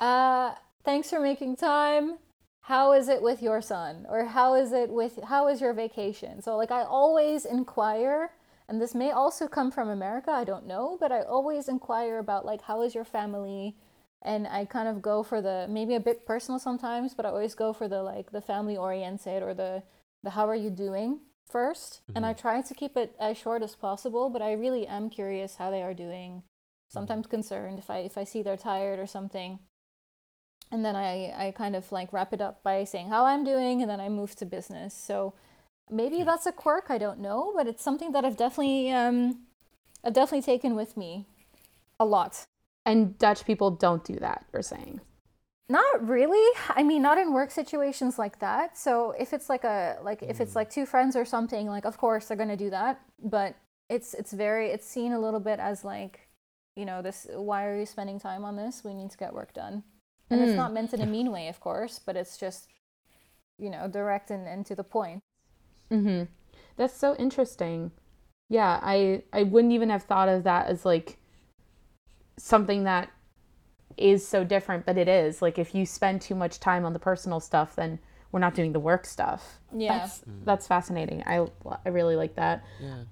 uh, 0.00 0.52
thanks 0.84 1.08
for 1.08 1.20
making 1.20 1.56
time. 1.56 2.18
How 2.60 2.92
is 2.92 3.08
it 3.08 3.22
with 3.22 3.42
your 3.42 3.60
son? 3.60 4.06
Or 4.08 4.24
how 4.24 4.54
is 4.54 4.72
it 4.72 4.90
with, 4.90 5.18
how 5.24 5.48
is 5.48 5.60
your 5.60 5.72
vacation? 5.74 6.40
So, 6.40 6.56
like, 6.56 6.70
I 6.70 6.82
always 6.82 7.44
inquire 7.44 8.30
and 8.68 8.80
this 8.80 8.94
may 8.94 9.10
also 9.10 9.46
come 9.46 9.70
from 9.70 9.88
America, 9.88 10.30
I 10.30 10.44
don't 10.44 10.66
know, 10.66 10.96
but 10.98 11.12
I 11.12 11.22
always 11.22 11.68
inquire 11.68 12.18
about 12.18 12.46
like 12.46 12.62
how 12.62 12.82
is 12.82 12.94
your 12.94 13.04
family 13.04 13.76
and 14.22 14.46
I 14.46 14.64
kind 14.64 14.88
of 14.88 15.02
go 15.02 15.22
for 15.22 15.42
the 15.42 15.66
maybe 15.68 15.94
a 15.94 16.00
bit 16.00 16.24
personal 16.24 16.58
sometimes, 16.58 17.12
but 17.14 17.26
I 17.26 17.28
always 17.28 17.54
go 17.54 17.72
for 17.72 17.88
the 17.88 18.02
like 18.02 18.32
the 18.32 18.40
family 18.40 18.76
oriented 18.76 19.42
or 19.42 19.52
the 19.54 19.82
the 20.22 20.30
how 20.30 20.48
are 20.48 20.54
you 20.54 20.70
doing 20.70 21.20
1st 21.52 22.00
And 22.14 22.24
I 22.26 22.32
mm-hmm. 22.32 22.40
try 22.40 22.62
to 22.62 22.74
keep 22.74 22.96
it 22.96 23.14
as 23.20 23.36
short 23.36 23.62
as 23.62 23.76
possible, 23.76 24.30
but 24.30 24.42
I 24.42 24.52
really 24.52 24.86
am 24.86 25.10
curious 25.10 25.56
how 25.56 25.70
they 25.70 25.82
are 25.82 25.94
doing. 25.94 26.30
Mm-hmm. 26.32 26.92
Sometimes 26.92 27.26
concerned 27.26 27.78
if 27.78 27.90
I 27.90 27.98
if 27.98 28.16
I 28.16 28.24
see 28.24 28.42
they're 28.42 28.56
tired 28.56 28.98
or 28.98 29.06
something. 29.06 29.58
And 30.70 30.84
then 30.84 30.96
I 30.96 31.34
I 31.36 31.50
kind 31.52 31.76
of 31.76 31.92
like 31.92 32.12
wrap 32.12 32.32
it 32.32 32.40
up 32.40 32.62
by 32.62 32.84
saying 32.84 33.10
how 33.10 33.26
I'm 33.26 33.44
doing 33.44 33.82
and 33.82 33.90
then 33.90 34.00
I 34.00 34.08
move 34.08 34.34
to 34.36 34.46
business. 34.46 34.94
So 34.94 35.34
maybe 35.90 36.22
that's 36.22 36.46
a 36.46 36.52
quirk 36.52 36.86
i 36.88 36.98
don't 36.98 37.18
know 37.20 37.52
but 37.54 37.66
it's 37.66 37.82
something 37.82 38.12
that 38.12 38.24
i've 38.24 38.36
definitely 38.36 38.90
um 38.90 39.38
i've 40.04 40.12
definitely 40.14 40.42
taken 40.42 40.74
with 40.74 40.96
me 40.96 41.26
a 42.00 42.04
lot. 42.04 42.44
And 42.84 43.16
Dutch 43.18 43.44
people 43.46 43.70
don't 43.70 44.04
do 44.04 44.16
that, 44.16 44.44
you're 44.52 44.62
saying. 44.62 45.00
not 45.68 46.06
really. 46.06 46.44
I 46.70 46.82
mean 46.82 47.02
not 47.02 47.18
in 47.18 47.32
work 47.32 47.50
situations 47.50 48.18
like 48.18 48.40
that. 48.40 48.76
So 48.76 49.12
if 49.18 49.32
it's 49.32 49.48
like 49.48 49.64
a 49.64 49.98
like 50.02 50.22
if 50.22 50.40
it's 50.40 50.52
Mm. 50.52 50.56
like 50.56 50.70
two 50.70 50.86
friends 50.86 51.16
or 51.16 51.24
something 51.24 51.66
like 51.68 51.84
of 51.86 51.96
course 51.98 52.26
they're 52.26 52.36
going 52.36 52.50
to 52.50 52.56
do 52.56 52.70
that. 52.70 53.00
But 53.22 53.56
it's 53.88 54.12
it's 54.14 54.32
very 54.32 54.70
it's 54.70 54.86
seen 54.86 55.12
a 55.12 55.20
little 55.20 55.40
bit 55.40 55.58
as 55.60 55.84
like 55.84 56.28
you 56.76 56.84
know 56.84 57.00
this 57.00 57.26
why 57.34 57.64
are 57.66 57.78
you 57.78 57.86
spending 57.86 58.18
time 58.20 58.44
on 58.44 58.56
this? 58.56 58.82
We 58.84 58.92
need 58.94 59.10
to 59.12 59.16
get 59.18 59.32
work 59.32 59.54
done. 59.54 59.84
And 60.30 60.42
it's 60.42 60.52
Mm. 60.52 60.56
not 60.56 60.72
meant 60.72 60.92
in 60.94 61.00
a 61.00 61.06
mean 61.06 61.30
way 61.30 61.48
of 61.48 61.60
course 61.60 61.98
but 62.04 62.16
it's 62.16 62.36
just 62.36 62.68
you 63.58 63.70
know 63.70 63.88
direct 63.88 64.30
and, 64.30 64.46
and 64.48 64.66
to 64.66 64.74
the 64.74 64.84
point 64.84 65.22
Mm-hmm. 65.90 66.24
That's 66.76 66.96
so 66.96 67.14
interesting. 67.16 67.92
Yeah, 68.48 68.78
I 68.82 69.22
I 69.32 69.42
wouldn't 69.44 69.72
even 69.72 69.90
have 69.90 70.02
thought 70.02 70.28
of 70.28 70.44
that 70.44 70.66
as 70.66 70.84
like 70.84 71.18
something 72.38 72.84
that 72.84 73.10
is 73.96 74.26
so 74.26 74.44
different, 74.44 74.84
but 74.86 74.98
it 74.98 75.08
is. 75.08 75.40
Like 75.40 75.58
if 75.58 75.74
you 75.74 75.86
spend 75.86 76.20
too 76.20 76.34
much 76.34 76.58
time 76.60 76.84
on 76.84 76.92
the 76.92 76.98
personal 76.98 77.40
stuff, 77.40 77.76
then 77.76 77.98
we're 78.32 78.40
not 78.40 78.54
doing 78.54 78.72
the 78.72 78.80
work 78.80 79.06
stuff. 79.06 79.60
yeah 79.76 79.98
That's 79.98 80.22
that's 80.44 80.66
fascinating. 80.66 81.22
I 81.26 81.46
I 81.84 81.88
really 81.90 82.16
like 82.16 82.34
that. 82.36 82.64
Yeah. 82.80 83.04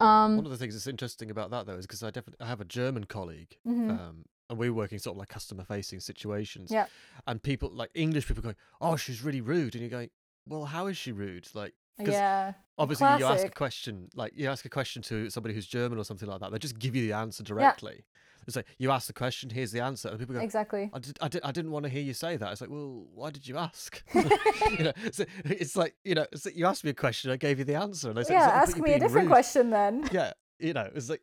Um 0.00 0.36
One 0.36 0.44
of 0.44 0.50
the 0.52 0.58
things 0.58 0.74
that's 0.74 0.86
interesting 0.86 1.30
about 1.30 1.50
that 1.50 1.66
though 1.66 1.76
is 1.76 1.86
because 1.86 2.02
I 2.02 2.10
definitely 2.10 2.44
I 2.44 2.48
have 2.48 2.60
a 2.60 2.64
German 2.66 3.04
colleague, 3.04 3.56
Mhm. 3.66 3.90
um, 3.90 4.24
and 4.50 4.58
we're 4.58 4.72
working 4.72 4.98
sort 4.98 5.14
of 5.14 5.18
like 5.18 5.28
customer 5.28 5.64
facing 5.64 6.00
situations. 6.00 6.70
Yeah. 6.70 6.86
And 7.26 7.42
people 7.42 7.70
like 7.70 7.90
English 7.94 8.28
people 8.28 8.42
going, 8.42 8.56
"Oh, 8.80 8.96
she's 8.96 9.22
really 9.22 9.40
rude," 9.40 9.74
and 9.74 9.80
you're 9.82 9.90
going, 9.90 10.10
"Well, 10.46 10.66
how 10.66 10.86
is 10.86 10.96
she 10.98 11.10
rude?" 11.12 11.48
Like 11.54 11.72
'Cause 11.72 11.74
yeah 12.00 12.52
obviously 12.78 13.06
you 13.18 13.26
ask 13.26 13.44
a 13.46 13.50
question, 13.50 14.08
like 14.14 14.32
you 14.34 14.48
ask 14.48 14.64
a 14.64 14.68
question 14.68 15.02
to 15.02 15.28
somebody 15.30 15.54
who's 15.54 15.66
German 15.66 15.98
or 15.98 16.04
something 16.04 16.28
like 16.28 16.40
that, 16.40 16.52
they 16.52 16.58
just 16.58 16.78
give 16.78 16.94
you 16.94 17.06
the 17.06 17.12
answer 17.12 17.42
directly. 17.42 17.94
Yeah. 17.96 18.02
It's 18.46 18.56
like 18.56 18.66
you 18.78 18.90
ask 18.90 19.06
the 19.08 19.12
question, 19.12 19.50
here's 19.50 19.72
the 19.72 19.80
answer, 19.80 20.08
and 20.08 20.18
people 20.18 20.34
go, 20.34 20.40
exactly 20.40 20.90
I, 20.94 20.98
did, 21.00 21.18
I, 21.20 21.28
did, 21.28 21.42
I 21.44 21.52
didn't 21.52 21.70
want 21.70 21.84
to 21.84 21.90
hear 21.90 22.00
you 22.00 22.14
say 22.14 22.38
that. 22.38 22.50
It's 22.52 22.62
like, 22.62 22.70
well, 22.70 23.06
why 23.12 23.30
did 23.30 23.46
you 23.46 23.58
ask? 23.58 24.02
you 24.14 24.84
know, 24.84 24.92
so 25.12 25.26
it's 25.44 25.76
like, 25.76 25.96
you 26.04 26.14
know, 26.14 26.24
it's 26.32 26.46
like 26.46 26.56
you 26.56 26.64
asked 26.66 26.82
me 26.82 26.90
a 26.90 26.94
question, 26.94 27.30
I 27.30 27.36
gave 27.36 27.58
you 27.58 27.66
the 27.66 27.74
answer. 27.74 28.08
And 28.08 28.18
I 28.18 28.22
said, 28.22 28.34
yeah 28.34 28.62
"It's 28.62 28.70
ask 28.70 28.78
me 28.78 28.94
a 28.94 28.98
different 28.98 29.26
rude." 29.26 29.32
question 29.32 29.70
then 29.70 30.08
Yeah, 30.12 30.32
you 30.58 30.72
know, 30.72 30.88
it's 30.94 31.10
like, 31.10 31.20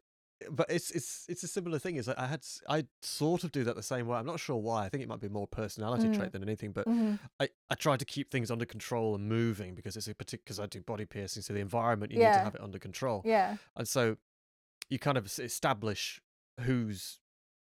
but 0.51 0.65
it's 0.69 0.91
it's 0.91 1.25
it's 1.29 1.43
a 1.43 1.47
similar 1.47 1.79
thing. 1.79 1.95
Is 1.95 2.07
like 2.07 2.19
I 2.19 2.27
had 2.27 2.43
I 2.67 2.85
sort 3.01 3.43
of 3.43 3.51
do 3.51 3.63
that 3.63 3.75
the 3.75 3.83
same 3.83 4.07
way. 4.07 4.17
I'm 4.17 4.25
not 4.25 4.39
sure 4.39 4.57
why. 4.57 4.85
I 4.85 4.89
think 4.89 5.01
it 5.03 5.09
might 5.09 5.21
be 5.21 5.29
more 5.29 5.47
personality 5.47 6.07
Mm. 6.09 6.15
trait 6.15 6.31
than 6.33 6.43
anything. 6.43 6.71
But 6.71 6.85
Mhm. 6.87 7.19
I 7.39 7.49
I 7.69 7.75
try 7.75 7.95
to 7.97 8.05
keep 8.05 8.31
things 8.31 8.51
under 8.51 8.65
control 8.65 9.15
and 9.15 9.27
moving 9.29 9.75
because 9.75 9.95
it's 9.95 10.07
a 10.07 10.13
particular 10.13 10.43
because 10.43 10.59
I 10.59 10.65
do 10.67 10.81
body 10.81 11.05
piercing, 11.05 11.41
so 11.41 11.53
the 11.53 11.59
environment 11.59 12.11
you 12.11 12.19
need 12.19 12.33
to 12.33 12.39
have 12.39 12.55
it 12.55 12.61
under 12.61 12.79
control. 12.79 13.21
yeah 13.25 13.57
And 13.75 13.87
so 13.87 14.17
you 14.89 14.99
kind 14.99 15.17
of 15.17 15.25
establish 15.39 16.21
who's 16.61 17.19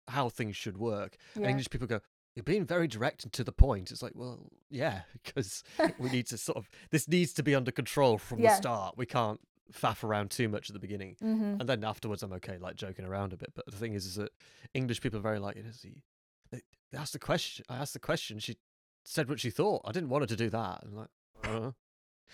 how 0.09 0.29
things 0.29 0.57
should 0.57 0.77
work. 0.79 1.17
And 1.35 1.47
English 1.47 1.71
people 1.71 1.87
go, 1.87 2.01
"You're 2.35 2.43
being 2.45 2.65
very 2.65 2.89
direct 2.89 3.25
and 3.25 3.33
to 3.33 3.45
the 3.45 3.53
point." 3.53 3.91
It's 3.91 4.03
like, 4.03 4.15
well, 4.15 4.51
yeah, 4.69 5.03
because 5.25 5.63
we 5.99 6.11
need 6.11 6.27
to 6.29 6.37
sort 6.39 6.57
of 6.59 6.69
this 6.91 7.09
needs 7.09 7.33
to 7.35 7.43
be 7.43 7.55
under 7.55 7.71
control 7.73 8.19
from 8.19 8.41
Yeah. 8.41 8.51
the 8.51 8.57
start. 8.57 8.97
We 8.99 9.07
can't 9.07 9.41
faff 9.73 10.05
around 10.05 10.31
too 10.31 10.49
much 10.49 10.69
at 10.71 10.75
the 10.75 10.81
beginning, 10.81 11.17
hmm 11.21 11.57
and 11.59 11.69
then 11.69 11.85
afterwards, 11.85 12.23
I'm 12.23 12.33
okay, 12.35 12.59
like 12.59 12.77
joking 12.77 13.05
around 13.05 13.33
a 13.33 13.37
bit. 13.37 13.53
But 13.55 13.67
the 13.67 13.77
thing 13.77 13.95
is, 13.95 14.07
is 14.07 14.15
that 14.17 14.31
English 14.75 15.01
people 15.01 15.19
are 15.19 15.23
very 15.23 15.39
like, 15.39 15.57
you 15.57 15.63
know, 15.63 15.71
see, 15.73 16.03
they, 16.51 16.61
they 16.91 16.99
asked 16.99 17.13
the 17.13 17.19
question. 17.19 17.65
I 17.69 17.77
asked 17.77 17.93
the 17.93 17.99
question. 18.01 18.39
She 18.39 18.57
said 19.05 19.29
what 19.29 19.41
she 19.41 19.51
thought. 19.51 19.83
I 19.85 19.93
didn't 19.93 20.09
want 20.09 20.23
her 20.23 20.27
to 20.29 20.37
do 20.37 20.51
that. 20.51 20.83
And 20.85 20.97
like, 20.97 21.09
uh, 21.45 21.71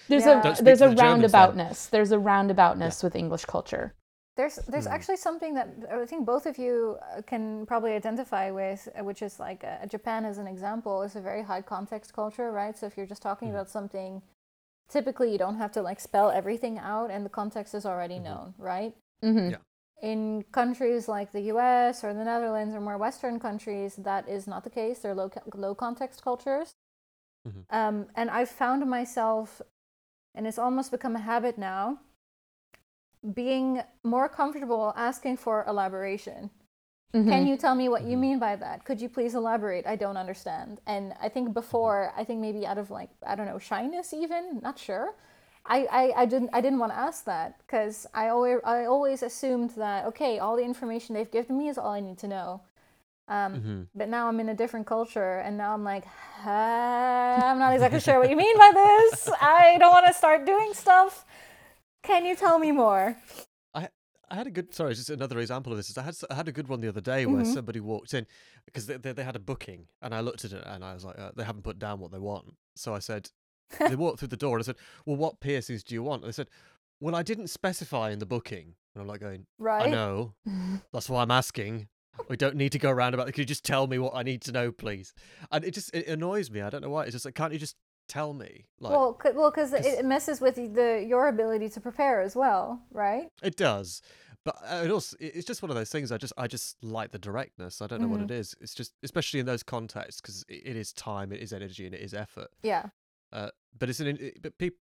there's 0.09 0.27
Yeah. 0.27 0.38
a 0.38 0.42
Don't 0.42 0.55
speak 0.57 0.64
there's 0.64 0.81
a 0.81 0.88
the 0.88 0.94
Germans 0.94 1.33
then. 1.33 1.57
roundaboutness. 1.57 1.90
There's 1.90 2.12
a 2.12 2.16
roundaboutness 2.18 3.03
with 3.05 3.14
English 3.16 3.44
culture. 3.46 3.94
there's 4.37 4.57
there's 4.68 4.87
Hmm. 4.87 4.92
actually 4.96 5.16
something 5.16 5.55
that 5.55 5.68
i 5.90 6.05
think 6.11 6.27
both 6.27 6.44
of 6.51 6.59
you 6.59 6.75
uh, 7.01 7.22
can 7.31 7.64
probably 7.70 7.92
identify 8.01 8.44
with 8.51 8.81
uh, 8.87 9.02
which 9.08 9.23
is 9.23 9.40
like 9.46 9.61
uh, 9.65 9.87
japan 9.87 10.21
as 10.31 10.37
an 10.42 10.46
example 10.54 10.96
is 11.06 11.17
a 11.17 11.23
very 11.31 11.42
high 11.50 11.63
context 11.75 12.13
culture 12.13 12.48
right 12.61 12.77
so 12.79 12.85
if 12.87 12.96
you're 12.96 13.11
just 13.15 13.23
talking 13.23 13.48
Mhm. 13.48 13.54
about 13.54 13.69
something 13.71 14.21
typically 14.89 15.33
you 15.33 15.39
don't 15.39 15.57
have 15.57 15.73
to 15.73 15.83
like 15.83 16.01
spell 16.01 16.31
everything 16.31 16.79
out 16.79 17.11
and 17.11 17.25
the 17.25 17.31
context 17.31 17.75
is 17.75 17.85
already 17.87 18.19
Mhm. 18.19 18.25
known 18.25 18.55
right 18.59 18.95
Mm-hmm. 19.23 19.51
Yeah. 19.51 19.63
in 20.03 20.45
countries 20.53 21.09
like 21.09 21.33
the 21.33 21.41
US 21.53 22.05
or 22.05 22.13
the 22.13 22.25
Netherlands 22.25 22.75
or 22.75 22.81
more 22.81 22.99
Western 22.99 23.41
countries, 23.41 23.97
that 23.97 24.29
is 24.29 24.47
not 24.47 24.63
the 24.63 24.71
case. 24.71 25.01
They're 25.01 25.15
low, 25.15 25.31
low 25.55 25.75
context 25.75 26.23
cultures. 26.23 26.75
Mhm. 27.49 27.65
Um, 27.71 28.07
and 28.15 28.31
I've 28.31 28.51
found 28.51 28.85
myself, 28.87 29.63
and 30.35 30.47
it's 30.47 30.59
almost 30.59 30.91
become 30.91 31.17
a 31.17 31.21
habit 31.21 31.57
now, 31.59 32.01
being 33.33 33.83
more 34.05 34.29
comfortable 34.29 34.93
asking 34.97 35.39
for 35.39 35.65
elaboration. 35.67 36.51
Mm-hmm. 37.15 37.29
Can 37.31 37.46
you 37.46 37.57
tell 37.57 37.75
me 37.75 37.88
what 37.88 38.02
you 38.02 38.17
Mhm. 38.17 38.21
mean 38.21 38.38
by 38.38 38.57
that? 38.57 38.85
Could 38.85 39.00
you 39.00 39.09
please 39.09 39.35
elaborate? 39.35 39.87
I 39.87 39.96
don't 39.96 40.17
understand. 40.17 40.81
And 40.87 41.15
I 41.21 41.29
think 41.29 41.52
before, 41.54 42.13
I 42.17 42.25
think 42.25 42.40
maybe 42.40 42.67
out 42.67 42.79
of 42.79 42.90
like 42.90 43.11
I 43.27 43.35
don't 43.35 43.46
know 43.46 43.59
shyness, 43.59 44.13
even 44.13 44.61
not 44.63 44.79
sure. 44.79 45.15
I, 45.67 45.87
I, 45.90 46.23
I 46.23 46.27
didn't 46.27 46.50
I 46.52 46.61
didn't 46.61 46.79
want 46.79 46.92
to 46.92 46.98
ask 46.98 47.25
that 47.25 47.59
because 47.59 48.07
I 48.15 48.29
always 48.29 48.59
I 48.65 48.85
always 48.87 49.23
assumed 49.23 49.71
that 49.77 50.04
okay 50.07 50.38
all 50.38 50.57
the 50.57 50.65
information 50.65 51.15
they've 51.15 51.31
given 51.31 51.59
me 51.59 51.69
is 51.69 51.79
all 51.79 51.92
I 51.92 52.00
need 52.00 52.19
to 52.19 52.29
know. 52.29 52.61
Um, 53.29 53.52
mhm. 53.59 53.87
But 53.94 54.09
now 54.09 54.29
I'm 54.29 54.40
in 54.40 54.48
a 54.50 54.54
different 54.54 54.87
culture, 54.87 55.38
and 55.40 55.57
now 55.59 55.73
I'm 55.75 55.85
like, 55.85 56.04
"Ah, 56.44 57.50
I'm 57.50 57.59
not 57.59 57.73
exactly 57.75 58.00
sure 58.00 58.19
what 58.21 58.31
you 58.31 58.37
mean 58.37 58.59
by 58.59 58.73
this. 58.75 59.29
I 59.40 59.77
don't 59.79 59.90
want 59.92 60.07
to 60.07 60.13
start 60.15 60.46
doing 60.46 60.75
stuff. 60.75 61.25
Can 62.02 62.27
you 62.27 62.37
tell 62.37 62.59
me 62.59 62.73
more? 62.73 63.17
I 64.29 64.35
had 64.35 64.46
a 64.46 64.50
good. 64.50 64.74
Sorry, 64.74 64.94
just 64.94 65.10
another 65.10 65.38
example 65.38 65.72
of 65.72 65.77
this. 65.79 65.88
Is 65.90 65.98
I 65.98 66.02
had 66.02 66.16
I 66.31 66.35
had 66.35 66.48
a 66.48 66.52
good 66.52 66.68
one 66.68 66.81
the 66.81 66.88
other 66.88 67.00
day 67.00 67.27
where 67.27 67.42
Mhm. 67.42 67.46
somebody 67.54 67.81
walked 67.81 68.12
in 68.14 68.27
because 68.64 68.87
they, 68.87 68.96
they 68.96 69.12
they 69.12 69.22
had 69.24 69.37
a 69.37 69.40
booking, 69.40 69.87
and 70.02 70.14
I 70.14 70.20
looked 70.20 70.44
at 70.44 70.52
it 70.52 70.64
and 70.66 70.85
I 70.85 70.94
was 70.94 71.04
like, 71.04 71.18
uh, 71.18 71.31
they 71.37 71.44
haven't 71.44 71.62
put 71.62 71.79
down 71.79 72.00
what 72.00 72.10
they 72.12 72.18
want. 72.18 72.56
So 72.74 72.94
I 72.94 72.98
said, 72.98 73.31
they 73.79 73.94
walked 73.96 74.18
through 74.18 74.29
the 74.29 74.37
door 74.37 74.56
and 74.56 74.62
I 74.62 74.66
said, 74.66 74.77
well, 75.04 75.16
what 75.16 75.40
piercings 75.40 75.85
do 75.85 75.94
you 75.94 76.02
want? 76.02 76.22
And 76.22 76.29
they 76.29 76.35
said, 76.35 76.48
well, 77.00 77.14
I 77.14 77.22
didn't 77.22 77.48
specify 77.48 78.10
in 78.10 78.18
the 78.18 78.27
booking. 78.27 78.74
And 78.94 79.02
I'm 79.02 79.06
like 79.08 79.20
going, 79.20 79.46
right? 79.58 79.87
I 79.87 79.90
know. 79.90 80.35
That's 80.92 81.08
why 81.08 81.22
I'm 81.22 81.31
asking. 81.31 81.88
We 82.29 82.37
don't 82.37 82.56
need 82.56 82.72
to 82.72 82.79
go 82.79 82.90
around 82.90 83.12
about 83.14 83.29
it. 83.29 83.33
Could 83.33 83.40
you 83.40 83.44
just 83.44 83.64
tell 83.64 83.87
me 83.87 83.98
what 83.98 84.14
I 84.14 84.22
need 84.22 84.40
to 84.42 84.52
know, 84.52 84.72
please? 84.72 85.12
And 85.52 85.64
it 85.64 85.72
just 85.74 85.94
it 85.94 86.06
annoys 86.08 86.50
me. 86.50 86.62
I 86.62 86.70
don't 86.70 86.81
know 86.83 86.88
why. 86.90 87.02
It's 87.04 87.12
just 87.12 87.27
like, 87.27 87.35
can't 87.35 87.52
you 87.52 87.58
just 87.58 87.77
tell 88.09 88.33
me? 88.33 88.67
Like, 88.81 88.92
well, 88.92 89.19
c- 89.23 89.31
well, 89.35 89.50
because 89.50 89.71
'cause- 89.71 89.85
it 89.87 90.04
messes 90.04 90.40
with 90.40 90.57
the 90.57 91.04
your 91.07 91.29
ability 91.29 91.69
to 91.71 91.81
prepare 91.81 92.21
as 92.21 92.35
well, 92.37 92.83
right? 92.90 93.31
It 93.42 93.57
does, 93.57 94.02
but 94.44 94.57
uh, 94.65 94.83
it 94.85 94.90
also 94.90 95.17
it's 95.21 95.46
just 95.46 95.63
one 95.63 95.71
of 95.71 95.77
those 95.77 95.90
things. 95.90 96.11
I 96.13 96.19
just 96.19 96.33
I 96.37 96.46
just 96.46 96.83
like 96.83 97.11
the 97.13 97.19
directness. 97.19 97.81
I 97.83 97.87
don't 97.87 98.00
know 98.00 98.09
what 98.09 98.21
Mhm. 98.21 98.25
it 98.25 98.31
is. 98.33 98.54
It's 98.61 98.75
just 98.75 98.92
especially 99.02 99.40
in 99.40 99.46
those 99.46 99.63
contexts 99.63 100.21
because 100.21 100.44
it, 100.48 100.77
is 100.77 100.92
time, 100.92 101.33
it 101.33 101.40
is 101.40 101.52
energy, 101.52 101.87
and 101.87 101.94
it 101.94 102.00
is 102.00 102.15
effort. 102.15 102.48
Yeah. 102.63 102.90
Uh, 103.33 103.50
but 103.79 103.88
it's 103.90 104.00
an 104.00 104.07
it- 104.21 104.42
but 104.42 104.57
people. 104.59 104.79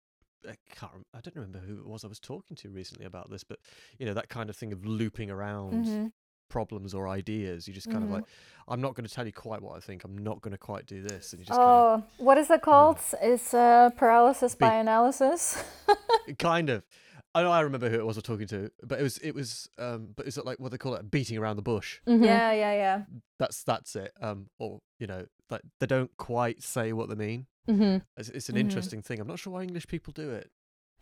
I 0.47 0.57
can't. 0.69 1.07
I 1.11 1.21
don't 1.21 1.35
remember 1.35 1.57
who 1.57 1.79
it 1.79 1.87
was 1.87 2.03
I 2.05 2.07
was 2.07 2.19
talking 2.19 2.55
to 2.57 2.69
recently 2.69 3.03
about 3.07 3.31
this, 3.31 3.43
but 3.43 3.57
you 3.97 4.05
know 4.05 4.13
that 4.13 4.29
kind 4.29 4.47
of 4.47 4.55
thing 4.55 4.71
of 4.71 4.85
looping 4.85 5.31
around 5.31 5.87
hmm 5.87 6.07
problems 6.49 6.93
or 6.93 7.07
ideas. 7.07 7.67
You 7.67 7.73
just 7.73 7.89
kind 7.89 8.03
of 8.03 8.09
Mhm. 8.09 8.13
like, 8.13 8.23
I'm 8.67 8.81
not 8.81 8.95
going 8.95 9.07
to 9.07 9.13
tell 9.13 9.25
you 9.25 9.33
quite 9.33 9.61
what 9.61 9.75
I 9.77 9.79
think. 9.79 10.03
I'm 10.03 10.17
not 10.17 10.41
going 10.41 10.51
to 10.53 10.57
quite 10.57 10.85
do 10.85 11.01
this, 11.01 11.33
and 11.33 11.39
you 11.39 11.45
just 11.45 11.59
Oh, 11.61 12.03
what 12.17 12.37
is 12.37 12.49
it 12.49 12.61
called? 12.61 12.99
It's 13.21 13.53
uh, 13.53 13.89
paralysis 13.97 14.55
Be- 14.55 14.65
by 14.65 14.75
analysis. 14.75 15.63
kind 16.39 16.69
of. 16.69 16.83
I 17.33 17.43
know 17.43 17.51
I 17.51 17.59
remember 17.61 17.89
who 17.89 17.99
it 17.99 18.05
was 18.05 18.15
I 18.15 18.19
was 18.19 18.23
talking 18.23 18.47
to, 18.47 18.71
but 18.81 18.97
it 18.97 19.03
was 19.03 19.17
it 19.17 19.35
was 19.35 19.69
um, 19.77 20.13
but 20.15 20.25
is 20.25 20.37
it 20.37 20.45
like 20.45 20.57
what 20.59 20.71
they 20.71 20.77
call 20.77 20.95
it, 20.95 21.11
beating 21.11 21.37
around 21.37 21.57
the 21.57 21.61
bush? 21.61 21.99
Mhm. 22.07 22.23
Yeah, 22.25 22.51
yeah, 22.53 22.73
yeah. 22.73 23.03
that's 23.37 23.63
that's 23.63 23.97
it 23.97 24.13
um 24.21 24.49
or 24.59 24.79
you 24.97 25.05
know 25.07 25.25
like 25.49 25.61
they 25.81 25.85
don't 25.85 26.15
quite 26.15 26.63
say 26.63 26.93
what 26.93 27.09
they 27.09 27.15
mean 27.15 27.45
Mhm. 27.67 28.01
it's, 28.15 28.29
it's 28.29 28.47
an 28.47 28.55
Mhm. 28.55 28.59
interesting 28.61 29.01
thing 29.01 29.19
i'm 29.19 29.27
not 29.27 29.39
sure 29.39 29.51
why 29.51 29.61
english 29.63 29.85
people 29.87 30.13
do 30.13 30.31
it 30.31 30.49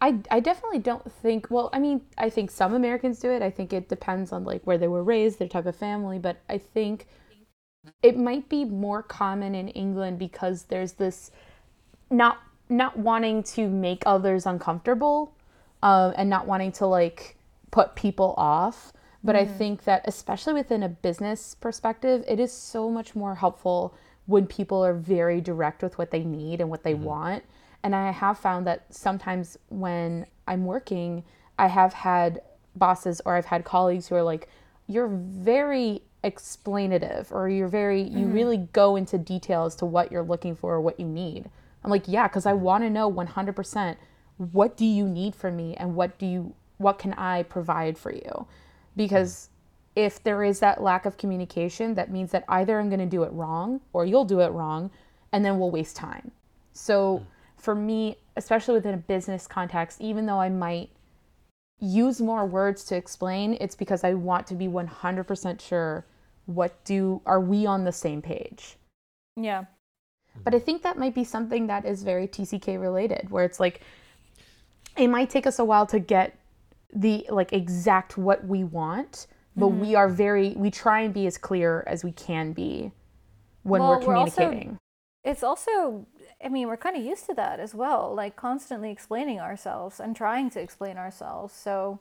I, 0.03 0.19
I 0.29 0.41
definitely 0.41 0.79
don't 0.79 1.09
think 1.21 1.47
well 1.49 1.69
i 1.71 1.79
mean 1.79 2.01
i 2.17 2.29
think 2.29 2.51
some 2.51 2.73
americans 2.73 3.19
do 3.19 3.31
it. 3.31 3.41
I 3.41 3.49
think 3.49 3.71
it 3.71 3.87
depends 3.87 4.33
on 4.33 4.43
like 4.43 4.61
where 4.65 4.77
they 4.77 4.89
were 4.89 5.03
raised 5.03 5.39
their 5.39 5.47
type 5.47 5.65
of 5.65 5.77
family 5.77 6.19
but 6.19 6.37
i 6.49 6.57
think 6.57 7.07
it 8.01 8.17
might 8.17 8.49
be 8.49 8.65
more 8.65 9.01
common 9.01 9.55
in 9.55 9.69
england 9.69 10.19
because 10.19 10.63
there's 10.63 10.93
this 10.93 11.31
not 12.11 12.39
not 12.69 12.97
wanting 12.97 13.43
to 13.43 13.69
make 13.69 14.03
others 14.05 14.45
uncomfortable 14.45 15.35
um, 15.83 16.13
and 16.17 16.29
not 16.29 16.47
wanting 16.47 16.71
to 16.73 16.85
like 16.85 17.37
put 17.71 17.95
people 17.95 18.33
off. 18.37 18.93
But 19.23 19.37
i 19.37 19.45
think 19.45 19.85
that 19.85 20.01
especially 20.05 20.53
within 20.53 20.83
a 20.83 20.89
business 20.89 21.55
perspective 21.55 22.25
it 22.27 22.41
is 22.41 22.51
so 22.51 22.89
much 22.89 23.15
more 23.15 23.35
helpful 23.35 23.95
when 24.25 24.47
people 24.47 24.83
are 24.83 24.93
very 24.93 25.39
direct 25.39 25.81
with 25.81 25.97
what 25.97 26.11
they 26.11 26.25
need 26.25 26.59
and 26.59 26.69
what 26.69 26.83
they 26.83 26.93
want 26.93 27.43
and 27.83 27.95
i 27.95 28.11
have 28.11 28.37
found 28.37 28.65
that 28.65 28.85
sometimes 28.89 29.57
when 29.69 30.25
i'm 30.47 30.65
working 30.65 31.23
i 31.59 31.67
have 31.67 31.93
had 31.93 32.41
bosses 32.75 33.21
or 33.25 33.35
i've 33.35 33.45
had 33.45 33.63
colleagues 33.63 34.07
who 34.07 34.15
are 34.15 34.23
like 34.23 34.47
you're 34.87 35.07
very 35.07 36.01
explanative 36.23 37.31
or 37.31 37.49
you're 37.49 37.67
very 37.67 38.01
you 38.01 38.25
mm-hmm. 38.25 38.33
really 38.33 38.57
go 38.71 38.95
into 38.95 39.17
detail 39.17 39.65
as 39.65 39.75
to 39.75 39.85
what 39.85 40.11
you're 40.11 40.23
looking 40.23 40.55
for 40.55 40.73
or 40.73 40.81
what 40.81 40.99
you 40.99 41.05
need. 41.05 41.49
I'm 41.83 41.91
like 41.91 42.07
yeah 42.07 42.27
because 42.27 42.45
i 42.45 42.53
want 42.53 42.83
to 42.83 42.89
know 42.89 43.11
100% 43.11 43.97
what 44.37 44.77
do 44.77 44.85
you 44.85 45.07
need 45.07 45.35
from 45.35 45.57
me 45.57 45.75
and 45.75 45.95
what 45.95 46.17
do 46.17 46.25
you 46.25 46.55
what 46.77 46.97
can 46.97 47.13
i 47.13 47.43
provide 47.43 47.97
for 47.97 48.13
you? 48.13 48.47
Because 48.95 49.49
if 49.95 50.23
there 50.23 50.43
is 50.43 50.59
that 50.59 50.81
lack 50.81 51.05
of 51.05 51.17
communication 51.17 51.93
that 51.95 52.09
means 52.09 52.31
that 52.31 52.45
either 52.47 52.79
i'm 52.79 52.89
going 52.89 52.99
to 52.99 53.05
do 53.05 53.23
it 53.23 53.31
wrong 53.33 53.81
or 53.91 54.05
you'll 54.05 54.25
do 54.25 54.39
it 54.39 54.51
wrong 54.51 54.89
and 55.33 55.43
then 55.43 55.59
we'll 55.59 55.71
waste 55.71 55.95
time. 55.97 56.31
So 56.71 57.17
hmm. 57.17 57.25
For 57.63 57.73
me 57.73 58.17
especially 58.35 58.73
within 58.73 58.93
a 58.93 58.97
business 58.97 59.47
context 59.47 60.01
even 60.01 60.25
though 60.25 60.39
i 60.39 60.49
might 60.49 60.89
use 61.79 62.21
more 62.21 62.45
words 62.45 62.83
to 62.83 62.95
explain 62.95 63.57
it's 63.61 63.75
because 63.75 64.03
i 64.03 64.13
want 64.13 64.45
to 64.47 64.53
be 64.53 64.67
100% 64.67 65.61
sure 65.61 66.05
what 66.45 66.83
do 66.83 67.21
are 67.25 67.39
we 67.39 67.65
on 67.65 67.83
the 67.85 67.91
same 67.91 68.21
page 68.21 68.75
Yeah. 69.37 69.65
but 70.43 70.53
I 70.53 70.59
think 70.59 70.81
that 70.83 70.97
might 70.97 71.15
be 71.15 71.23
something 71.23 71.67
that 71.67 71.85
is 71.85 72.03
very 72.03 72.27
TCK 72.27 72.79
related, 72.81 73.29
where 73.29 73.45
it's 73.45 73.59
like 73.59 73.81
it 74.97 75.07
might 75.07 75.29
take 75.29 75.47
us 75.47 75.59
a 75.59 75.63
while 75.65 75.85
to 75.87 75.99
get 75.99 76.35
the 76.93 77.25
like 77.29 77.53
exact 77.53 78.17
what 78.17 78.45
we 78.45 78.63
want, 78.63 79.27
but 79.55 79.69
we 79.69 79.87
mm-hmm. 79.89 79.95
are 79.97 80.09
very 80.09 80.49
we 80.57 80.69
try 80.69 81.01
and 81.01 81.13
be 81.13 81.27
as 81.27 81.37
clear 81.37 81.83
as 81.87 82.03
we 82.03 82.11
can 82.11 82.51
be 82.51 82.91
when 83.63 83.81
Well, 83.81 83.99
we're 83.99 84.07
we're 84.07 84.15
also- 84.15 84.35
communicating. 84.35 84.77
It's 85.23 85.43
also, 85.43 86.05
I 86.43 86.49
mean, 86.49 86.67
we're 86.67 86.77
kind 86.77 86.97
of 86.97 87.03
used 87.03 87.25
to 87.27 87.33
that 87.35 87.59
as 87.59 87.73
well, 87.73 88.13
like 88.13 88.35
constantly 88.35 88.91
explaining 88.91 89.39
ourselves 89.39 89.99
and 89.99 90.15
trying 90.15 90.49
to 90.51 90.59
explain 90.59 90.97
ourselves. 90.97 91.53
So 91.53 91.99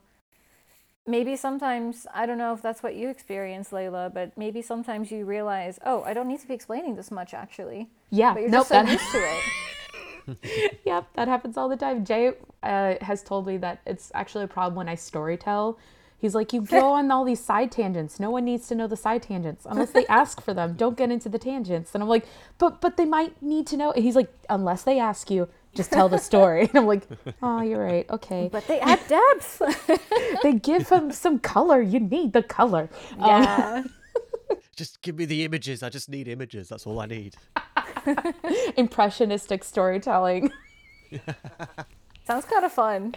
maybe 1.07 1.37
sometimes, 1.37 2.07
I 2.15 2.27
don't 2.27 2.39
know 2.39 2.53
if 2.53 2.63
that's 2.63 2.83
what 2.83 2.95
you 2.95 3.09
experience, 3.09 3.71
Layla, 3.71 4.13
but 4.13 4.37
maybe 4.37 4.63
sometimes 4.63 5.11
you 5.11 5.25
realize, 5.25 5.79
oh, 5.85 6.03
I 6.03 6.13
don't 6.15 6.29
need 6.29 6.41
to 6.41 6.49
be 6.49 6.55
explaining 6.55 6.97
this 6.97 7.11
much 7.11 7.35
actually. 7.35 7.89
yeah, 8.11 8.33
But 8.35 8.41
you're 8.43 8.51
nope, 8.51 8.69
just 8.69 8.69
so 8.71 8.75
that- 8.83 8.89
used 8.93 9.13
to 9.13 9.19
it. 9.19 10.79
yep, 10.85 11.07
that 11.15 11.27
happens 11.29 11.57
all 11.57 11.69
the 11.69 11.77
time. 11.77 12.05
Jay 12.05 12.33
uh, 12.63 12.95
has 13.01 13.23
told 13.23 13.47
me 13.47 13.57
that 13.59 13.81
it's 13.87 14.13
actually 14.15 14.45
a 14.45 14.49
problem 14.49 14.77
when 14.77 14.89
I 14.89 14.95
story 14.95 15.37
tell. 15.37 15.79
He's 16.23 16.35
like, 16.35 16.53
you 16.55 16.61
go 16.79 16.93
on 16.93 17.11
all 17.11 17.25
these 17.25 17.45
side 17.45 17.71
tangents. 17.71 18.19
No 18.19 18.31
one 18.31 18.47
needs 18.47 18.67
to 18.69 18.75
know 18.75 18.87
the 18.87 18.97
side 18.97 19.23
tangents 19.23 19.67
unless 19.69 19.91
they 19.91 20.07
ask 20.07 20.41
for 20.41 20.55
them. 20.55 20.75
Don't 20.75 20.97
get 20.97 21.11
into 21.11 21.29
the 21.29 21.39
tangents. 21.39 21.95
And 21.95 22.03
I'm 22.03 22.09
like, 22.09 22.25
but 22.59 22.81
but 22.81 22.97
they 22.97 23.05
might 23.05 23.43
need 23.43 23.67
to 23.67 23.77
know. 23.77 23.93
And 23.93 24.03
he's 24.03 24.17
like, 24.17 24.33
unless 24.49 24.85
they 24.85 24.99
ask 24.99 25.31
you, 25.31 25.49
just 25.75 25.93
tell 25.93 26.09
the 26.09 26.19
story. 26.19 26.63
And 26.71 26.79
I'm 26.79 26.87
like, 26.87 27.07
oh, 27.43 27.61
you're 27.61 27.85
right. 27.85 28.09
Okay. 28.09 28.49
But 28.51 28.67
they 28.67 28.81
add 28.81 29.01
depth. 29.09 29.61
They 30.43 30.55
give 30.55 30.89
him 30.89 31.13
some 31.13 31.39
color. 31.39 31.81
You 31.83 32.01
need 32.01 32.33
the 32.33 32.43
color. 32.43 32.89
Um, 33.19 33.29
yeah. 33.29 33.85
just 34.77 35.03
give 35.03 35.17
me 35.17 35.25
the 35.25 35.45
images 35.45 35.83
i 35.83 35.89
just 35.89 36.09
need 36.09 36.27
images 36.29 36.69
that's 36.69 36.87
all 36.87 36.99
i 36.99 37.07
need 37.07 37.37
impressionistic 38.77 39.65
storytelling. 39.65 40.51
Sounds 42.25 42.45
kind 42.45 42.65
of 42.65 42.73
fun. 42.73 43.15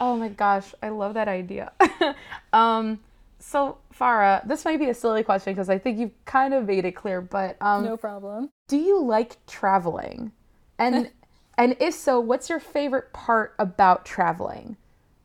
Oh 0.00 0.16
my 0.16 0.28
gosh, 0.28 0.74
I 0.82 0.88
love 0.88 1.14
that 1.14 1.28
idea. 1.28 1.72
um, 2.52 3.00
so 3.38 3.78
Farah, 3.98 4.46
this 4.46 4.64
might 4.64 4.78
be 4.78 4.88
a 4.88 4.94
silly 4.94 5.22
question 5.22 5.52
because 5.52 5.68
I 5.68 5.78
think 5.78 5.98
you've 5.98 6.24
kind 6.24 6.54
of 6.54 6.66
made 6.66 6.84
it 6.84 6.92
clear, 6.92 7.20
but 7.20 7.56
um, 7.60 7.84
No 7.84 7.96
problem. 7.96 8.50
do 8.68 8.76
you 8.76 9.00
like 9.02 9.44
traveling? 9.46 10.32
And 10.78 11.10
and 11.58 11.76
if 11.80 11.94
so, 11.94 12.18
what's 12.20 12.48
your 12.48 12.60
favorite 12.60 13.12
part 13.12 13.54
about 13.58 14.04
traveling? 14.04 14.76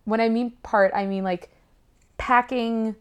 When 0.06 0.20
I 0.20 0.30
mean 0.30 0.52
part, 0.64 0.92
I 0.94 1.06
mean 1.06 1.24
like 1.24 1.50
packing, 2.18 2.96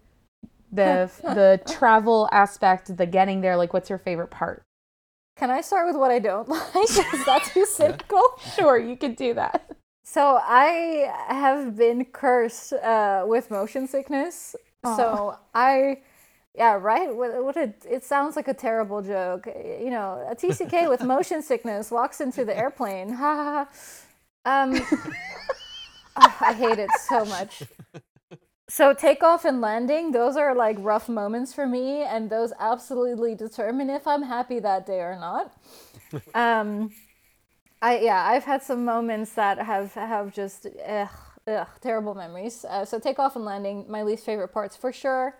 the 0.72 1.10
the 1.22 1.60
travel 1.72 2.28
aspect, 2.32 2.96
the 2.96 3.06
getting 3.06 3.40
there. 3.40 3.56
Like, 3.56 3.72
what's 3.72 3.90
your 3.90 3.98
favorite 3.98 4.30
part? 4.30 4.62
Can 5.36 5.50
I 5.50 5.60
start 5.60 5.86
with 5.86 5.96
what 5.96 6.10
I 6.10 6.18
don't 6.18 6.48
like? 6.48 6.74
Is 6.74 7.24
that 7.24 7.42
too 7.52 7.64
cynical? 7.64 8.22
Sure, 8.56 8.78
you 8.78 8.96
can 8.96 9.14
do 9.14 9.34
that. 9.34 9.70
So 10.12 10.40
I 10.42 11.14
have 11.28 11.76
been 11.76 12.04
cursed 12.04 12.72
uh, 12.72 13.22
with 13.28 13.48
motion 13.48 13.86
sickness. 13.86 14.56
So 14.84 15.38
I, 15.54 15.98
yeah, 16.52 16.72
right. 16.72 17.14
What, 17.14 17.44
what 17.44 17.56
a, 17.56 17.72
it 17.88 18.02
sounds 18.02 18.34
like 18.34 18.48
a 18.48 18.54
terrible 18.54 19.02
joke. 19.02 19.46
You 19.46 19.90
know, 19.90 20.26
a 20.28 20.34
TCK 20.34 20.88
with 20.92 21.04
motion 21.04 21.42
sickness 21.42 21.92
walks 21.92 22.20
into 22.20 22.44
the 22.44 22.58
airplane. 22.58 23.12
Ha 23.12 23.36
ha 23.36 23.68
ha. 24.44 24.62
Um, 24.62 24.80
oh, 26.16 26.36
I 26.40 26.54
hate 26.54 26.80
it 26.80 26.90
so 27.08 27.24
much. 27.26 27.62
So 28.68 28.92
takeoff 28.92 29.44
and 29.44 29.60
landing, 29.60 30.10
those 30.10 30.36
are 30.36 30.56
like 30.56 30.76
rough 30.80 31.08
moments 31.08 31.54
for 31.54 31.68
me, 31.68 32.02
and 32.02 32.28
those 32.28 32.52
absolutely 32.58 33.36
determine 33.36 33.88
if 33.88 34.08
I'm 34.08 34.24
happy 34.24 34.58
that 34.58 34.86
day 34.86 35.02
or 35.02 35.16
not. 35.20 35.52
Um, 36.34 36.90
I 37.82 37.98
yeah, 38.00 38.26
I've 38.26 38.44
had 38.44 38.62
some 38.62 38.84
moments 38.84 39.32
that 39.34 39.58
have 39.58 39.94
have 39.94 40.34
just 40.34 40.66
ugh, 40.86 41.08
ugh, 41.46 41.68
terrible 41.80 42.14
memories. 42.14 42.64
Uh, 42.68 42.84
so 42.84 42.98
takeoff 42.98 43.36
and 43.36 43.44
landing, 43.44 43.86
my 43.88 44.02
least 44.02 44.24
favorite 44.24 44.48
parts 44.48 44.76
for 44.76 44.92
sure. 44.92 45.38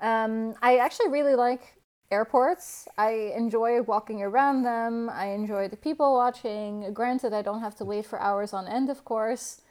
Um, 0.00 0.54
I 0.62 0.78
actually 0.78 1.08
really 1.08 1.34
like 1.34 1.76
airports. 2.10 2.86
I 2.98 3.32
enjoy 3.36 3.80
walking 3.82 4.22
around 4.22 4.64
them. 4.64 5.08
I 5.10 5.26
enjoy 5.28 5.68
the 5.68 5.76
people 5.76 6.12
watching. 6.14 6.92
Granted, 6.92 7.32
I 7.32 7.40
don't 7.42 7.60
have 7.60 7.74
to 7.76 7.84
wait 7.84 8.04
for 8.06 8.20
hours 8.20 8.52
on 8.52 8.68
end, 8.68 8.90
of 8.90 9.04
course. 9.04 9.62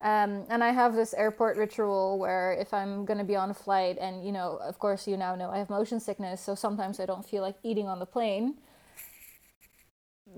Um, 0.00 0.44
and 0.48 0.64
I 0.64 0.70
have 0.72 0.94
this 0.94 1.14
airport 1.14 1.56
ritual 1.56 2.18
where 2.18 2.54
if 2.54 2.74
I'm 2.74 3.04
going 3.04 3.18
to 3.18 3.24
be 3.24 3.36
on 3.36 3.50
a 3.50 3.54
flight, 3.54 3.98
and 4.00 4.24
you 4.24 4.32
know, 4.32 4.58
of 4.62 4.78
course, 4.78 5.06
you 5.06 5.16
now 5.16 5.34
know 5.36 5.50
I 5.50 5.58
have 5.58 5.70
motion 5.70 6.00
sickness, 6.00 6.40
so 6.40 6.54
sometimes 6.54 6.98
I 6.98 7.06
don't 7.06 7.24
feel 7.24 7.42
like 7.42 7.56
eating 7.62 7.86
on 7.88 7.98
the 7.98 8.06
plane. 8.06 8.54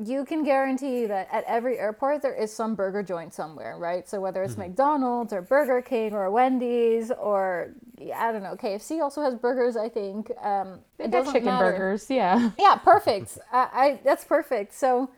You 0.02 0.24
can 0.24 0.44
guarantee 0.44 1.06
that 1.06 1.28
at 1.30 1.44
every 1.44 1.78
airport 1.78 2.22
there 2.22 2.34
is 2.34 2.52
some 2.52 2.74
burger 2.74 3.02
joint 3.02 3.32
somewhere, 3.32 3.76
right? 3.78 4.08
So 4.08 4.20
whether 4.20 4.42
it's 4.42 4.54
mm-hmm. 4.54 4.62
McDonald's 4.62 5.32
or 5.32 5.42
Burger 5.42 5.82
King 5.82 6.14
or 6.14 6.30
Wendy's 6.30 7.10
or 7.10 7.74
I 8.14 8.32
don't 8.32 8.42
know, 8.42 8.56
KFC 8.56 9.00
also 9.00 9.22
has 9.22 9.34
burgers. 9.34 9.76
I 9.76 9.88
think 9.88 10.30
um, 10.42 10.80
they 10.98 11.08
got 11.08 11.26
chicken 11.26 11.44
matter. 11.44 11.72
burgers. 11.72 12.10
Yeah. 12.10 12.50
Yeah, 12.58 12.76
perfect. 12.76 13.38
I, 13.52 13.68
I, 13.72 14.00
that's 14.04 14.24
perfect. 14.24 14.74
So 14.74 15.10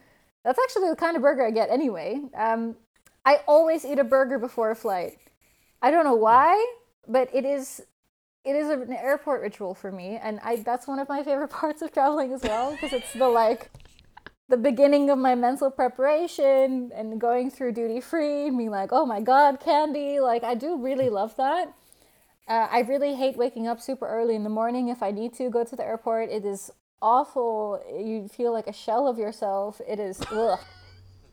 that's 0.44 0.58
actually 0.58 0.90
the 0.90 0.96
kind 0.96 1.16
of 1.16 1.22
burger 1.22 1.46
I 1.46 1.50
get 1.50 1.70
anyway. 1.70 2.20
Um, 2.34 2.76
I 3.24 3.40
always 3.46 3.84
eat 3.84 3.98
a 3.98 4.04
burger 4.04 4.38
before 4.38 4.70
a 4.70 4.76
flight. 4.76 5.18
I 5.82 5.90
don't 5.90 6.04
know 6.04 6.14
why, 6.14 6.64
but 7.08 7.28
it 7.34 7.44
is 7.44 7.82
it 8.44 8.54
is 8.54 8.68
an 8.68 8.92
airport 8.92 9.42
ritual 9.42 9.74
for 9.74 9.90
me, 9.90 10.18
and 10.22 10.38
I 10.42 10.56
that's 10.56 10.86
one 10.86 10.98
of 11.00 11.08
my 11.08 11.22
favorite 11.24 11.48
parts 11.50 11.82
of 11.82 11.92
traveling 11.92 12.32
as 12.32 12.42
well 12.42 12.70
because 12.70 12.92
it's 12.92 13.12
the 13.12 13.28
like 13.28 13.70
the 14.48 14.56
beginning 14.56 15.10
of 15.10 15.18
my 15.18 15.34
mental 15.34 15.70
preparation 15.70 16.92
and 16.94 17.20
going 17.20 17.50
through 17.50 17.72
duty 17.72 18.00
free 18.00 18.46
and 18.46 18.56
being 18.56 18.70
like, 18.70 18.90
oh 18.92 19.06
my 19.06 19.20
god, 19.20 19.60
candy! 19.60 20.20
Like 20.20 20.44
I 20.44 20.54
do 20.54 20.80
really 20.80 21.08
love 21.08 21.36
that. 21.36 21.74
Uh, 22.48 22.68
I 22.70 22.80
really 22.80 23.14
hate 23.14 23.36
waking 23.36 23.66
up 23.66 23.80
super 23.80 24.06
early 24.06 24.36
in 24.36 24.44
the 24.44 24.50
morning 24.50 24.88
if 24.88 25.02
I 25.02 25.10
need 25.10 25.34
to 25.34 25.50
go 25.50 25.64
to 25.64 25.74
the 25.74 25.84
airport. 25.84 26.30
It 26.30 26.44
is 26.44 26.70
awful. 27.02 27.82
You 27.92 28.28
feel 28.28 28.52
like 28.52 28.68
a 28.68 28.72
shell 28.72 29.08
of 29.08 29.18
yourself. 29.18 29.80
It 29.86 29.98
is 29.98 30.20
ugh. 30.30 30.60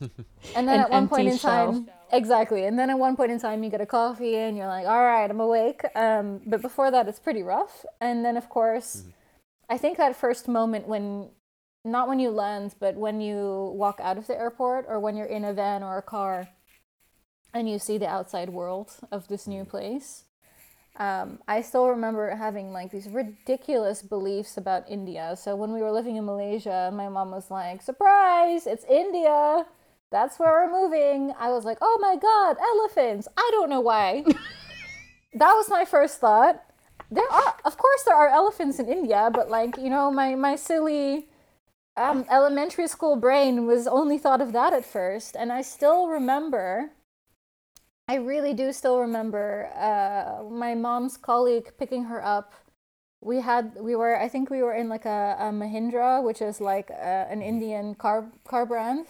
and 0.00 0.68
then 0.68 0.80
An 0.80 0.80
at 0.80 0.90
one 0.90 1.08
point 1.08 1.28
in 1.28 1.38
time, 1.38 1.86
shell. 1.86 1.94
exactly. 2.12 2.64
And 2.64 2.76
then 2.76 2.90
at 2.90 2.98
one 2.98 3.16
point 3.16 3.30
in 3.30 3.38
time, 3.38 3.62
you 3.62 3.70
get 3.70 3.80
a 3.80 3.86
coffee 3.86 4.36
and 4.36 4.56
you're 4.56 4.66
like, 4.66 4.86
all 4.86 5.02
right, 5.02 5.30
I'm 5.30 5.40
awake. 5.40 5.82
Um, 5.94 6.40
but 6.46 6.60
before 6.60 6.90
that, 6.90 7.06
it's 7.08 7.20
pretty 7.20 7.42
rough. 7.42 7.84
And 8.00 8.24
then, 8.24 8.36
of 8.36 8.48
course, 8.48 8.96
mm-hmm. 8.96 9.10
I 9.70 9.78
think 9.78 9.96
that 9.98 10.16
first 10.16 10.48
moment 10.48 10.88
when, 10.88 11.30
not 11.84 12.08
when 12.08 12.18
you 12.18 12.30
land, 12.30 12.74
but 12.80 12.94
when 12.94 13.20
you 13.20 13.72
walk 13.76 14.00
out 14.02 14.16
of 14.16 14.26
the 14.26 14.38
airport 14.38 14.86
or 14.88 14.98
when 14.98 15.16
you're 15.16 15.26
in 15.26 15.44
a 15.44 15.52
van 15.52 15.82
or 15.82 15.98
a 15.98 16.02
car 16.02 16.48
and 17.52 17.68
you 17.68 17.78
see 17.78 17.98
the 17.98 18.08
outside 18.08 18.50
world 18.50 18.92
of 19.12 19.28
this 19.28 19.46
new 19.46 19.62
mm-hmm. 19.62 19.70
place, 19.70 20.24
um, 20.96 21.40
I 21.48 21.60
still 21.60 21.88
remember 21.88 22.34
having 22.36 22.72
like 22.72 22.90
these 22.90 23.08
ridiculous 23.08 24.00
beliefs 24.00 24.56
about 24.56 24.88
India. 24.88 25.36
So 25.36 25.56
when 25.56 25.72
we 25.72 25.82
were 25.82 25.90
living 25.90 26.16
in 26.16 26.24
Malaysia, 26.24 26.90
my 26.94 27.08
mom 27.08 27.32
was 27.32 27.50
like, 27.50 27.82
"Surprise! 27.82 28.66
It's 28.66 28.84
India. 28.84 29.66
That's 30.12 30.38
where 30.38 30.52
we're 30.52 30.70
moving." 30.70 31.34
I 31.36 31.50
was 31.50 31.64
like, 31.64 31.78
"Oh 31.82 31.98
my 32.00 32.14
god, 32.14 32.56
elephants! 32.62 33.26
I 33.36 33.48
don't 33.52 33.70
know 33.70 33.80
why." 33.80 34.22
that 35.34 35.52
was 35.54 35.68
my 35.68 35.84
first 35.84 36.20
thought. 36.20 36.62
There 37.10 37.28
are, 37.30 37.56
of 37.64 37.76
course, 37.76 38.02
there 38.04 38.14
are 38.14 38.28
elephants 38.28 38.78
in 38.78 38.88
India, 38.88 39.30
but 39.34 39.50
like 39.50 39.76
you 39.76 39.90
know, 39.90 40.12
my 40.12 40.36
my 40.36 40.54
silly 40.54 41.26
um, 41.96 42.24
elementary 42.30 42.88
school 42.88 43.16
brain 43.16 43.66
was 43.66 43.86
only 43.86 44.18
thought 44.18 44.40
of 44.40 44.52
that 44.52 44.72
at 44.72 44.84
first, 44.84 45.36
and 45.36 45.52
I 45.52 45.62
still 45.62 46.08
remember 46.08 46.90
I 48.06 48.16
really 48.16 48.52
do 48.52 48.72
still 48.72 49.00
remember 49.00 49.70
uh, 49.74 50.42
my 50.50 50.74
mom's 50.74 51.16
colleague 51.16 51.72
picking 51.78 52.04
her 52.04 52.22
up. 52.24 52.52
We 53.22 53.40
had 53.40 53.76
we 53.80 53.96
were 53.96 54.20
I 54.20 54.28
think 54.28 54.50
we 54.50 54.62
were 54.62 54.74
in 54.74 54.88
like 54.90 55.06
a, 55.06 55.36
a 55.40 55.44
Mahindra, 55.44 56.22
which 56.22 56.42
is 56.42 56.60
like 56.60 56.90
a, 56.90 56.94
uh, 56.94 57.32
an 57.32 57.40
Indian 57.40 57.94
car 57.94 58.30
car 58.46 58.66
brand. 58.66 59.06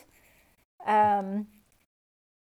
Um, 0.87 1.49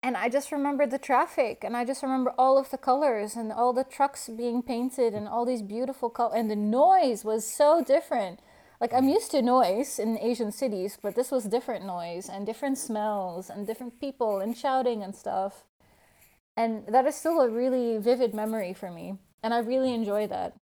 and 0.00 0.16
I 0.16 0.28
just 0.28 0.52
remember 0.52 0.86
the 0.86 0.98
traffic, 0.98 1.64
and 1.64 1.76
I 1.76 1.84
just 1.84 2.04
remember 2.04 2.32
all 2.38 2.56
of 2.56 2.70
the 2.70 2.78
colors 2.78 3.34
and 3.34 3.50
all 3.50 3.72
the 3.72 3.82
trucks 3.82 4.28
being 4.28 4.62
painted, 4.62 5.14
and 5.14 5.26
all 5.26 5.44
these 5.44 5.62
beautiful 5.62 6.08
colors, 6.08 6.34
and 6.36 6.48
the 6.48 6.56
noise 6.56 7.24
was 7.24 7.44
so 7.44 7.82
different. 7.82 8.38
Like 8.80 8.94
I'm 8.94 9.08
used 9.08 9.30
to 9.32 9.42
noise 9.42 9.98
in 9.98 10.18
Asian 10.18 10.52
cities, 10.52 10.98
but 11.00 11.14
this 11.14 11.30
was 11.30 11.44
different 11.44 11.84
noise 11.84 12.28
and 12.28 12.46
different 12.46 12.78
smells 12.78 13.50
and 13.50 13.66
different 13.66 14.00
people 14.00 14.38
and 14.38 14.56
shouting 14.56 15.02
and 15.02 15.14
stuff. 15.14 15.64
And 16.56 16.86
that 16.88 17.06
is 17.06 17.14
still 17.16 17.40
a 17.40 17.48
really 17.48 17.98
vivid 17.98 18.34
memory 18.34 18.72
for 18.74 18.90
me 18.90 19.14
and 19.42 19.54
i 19.54 19.58
really 19.58 19.92
enjoy 19.94 20.26
that. 20.26 20.54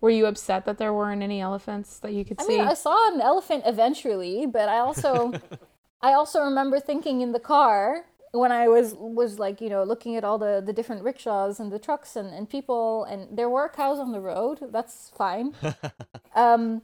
Were 0.00 0.10
you 0.10 0.26
upset 0.26 0.64
that 0.64 0.78
there 0.78 0.94
weren't 0.94 1.22
any 1.22 1.40
elephants 1.42 1.98
that 1.98 2.12
you 2.12 2.24
could 2.24 2.40
I 2.40 2.44
see? 2.44 2.58
mean, 2.58 2.60
i 2.68 2.74
saw 2.74 3.12
an 3.12 3.20
elephant 3.20 3.64
eventually 3.66 4.46
but 4.46 4.68
i 4.68 4.78
also 4.78 5.32
i 6.02 6.12
also 6.12 6.40
remember 6.42 6.80
thinking 6.80 7.20
in 7.20 7.32
the 7.32 7.40
car 7.40 8.06
when 8.32 8.52
i 8.52 8.68
was 8.68 8.94
was 8.94 9.38
like 9.38 9.60
you 9.60 9.68
know 9.68 9.82
looking 9.84 10.16
at 10.16 10.24
all 10.24 10.38
the 10.38 10.62
the 10.64 10.72
different 10.72 11.02
rickshaws 11.02 11.60
and 11.60 11.70
the 11.72 11.78
trucks 11.78 12.16
and, 12.16 12.32
and 12.32 12.48
people 12.48 13.04
and 13.04 13.36
there 13.36 13.50
were 13.50 13.68
cows 13.68 13.98
on 13.98 14.12
the 14.12 14.20
road 14.20 14.58
that's 14.72 15.10
fine. 15.16 15.54
Um 16.34 16.82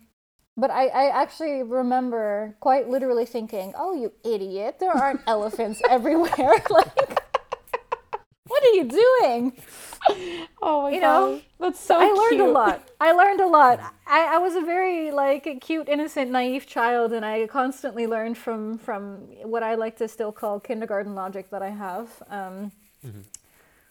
but 0.56 0.70
I, 0.70 0.86
I 0.86 1.22
actually 1.22 1.62
remember 1.62 2.56
quite 2.60 2.88
literally 2.88 3.26
thinking, 3.26 3.74
"Oh, 3.76 3.94
you 3.94 4.12
idiot! 4.24 4.76
There 4.80 4.90
aren't 4.90 5.20
elephants 5.26 5.82
everywhere." 5.88 6.62
like, 6.70 7.22
what 8.46 8.62
are 8.64 8.74
you 8.74 8.84
doing? 8.84 9.52
Oh 10.62 10.82
my 10.82 10.90
you 10.92 11.00
god, 11.00 11.30
know, 11.30 11.40
that's 11.60 11.80
so. 11.80 11.96
I 11.98 12.10
learned 12.10 12.40
a 12.40 12.50
lot. 12.50 12.88
I 13.00 13.12
learned 13.12 13.40
a 13.40 13.46
lot. 13.46 13.80
I, 14.06 14.36
I 14.36 14.38
was 14.38 14.54
a 14.54 14.62
very 14.62 15.10
like 15.10 15.60
cute, 15.60 15.88
innocent, 15.88 16.30
naive 16.30 16.66
child, 16.66 17.12
and 17.12 17.24
I 17.24 17.46
constantly 17.48 18.06
learned 18.06 18.38
from 18.38 18.78
from 18.78 19.16
what 19.42 19.62
I 19.62 19.74
like 19.74 19.96
to 19.98 20.08
still 20.08 20.32
call 20.32 20.60
kindergarten 20.60 21.14
logic 21.14 21.50
that 21.50 21.62
I 21.62 21.70
have. 21.70 22.22
Um, 22.30 22.72
mm-hmm. 23.04 23.20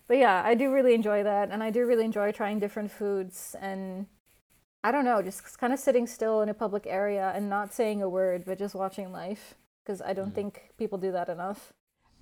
But 0.08 0.18
yeah, 0.18 0.42
I 0.46 0.56
do 0.56 0.72
really 0.72 0.94
enjoy 0.94 1.24
that, 1.24 1.50
and 1.52 1.62
I 1.62 1.70
do 1.70 1.86
really 1.86 2.06
enjoy 2.06 2.32
trying 2.32 2.60
different 2.60 2.92
foods 2.92 3.56
and. 3.62 4.08
I 4.86 4.92
don't 4.92 5.04
know, 5.04 5.20
just 5.24 5.58
kind 5.58 5.74
of 5.74 5.80
sitting 5.80 6.06
still 6.06 6.44
in 6.44 6.50
a 6.50 6.54
public 6.54 6.86
area 6.86 7.32
and 7.34 7.50
not 7.50 7.74
saying 7.74 8.04
a 8.04 8.08
word, 8.08 8.46
but 8.46 8.60
just 8.60 8.76
watching 8.76 9.12
life 9.12 9.56
because 9.84 10.00
I 10.00 10.14
don't 10.14 10.28
mm-hmm. 10.28 10.36
think 10.36 10.74
people 10.78 11.00
do 11.00 11.12
that 11.12 11.28
enough. 11.28 11.74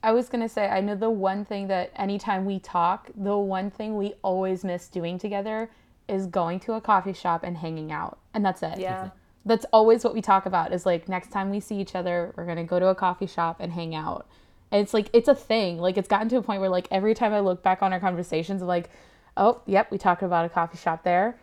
I 0.02 0.14
was 0.14 0.30
gonna 0.30 0.48
say, 0.48 0.70
I 0.70 0.80
know 0.80 0.96
the 0.96 1.10
one 1.10 1.44
thing 1.44 1.68
that 1.68 1.92
anytime 1.94 2.46
we 2.46 2.60
talk, 2.60 3.10
the 3.18 3.38
one 3.38 3.70
thing 3.70 3.98
we 3.98 4.14
always 4.22 4.64
miss 4.64 4.88
doing 4.88 5.18
together 5.18 5.72
is 6.08 6.26
going 6.26 6.62
to 6.62 6.74
a 6.74 6.80
coffee 6.80 7.12
shop 7.12 7.44
and 7.44 7.58
hanging 7.58 7.92
out. 7.92 8.20
And 8.34 8.46
that's 8.46 8.64
it. 8.64 8.80
Yeah. 8.80 9.10
That's 9.44 9.66
always 9.74 10.06
what 10.06 10.14
we 10.14 10.22
talk 10.22 10.46
about 10.46 10.72
is 10.72 10.86
like 10.86 11.10
next 11.10 11.32
time 11.32 11.50
we 11.50 11.60
see 11.60 11.82
each 11.82 11.96
other, 11.96 12.34
we're 12.38 12.46
gonna 12.46 12.64
go 12.64 12.80
to 12.80 12.88
a 12.88 12.96
coffee 12.96 13.28
shop 13.28 13.58
and 13.60 13.74
hang 13.74 13.94
out. 13.94 14.26
And 14.72 14.82
it's 14.82 14.94
like 14.94 15.10
it's 15.12 15.28
a 15.28 15.36
thing. 15.36 15.80
Like 15.80 15.98
it's 15.98 16.08
gotten 16.08 16.30
to 16.30 16.38
a 16.38 16.42
point 16.42 16.62
where 16.62 16.70
like 16.70 16.88
every 16.92 17.14
time 17.14 17.34
I 17.34 17.42
look 17.42 17.62
back 17.62 17.82
on 17.82 17.92
our 17.92 18.00
conversations, 18.00 18.62
I'm 18.62 18.70
like, 18.70 18.90
oh, 19.36 19.60
yep, 19.66 19.92
we 19.92 19.98
talked 19.98 20.24
about 20.24 20.46
a 20.46 20.50
coffee 20.50 20.78
shop 20.78 21.04
there. 21.04 21.38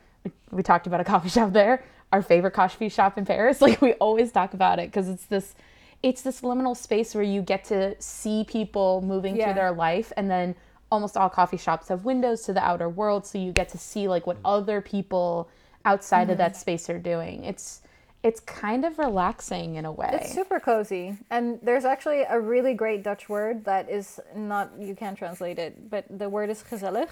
We, 0.51 0.63
talked 0.63 0.87
about 0.87 1.01
a 1.01 1.05
coffee 1.05 1.29
shop 1.29 1.53
there. 1.53 1.85
Our 2.13 2.23
favorite 2.23 2.53
coffee 2.53 2.89
shop 2.89 3.17
in 3.19 3.25
Paris. 3.25 3.61
Like 3.61 3.81
we 3.81 3.93
always 3.95 4.33
talk 4.33 4.55
about 4.55 4.79
it 4.79 4.89
because 4.89 5.09
it's 5.09 5.27
this 5.27 5.55
it's 6.03 6.23
this 6.23 6.41
liminal 6.41 6.77
space 6.77 7.15
where 7.15 7.25
you 7.25 7.43
get 7.43 7.65
to 7.65 7.95
see 8.01 8.45
people 8.45 9.03
moving 9.03 9.37
yeah. 9.37 9.45
through 9.45 9.55
their 9.55 9.73
life 9.73 10.13
and 10.17 10.31
then 10.31 10.55
almost 10.91 11.17
all 11.17 11.29
coffee 11.29 11.57
shops 11.57 11.89
have 11.89 12.05
windows 12.05 12.43
to 12.43 12.53
the 12.53 12.63
outer 12.63 12.89
world 12.89 13.27
so 13.27 13.39
you 13.39 13.53
get 13.53 13.69
to 13.69 13.79
see 13.79 14.09
like 14.09 14.27
what 14.27 14.39
other 14.45 14.81
people 14.81 15.49
outside 15.85 16.25
mm-hmm. 16.25 16.33
of 16.33 16.39
that 16.39 16.57
space 16.57 16.91
are 16.91 16.99
doing 16.99 17.45
it's 17.45 17.83
it's 18.23 18.41
kind 18.41 18.85
of 18.85 18.99
relaxing 18.99 19.77
in 19.77 19.85
a 19.85 19.93
way 19.93 20.11
it's 20.13 20.35
super 20.35 20.59
cozy 20.59 21.17
and 21.31 21.59
there's 21.63 21.85
actually 21.85 22.23
a 22.29 22.39
really 22.39 22.75
great 22.75 23.03
dutch 23.03 23.29
word 23.29 23.65
that 23.65 23.89
is 23.89 24.21
not 24.35 24.71
you 24.79 24.95
can't 24.95 25.17
translate 25.17 25.59
it 25.59 25.89
but 25.91 26.05
the 26.19 26.29
word 26.29 26.51
is 26.51 26.63
gezellig 26.63 27.09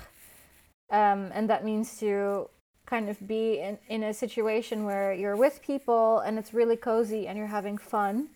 um, 0.90 1.30
and 1.34 1.48
that 1.50 1.64
means 1.64 1.98
to 1.98 2.48
kind 2.88 3.08
of 3.08 3.26
be 3.26 3.58
in, 3.58 3.78
in 3.88 4.02
a 4.02 4.14
situation 4.14 4.84
where 4.84 5.12
you're 5.12 5.36
with 5.36 5.60
people 5.62 6.20
and 6.20 6.38
it's 6.38 6.54
really 6.54 6.76
cozy 6.76 7.28
and 7.28 7.36
you're 7.36 7.54
having 7.60 7.76
fun. 7.76 8.28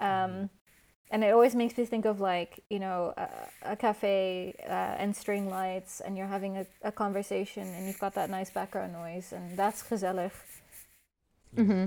Um, 0.00 0.50
and 1.10 1.22
it 1.22 1.32
always 1.32 1.54
makes 1.54 1.78
me 1.78 1.84
think 1.84 2.04
of 2.04 2.20
like 2.20 2.64
you 2.68 2.80
know 2.80 3.14
a, 3.16 3.28
a 3.62 3.76
cafe 3.76 4.54
uh, 4.68 5.02
and 5.02 5.14
string 5.14 5.48
lights 5.48 6.00
and 6.00 6.16
you're 6.18 6.26
having 6.26 6.58
a, 6.58 6.66
a, 6.82 6.92
conversation 6.92 7.62
and 7.62 7.86
you've 7.86 8.00
got 8.00 8.14
that 8.14 8.28
nice 8.28 8.50
background 8.50 8.92
noise 8.92 9.32
and 9.32 9.56
that's 9.56 9.82
gezellig. 9.82 10.32
Mm-hmm. 11.56 11.86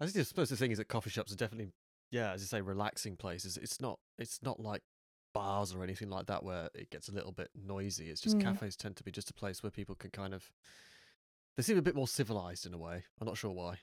i 0.00 0.06
think, 0.06 0.16
I 0.16 0.22
suppose 0.22 0.48
the 0.48 0.56
thing 0.56 0.70
is 0.70 0.78
that 0.78 0.88
coffee 0.88 1.10
shops 1.10 1.32
are 1.32 1.36
definitely 1.36 1.72
yeah 2.10 2.32
as 2.32 2.40
you 2.40 2.46
say 2.46 2.60
relaxing 2.60 3.16
places. 3.16 3.58
It's 3.58 3.80
not 3.80 3.98
it's 4.18 4.38
not 4.42 4.60
like 4.60 4.82
bars 5.38 5.74
or 5.74 5.82
anything 5.82 6.08
like 6.08 6.26
that 6.26 6.42
where 6.42 6.68
it 6.74 6.90
gets 6.90 7.08
a 7.08 7.12
little 7.12 7.32
bit 7.32 7.50
noisy 7.54 8.08
it's 8.10 8.20
just 8.20 8.38
mm. 8.38 8.42
cafes 8.42 8.76
tend 8.76 8.96
to 8.96 9.04
be 9.04 9.10
just 9.10 9.30
a 9.30 9.34
place 9.34 9.62
where 9.62 9.70
people 9.70 9.94
can 9.94 10.10
kind 10.10 10.34
of 10.34 10.50
they 11.56 11.62
seem 11.62 11.78
a 11.78 11.82
bit 11.82 11.94
more 11.94 12.08
civilized 12.08 12.66
in 12.66 12.74
a 12.74 12.78
way 12.78 13.04
i'm 13.20 13.26
not 13.26 13.36
sure 13.36 13.50
why 13.50 13.78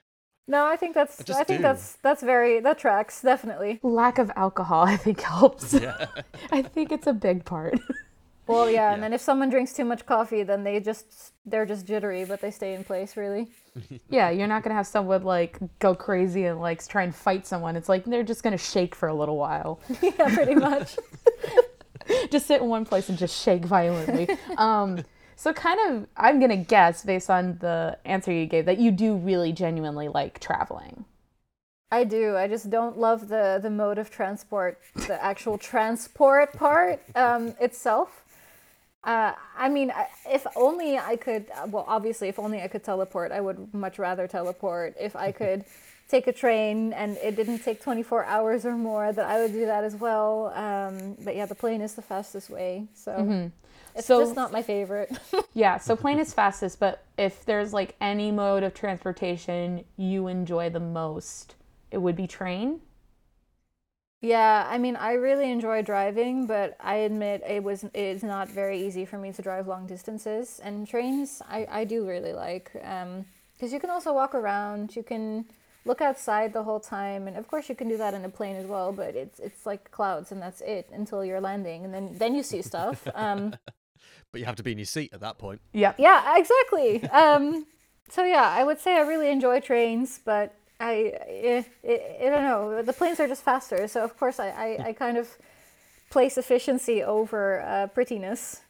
no, 0.48 0.66
I 0.66 0.76
think 0.76 0.94
that's 0.94 1.22
I, 1.30 1.40
I 1.40 1.44
think 1.46 1.60
do. 1.60 1.64
that's 1.64 1.98
that's 2.02 2.22
very 2.22 2.60
that 2.60 2.78
tracks 2.78 3.22
definitely. 3.22 3.80
Lack 3.82 4.18
of 4.18 4.30
alcohol, 4.36 4.84
I 4.88 4.98
think 4.98 5.22
helps. 5.22 5.74
Yeah. 5.74 6.08
I 6.52 6.62
think 6.62 6.92
it's 6.92 7.08
a 7.08 7.14
big 7.14 7.46
part. 7.46 7.80
Well, 8.46 8.70
yeah, 8.70 8.74
yeah, 8.76 8.94
and 8.94 9.02
then 9.02 9.14
if 9.14 9.22
someone 9.22 9.50
drinks 9.50 9.74
too 9.74 9.86
much 9.86 10.06
coffee, 10.06 10.44
then 10.44 10.64
they 10.64 10.80
just 10.80 11.34
they're 11.46 11.66
just 11.66 11.86
jittery, 11.86 12.26
but 12.26 12.42
they 12.42 12.52
stay 12.52 12.74
in 12.74 12.84
place, 12.84 13.16
really. 13.16 13.50
yeah, 14.10 14.30
you're 14.30 14.48
not 14.48 14.64
gonna 14.64 14.76
have 14.76 14.88
someone 14.88 15.24
like 15.24 15.58
go 15.80 15.96
crazy 15.96 16.46
and 16.46 16.60
like 16.60 16.86
try 16.88 17.04
and 17.04 17.16
fight 17.16 17.48
someone. 17.48 17.76
It's 17.76 17.90
like 17.90 18.04
they're 18.06 18.24
just 18.24 18.44
gonna 18.44 18.58
shake 18.58 18.96
for 18.96 19.08
a 19.08 19.14
little 19.14 19.38
while. 19.38 19.80
yeah, 20.02 20.34
pretty 20.34 20.56
much. 20.56 20.98
just 22.32 22.48
sit 22.48 22.62
in 22.62 22.68
one 22.68 22.86
place 22.86 23.10
and 23.10 23.18
just 23.18 23.42
shake 23.42 23.64
violently. 23.64 24.28
Um, 24.58 25.04
so, 25.36 25.52
kind 25.52 25.80
of, 25.90 26.08
I'm 26.16 26.40
going 26.40 26.52
to 26.52 26.58
guess 26.58 27.04
based 27.04 27.30
on 27.30 27.58
the 27.60 27.98
answer 28.06 28.32
you 28.32 28.46
gave 28.46 28.66
that 28.66 28.78
you 28.78 28.92
do 28.92 29.16
really 29.16 29.52
genuinely 29.52 30.08
like 30.08 30.40
traveling. 30.40 31.06
I 31.92 32.06
do. 32.06 32.36
I 32.36 32.48
just 32.48 32.70
don't 32.70 32.98
love 32.98 33.28
the 33.28 33.60
the 33.62 33.70
mode 33.70 33.98
of 33.98 34.10
transport, 34.10 34.80
the 34.96 35.24
actual 35.24 35.58
transport 35.58 36.54
part 36.54 37.04
um, 37.16 37.54
itself. 37.60 38.23
Uh, 39.04 39.34
I 39.58 39.70
mean, 39.70 39.92
if 40.26 40.48
only 40.56 40.98
I 40.98 41.16
could. 41.18 41.48
Well, 41.68 41.86
obviously, 41.88 42.30
if 42.30 42.40
only 42.40 42.62
I 42.62 42.68
could 42.68 42.84
teleport, 42.84 43.32
I 43.32 43.42
would 43.42 43.74
much 43.74 44.00
rather 44.00 44.28
teleport. 44.28 44.96
If 45.00 45.16
I 45.16 45.32
could 45.32 45.66
take 46.08 46.28
a 46.28 46.34
train 46.34 46.94
and 46.94 47.18
it 47.18 47.36
didn't 47.36 47.60
take 47.60 47.82
24 47.82 48.26
hours 48.26 48.66
or 48.66 48.76
more, 48.76 49.12
that 49.12 49.26
I 49.26 49.42
would 49.42 49.52
do 49.52 49.66
that 49.66 49.84
as 49.84 49.96
well. 49.96 50.54
Um, 50.56 51.18
but 51.24 51.36
yeah, 51.36 51.46
the 51.46 51.56
plane 51.56 51.82
is 51.82 51.96
the 51.96 52.02
fastest 52.02 52.50
way. 52.50 52.88
So. 52.94 53.12
Mm-hmm. 53.12 53.48
It's 53.96 54.08
so, 54.08 54.22
just 54.22 54.36
not 54.36 54.52
my 54.52 54.64
favorite. 54.64 55.16
yeah, 55.54 55.78
so 55.78 55.96
plane 55.96 56.18
is 56.18 56.34
fastest, 56.34 56.80
but 56.80 57.04
if 57.16 57.46
there's 57.46 57.74
like 57.74 57.96
any 58.02 58.32
mode 58.32 58.64
of 58.64 58.74
transportation 58.74 59.84
you 59.98 60.28
enjoy 60.28 60.72
the 60.72 60.80
most, 60.80 61.56
it 61.92 62.00
would 62.00 62.16
be 62.16 62.26
train. 62.26 62.82
Yeah, 64.24 64.66
I 64.70 64.78
mean, 64.78 64.96
I 64.96 65.16
really 65.16 65.52
enjoy 65.52 65.82
driving, 65.82 66.48
but 66.48 66.78
I 66.80 66.96
admit 66.96 67.44
it 67.46 67.62
was 67.62 67.84
it's 67.94 68.24
not 68.24 68.48
very 68.48 68.80
easy 68.82 69.04
for 69.04 69.18
me 69.18 69.34
to 69.34 69.42
drive 69.42 69.68
long 69.68 69.86
distances. 69.86 70.62
And 70.64 70.88
trains, 70.88 71.42
I 71.50 71.68
I 71.70 71.84
do 71.84 72.08
really 72.08 72.32
like 72.32 72.72
because 72.72 73.04
um, 73.04 73.74
you 73.74 73.82
can 73.82 73.90
also 73.90 74.14
walk 74.14 74.34
around. 74.34 74.96
You 74.96 75.04
can 75.04 75.44
look 75.84 76.00
outside 76.00 76.54
the 76.54 76.64
whole 76.64 76.80
time, 76.80 77.28
and 77.28 77.36
of 77.36 77.50
course 77.50 77.68
you 77.68 77.76
can 77.76 77.90
do 77.90 77.98
that 77.98 78.14
in 78.14 78.24
a 78.24 78.30
plane 78.30 78.56
as 78.56 78.66
well. 78.66 78.94
But 78.94 79.18
it's 79.18 79.40
it's 79.40 79.66
like 79.66 79.92
clouds, 79.92 80.32
and 80.32 80.42
that's 80.42 80.62
it 80.62 80.88
until 80.94 81.26
you're 81.26 81.42
landing, 81.42 81.84
and 81.84 81.94
then 81.94 82.18
then 82.18 82.34
you 82.34 82.44
see 82.44 82.62
stuff. 82.62 83.06
Um, 83.16 83.54
but 84.32 84.40
you 84.40 84.46
have 84.46 84.56
to 84.56 84.64
be 84.64 84.72
in 84.72 84.78
your 84.78 84.86
seat 84.86 85.12
at 85.14 85.20
that 85.20 85.38
point. 85.38 85.60
Yeah. 85.74 85.94
Yeah, 85.98 86.38
exactly. 86.38 87.04
Um, 87.10 87.66
so 88.10 88.24
yeah, 88.24 88.48
I 88.48 88.64
would 88.64 88.80
say 88.80 88.96
I 88.96 89.02
really 89.02 89.30
enjoy 89.30 89.60
trains, 89.60 90.22
but 90.24 90.56
I, 90.80 91.14
I, 91.28 91.66
I, 91.86 92.30
don't 92.30 92.44
know. 92.44 92.82
The 92.82 92.94
planes 92.94 93.20
are 93.20 93.28
just 93.28 93.44
faster, 93.44 93.88
so 93.88 94.04
of 94.04 94.18
course 94.18 94.40
I, 94.40 94.50
I, 94.50 94.88
I 94.88 94.94
kind 94.94 95.18
of 95.18 95.30
place 96.10 96.38
efficiency 96.38 97.04
over 97.04 97.62
uh, 97.62 97.88
prettiness. 97.88 98.62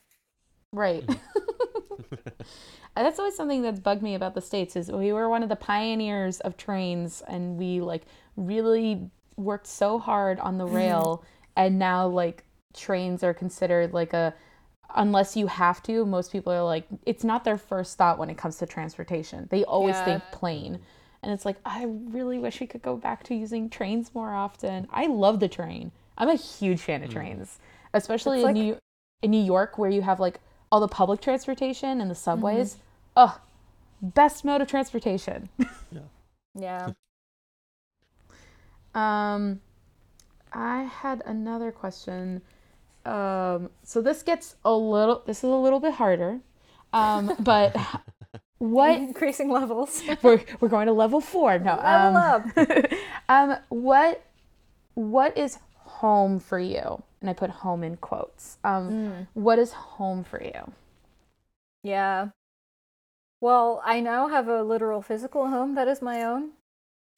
Right. 0.71 1.03
Hmm. 1.03 2.15
that's 2.95 3.19
always 3.19 3.35
something 3.35 3.61
that's 3.61 3.79
bugged 3.79 4.03
me 4.03 4.15
about 4.15 4.35
the 4.35 4.41
states 4.41 4.75
is 4.75 4.91
we 4.91 5.11
were 5.11 5.29
one 5.29 5.43
of 5.43 5.49
the 5.49 5.55
pioneers 5.55 6.39
of 6.41 6.57
trains 6.57 7.23
and 7.27 7.57
we 7.57 7.81
like 7.81 8.03
really 8.35 9.09
worked 9.35 9.67
so 9.67 9.97
hard 9.97 10.39
on 10.39 10.57
the 10.57 10.65
mm-hmm. 10.65 10.75
rail 10.75 11.23
and 11.55 11.79
now 11.79 12.07
like 12.07 12.43
trains 12.75 13.23
are 13.23 13.33
considered 13.33 13.93
like 13.93 14.13
a 14.13 14.33
unless 14.95 15.35
you 15.35 15.47
have 15.47 15.81
to, 15.83 16.05
most 16.05 16.31
people 16.31 16.53
are 16.53 16.63
like, 16.63 16.85
it's 17.05 17.23
not 17.23 17.43
their 17.43 17.57
first 17.57 17.97
thought 17.97 18.17
when 18.17 18.29
it 18.29 18.37
comes 18.37 18.57
to 18.57 18.65
transportation. 18.65 19.47
They 19.49 19.63
always 19.63 19.95
yeah. 19.95 20.05
think 20.05 20.23
plane. 20.31 20.79
And 21.23 21.31
it's 21.31 21.45
like, 21.45 21.57
I 21.65 21.85
really 21.85 22.37
wish 22.37 22.59
we 22.59 22.67
could 22.67 22.81
go 22.81 22.97
back 22.97 23.23
to 23.23 23.35
using 23.35 23.69
trains 23.69 24.11
more 24.13 24.33
often. 24.33 24.87
I 24.91 25.07
love 25.07 25.39
the 25.39 25.47
train. 25.47 25.91
I'm 26.17 26.29
a 26.29 26.35
huge 26.35 26.81
fan 26.81 27.03
of 27.03 27.09
mm. 27.09 27.13
trains, 27.13 27.59
especially 27.93 28.39
in, 28.39 28.45
like... 28.45 28.53
New, 28.53 28.77
in 29.23 29.31
New 29.31 29.41
York 29.41 29.77
where 29.77 29.89
you 29.89 30.01
have 30.01 30.19
like 30.19 30.39
all 30.71 30.79
the 30.79 30.87
public 30.87 31.21
transportation 31.21 32.01
and 32.01 32.11
the 32.11 32.15
subways. 32.15 32.73
Mm-hmm. 32.73 32.79
Oh, 33.15 33.41
best 34.01 34.43
mode 34.43 34.61
of 34.61 34.67
transportation. 34.67 35.49
yeah. 35.91 36.01
yeah. 36.55 36.89
um, 39.33 39.61
I 40.51 40.83
had 40.83 41.23
another 41.25 41.71
question. 41.71 42.41
Um, 43.05 43.69
so 43.83 44.01
this 44.01 44.23
gets 44.23 44.55
a 44.63 44.73
little. 44.73 45.23
This 45.25 45.39
is 45.39 45.43
a 45.45 45.47
little 45.47 45.79
bit 45.79 45.93
harder. 45.93 46.39
Um, 46.91 47.35
but 47.39 47.75
what 48.63 48.91
increasing 48.95 49.49
levels? 49.49 50.01
we're 50.21 50.41
we're 50.59 50.69
going 50.69 50.87
to 50.87 50.93
level 50.93 51.19
four. 51.19 51.59
No. 51.59 51.75
Level 51.75 52.17
um, 52.17 52.43
up. 52.57 52.91
um, 53.29 53.57
what 53.69 54.23
what 54.95 55.37
is 55.37 55.59
home 55.75 56.39
for 56.39 56.59
you? 56.59 57.03
And 57.21 57.29
I 57.29 57.33
put 57.33 57.49
home 57.49 57.83
in 57.83 57.97
quotes. 57.97 58.57
Um, 58.63 58.91
mm. 58.91 59.27
what 59.33 59.59
is 59.59 59.71
home 59.71 60.23
for 60.23 60.41
you? 60.41 60.71
Yeah. 61.83 62.29
Well, 63.41 63.81
I 63.83 63.99
now 63.99 64.29
have 64.29 64.47
a 64.47 64.63
literal 64.63 65.01
physical 65.01 65.47
home 65.47 65.75
that 65.75 65.87
is 65.87 66.01
my 66.01 66.23
own. 66.23 66.51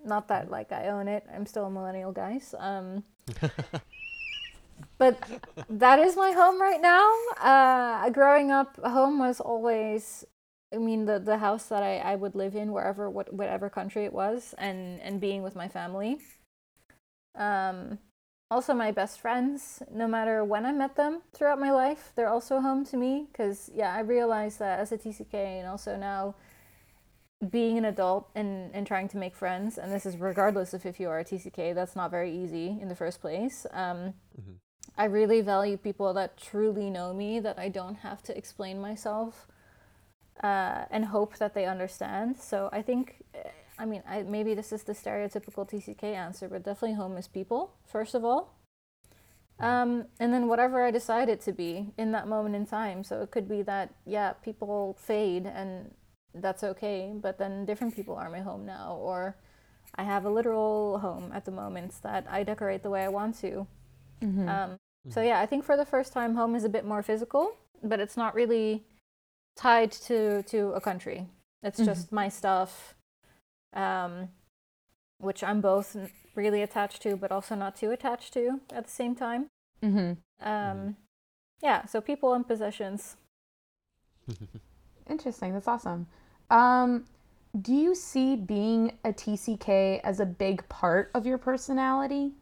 Not 0.03 0.27
that 0.27 0.49
like 0.49 0.71
I 0.71 0.87
own 0.87 1.07
it. 1.07 1.23
I'm 1.33 1.45
still 1.45 1.65
a 1.65 1.69
millennial, 1.69 2.11
guys. 2.11 2.53
Um, 2.57 3.03
but 4.97 5.17
that 5.69 5.99
is 5.99 6.15
my 6.15 6.31
home 6.31 6.61
right 6.61 6.81
now. 6.81 7.11
Uh, 7.39 8.09
growing 8.09 8.51
up, 8.51 8.77
home 8.83 9.19
was 9.19 9.39
always, 9.39 10.25
I 10.75 10.77
mean, 10.77 11.05
the, 11.05 11.19
the 11.19 11.37
house 11.37 11.65
that 11.67 11.81
I, 11.81 11.97
I 11.97 12.15
would 12.15 12.35
live 12.35 12.55
in 12.55 12.71
wherever, 12.71 13.09
what, 13.09 13.33
whatever 13.33 13.69
country 13.69 14.05
it 14.05 14.13
was, 14.13 14.53
and, 14.57 14.99
and 15.01 15.19
being 15.21 15.41
with 15.41 15.55
my 15.55 15.67
family. 15.67 16.19
Um, 17.35 17.99
also, 18.51 18.73
my 18.73 18.91
best 18.91 19.19
friends, 19.19 19.81
no 19.91 20.07
matter 20.07 20.43
when 20.43 20.65
I 20.65 20.71
met 20.71 20.95
them 20.95 21.21
throughout 21.33 21.59
my 21.59 21.71
life, 21.71 22.11
they're 22.15 22.29
also 22.29 22.59
home 22.59 22.85
to 22.85 22.97
me. 22.97 23.27
Because, 23.31 23.71
yeah, 23.73 23.93
I 23.93 24.01
realized 24.01 24.59
that 24.59 24.79
as 24.79 24.91
a 24.91 24.97
TCK 24.97 25.33
and 25.33 25.67
also 25.67 25.95
now 25.95 26.35
being 27.49 27.77
an 27.77 27.85
adult 27.85 28.29
and, 28.35 28.73
and 28.73 28.85
trying 28.85 29.07
to 29.09 29.17
make 29.17 29.35
friends, 29.35 29.77
and 29.77 29.91
this 29.91 30.05
is 30.05 30.17
regardless 30.17 30.73
of 30.73 30.85
if 30.85 30.99
you 30.99 31.09
are 31.09 31.19
a 31.19 31.25
TCK, 31.25 31.73
that's 31.73 31.95
not 31.95 32.11
very 32.11 32.35
easy 32.35 32.77
in 32.81 32.87
the 32.87 32.95
first 32.95 33.21
place. 33.21 33.65
Um, 33.71 34.13
mm-hmm 34.39 34.55
I 34.97 35.05
really 35.05 35.41
value 35.41 35.77
people 35.77 36.13
that 36.13 36.37
truly 36.37 36.89
know 36.89 37.13
me, 37.13 37.39
that 37.39 37.59
I 37.59 37.69
don't 37.69 37.95
have 37.95 38.23
to 38.23 38.37
explain 38.37 38.79
myself, 38.79 39.47
uh, 40.43 40.85
and 40.91 41.05
hope 41.05 41.37
that 41.37 41.53
they 41.53 41.65
understand. 41.65 42.37
So 42.37 42.69
I 42.71 42.81
think, 42.81 43.23
eh, 43.33 43.49
I 43.77 43.85
mean, 43.85 44.03
I, 44.07 44.23
maybe 44.23 44.53
this 44.53 44.71
is 44.71 44.83
the 44.83 44.93
stereotypical 44.93 45.69
TCK 45.69 46.03
answer, 46.03 46.47
but 46.47 46.63
definitely 46.63 46.95
home 46.95 47.17
is 47.17 47.27
people, 47.27 47.73
first 47.85 48.15
of 48.15 48.23
all. 48.23 48.55
Um, 49.57 50.07
and 50.19 50.33
then 50.33 50.49
whatever 50.49 50.83
I 50.83 50.91
decide 50.91 51.29
it 51.29 51.39
to 51.41 51.53
be 51.53 51.93
in 51.97 52.11
that 52.11 52.27
moment 52.27 52.55
in 52.55 52.65
time. 52.65 53.03
So 53.03 53.21
it 53.21 53.31
could 53.31 53.47
be 53.47 53.61
that, 53.61 53.93
yeah, 54.05 54.33
people 54.33 54.97
fade 54.99 55.45
and 55.45 55.93
that's 56.33 56.63
okay, 56.63 57.13
but 57.15 57.37
then 57.37 57.63
different 57.63 57.95
people 57.95 58.15
are 58.15 58.29
my 58.29 58.41
home 58.41 58.65
now. 58.65 58.97
Or 58.99 59.37
I 59.95 60.03
have 60.03 60.25
a 60.25 60.29
literal 60.29 60.99
home 60.99 61.31
at 61.33 61.45
the 61.45 61.51
moment 61.51 61.93
that 62.03 62.25
I 62.29 62.43
decorate 62.43 62.83
the 62.83 62.89
way 62.89 63.03
I 63.03 63.07
want 63.07 63.39
to. 63.39 63.65
Mm-hmm. 64.21 64.49
Um, 64.49 64.77
so 65.09 65.21
yeah, 65.21 65.39
I 65.39 65.45
think 65.45 65.63
for 65.63 65.77
the 65.77 65.85
first 65.85 66.11
time, 66.11 66.35
home 66.35 66.55
is 66.55 66.63
a 66.63 66.69
bit 66.69 66.83
more 66.83 67.01
physical, 67.01 67.55
but 67.83 67.99
it's 67.99 68.17
not 68.17 68.35
really 68.35 68.83
tied 69.55 69.91
to 69.91 70.43
to 70.43 70.71
a 70.73 70.81
country. 70.81 71.27
It's 71.63 71.79
mm-hmm. 71.79 71.85
just 71.85 72.11
my 72.11 72.29
stuff, 72.29 72.95
um, 73.73 74.29
which 75.17 75.43
I'm 75.43 75.61
both 75.61 75.95
really 76.35 76.61
attached 76.61 77.01
to, 77.03 77.15
but 77.15 77.31
also 77.31 77.55
not 77.55 77.75
too 77.75 77.91
attached 77.91 78.33
to 78.33 78.59
at 78.71 78.85
the 78.85 78.91
same 78.91 79.15
time. 79.15 79.47
Mm-hmm. 79.81 80.47
Um, 80.47 80.97
yeah, 81.61 81.85
so 81.85 82.01
people 82.01 82.33
and 82.33 82.47
possessions. 82.47 83.15
Interesting. 85.09 85.53
That's 85.53 85.67
awesome. 85.67 86.07
Um, 86.49 87.05
do 87.61 87.73
you 87.73 87.95
see 87.95 88.35
being 88.35 88.97
a 89.03 89.13
TCK 89.13 90.01
as 90.03 90.19
a 90.19 90.25
big 90.25 90.67
part 90.67 91.09
of 91.13 91.25
your 91.25 91.37
personality? 91.37 92.33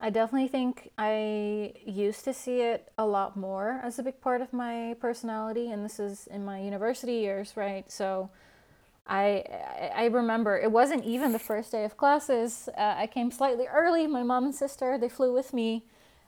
I 0.00 0.10
definitely 0.10 0.48
think 0.48 0.90
I 0.98 1.72
used 1.84 2.24
to 2.24 2.34
see 2.34 2.60
it 2.60 2.92
a 2.98 3.06
lot 3.06 3.36
more 3.36 3.80
as 3.82 3.98
a 3.98 4.02
big 4.02 4.20
part 4.20 4.42
of 4.42 4.52
my 4.52 4.94
personality, 5.00 5.70
and 5.70 5.84
this 5.84 5.98
is 5.98 6.26
in 6.26 6.44
my 6.44 6.60
university 6.60 7.14
years, 7.14 7.56
right? 7.56 7.90
So 7.90 8.28
I 9.06 9.44
I 9.94 10.06
remember 10.06 10.58
it 10.58 10.70
wasn't 10.70 11.04
even 11.04 11.32
the 11.32 11.38
first 11.38 11.72
day 11.72 11.84
of 11.84 11.96
classes. 11.96 12.68
Uh, 12.76 12.94
I 12.98 13.06
came 13.06 13.30
slightly 13.30 13.66
early. 13.66 14.06
My 14.06 14.22
mom 14.22 14.44
and 14.44 14.54
sister 14.54 14.98
they 14.98 15.08
flew 15.08 15.32
with 15.32 15.54
me, 15.54 15.84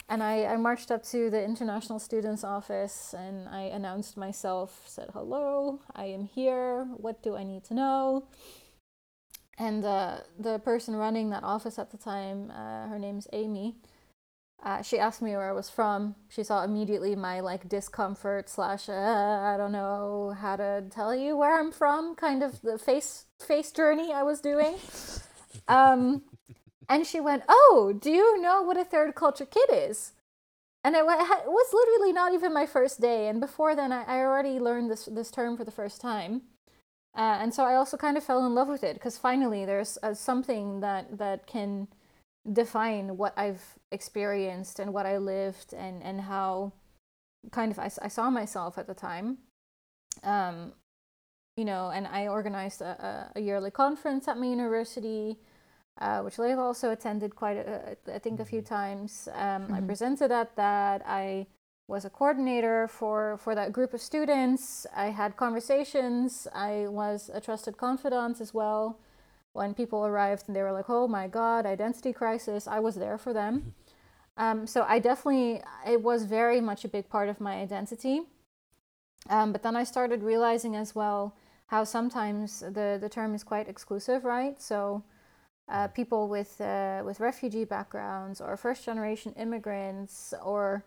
and 0.09 0.23
I, 0.23 0.45
I 0.47 0.57
marched 0.57 0.91
up 0.91 1.03
to 1.07 1.29
the 1.29 1.45
international 1.45 1.99
students 1.99 2.45
office 2.45 3.15
and 3.17 3.49
I 3.49 3.63
announced 3.63 4.17
myself. 4.17 4.85
Said 4.87 5.11
hello, 5.13 5.81
I 5.95 6.07
am 6.07 6.25
here. 6.25 6.85
What 6.97 7.23
do 7.23 7.37
I 7.37 7.45
need 7.45 7.65
to 7.65 7.75
know? 7.75 8.25
And 9.59 9.85
uh, 9.85 10.19
the 10.39 10.61
person 10.61 10.95
running 10.95 11.31
that 11.31 11.43
office 11.43 11.79
at 11.79 11.91
the 11.91 11.99
time, 11.99 12.51
uh, 12.51 12.87
her 12.87 12.99
name's 12.99 13.27
Amy. 13.33 13.77
Uh, 14.63 14.83
she 14.83 14.99
asked 14.99 15.23
me 15.23 15.33
where 15.33 15.51
I 15.51 15.53
was 15.53 15.71
from. 15.71 16.17
She 16.29 16.43
saw 16.43 16.65
immediately 16.65 17.15
my 17.15 17.41
like 17.41 17.69
discomfort 17.69 18.49
slash 18.49 18.89
uh, 18.89 18.93
I 18.93 19.57
don't 19.57 19.73
know 19.73 20.35
how 20.39 20.57
to 20.57 20.85
tell 20.91 21.15
you 21.15 21.37
where 21.37 21.59
I'm 21.59 21.71
from, 21.71 22.17
kind 22.17 22.43
of 22.43 22.61
the 22.63 22.79
face 22.79 23.27
face 23.39 23.71
journey 23.71 24.13
I 24.13 24.23
was 24.23 24.41
doing. 24.41 24.77
Um, 25.67 26.23
and 26.89 27.07
she 27.07 27.21
went, 27.21 27.43
"Oh, 27.49 27.93
do 27.99 28.11
you 28.11 28.41
know 28.41 28.63
what 28.63 28.77
a 28.77 28.85
third 28.85 29.15
culture 29.15 29.45
kid 29.45 29.69
is?" 29.73 30.13
And 30.85 30.95
it, 30.95 31.05
was 31.05 31.73
literally 31.73 32.13
not 32.13 32.33
even 32.33 32.55
my 32.55 32.65
first 32.65 33.01
day. 33.01 33.29
And 33.29 33.41
before 33.41 33.75
then, 33.75 33.93
I, 33.93 34.05
I 34.05 34.19
already 34.21 34.61
learned 34.61 34.91
this 34.91 35.07
this 35.07 35.31
term 35.31 35.57
for 35.57 35.65
the 35.65 35.71
first 35.71 36.01
time. 36.01 36.43
Uh, 37.17 37.39
and 37.43 37.53
so 37.55 37.65
I 37.65 37.75
also 37.77 37.97
kind 37.97 38.17
of 38.17 38.25
fell 38.25 38.47
in 38.47 38.55
love 38.55 38.69
with 38.69 38.85
it 38.85 38.95
because 38.95 39.19
finally 39.19 39.65
there's 39.65 39.99
uh, 40.03 40.15
something 40.15 40.81
that 40.81 41.19
that 41.19 41.47
can 41.47 41.89
define 42.53 43.17
what 43.17 43.35
I've 43.39 43.79
experienced 43.93 44.79
and 44.81 44.93
what 44.95 45.07
I 45.07 45.19
lived 45.19 45.75
and 45.75 46.03
and 46.03 46.23
how 46.23 46.73
kind 47.53 47.73
of 47.73 47.79
I, 47.79 47.91
I 48.03 48.09
saw 48.09 48.31
myself 48.31 48.79
at 48.79 48.87
the 48.87 48.95
time. 48.95 49.39
Um, 50.25 50.73
you 51.57 51.65
know, 51.65 51.91
and 51.91 52.07
I 52.07 52.29
organized 52.29 52.81
a, 52.83 53.33
a 53.37 53.41
yearly 53.41 53.71
conference 53.71 54.29
at 54.29 54.39
my 54.39 54.47
university. 54.47 55.39
uh, 56.01 56.23
which 56.23 56.37
Layla 56.39 56.59
also 56.59 56.91
attended 56.93 57.37
quite, 57.37 57.59
a, 57.59 57.97
I 58.15 58.19
think, 58.21 58.41
a 58.41 58.45
few 58.45 58.63
Mm-hmm. 58.63 58.75
times. 58.75 59.29
Um, 59.35 59.71
I 59.73 59.81
Mhm. 59.81 59.87
presented 59.87 60.33
at 60.33 60.57
that. 60.57 61.03
I 61.07 61.47
was 61.89 62.05
a 62.05 62.11
coordinator 62.11 62.87
for, 62.87 63.39
for 63.39 63.55
that 63.55 63.73
group 63.73 63.95
of 63.95 64.01
students. 64.01 64.87
I 64.95 65.07
had 65.07 65.37
conversations. 65.39 66.47
I 66.55 66.87
was 66.87 67.31
a 67.33 67.41
trusted 67.41 67.79
confidant 67.79 68.43
as 68.43 68.53
well. 68.53 69.01
When 69.55 69.73
people 69.73 70.05
arrived 70.05 70.45
and 70.47 70.55
they 70.55 70.63
were 70.63 70.71
like, 70.71 70.91
oh 70.91 71.09
my 71.09 71.27
God, 71.27 71.65
identity 71.65 72.13
crisis, 72.13 72.69
I 72.69 72.79
was 72.79 72.95
there 72.95 73.19
for 73.19 73.33
them. 73.33 73.75
Um, 74.41 74.69
so 74.69 74.87
I 74.89 75.01
definitely, 75.01 75.63
it 75.85 76.01
was 76.01 76.23
very 76.23 76.61
much 76.61 76.85
a 76.85 76.89
big 76.89 77.09
part 77.09 77.29
of 77.29 77.41
my 77.41 77.57
identity. 77.57 78.21
Um, 79.29 79.51
but 79.51 79.65
then 79.65 79.75
I 79.75 79.83
started 79.83 80.23
realizing 80.23 80.77
as 80.77 80.95
well 80.95 81.35
how 81.67 81.83
sometimes 81.83 82.61
the, 82.61 82.99
the 83.01 83.09
term 83.09 83.35
is 83.35 83.43
quite 83.43 83.69
exclusive, 83.69 84.25
right? 84.25 84.63
So 84.63 85.03
uh, 85.69 85.89
people 85.89 86.29
with, 86.29 86.61
uh, 86.61 87.03
with 87.05 87.19
refugee 87.19 87.65
backgrounds 87.65 88.41
or 88.41 88.57
first 88.57 88.85
generation 88.85 89.33
immigrants 89.37 90.33
or 90.41 90.85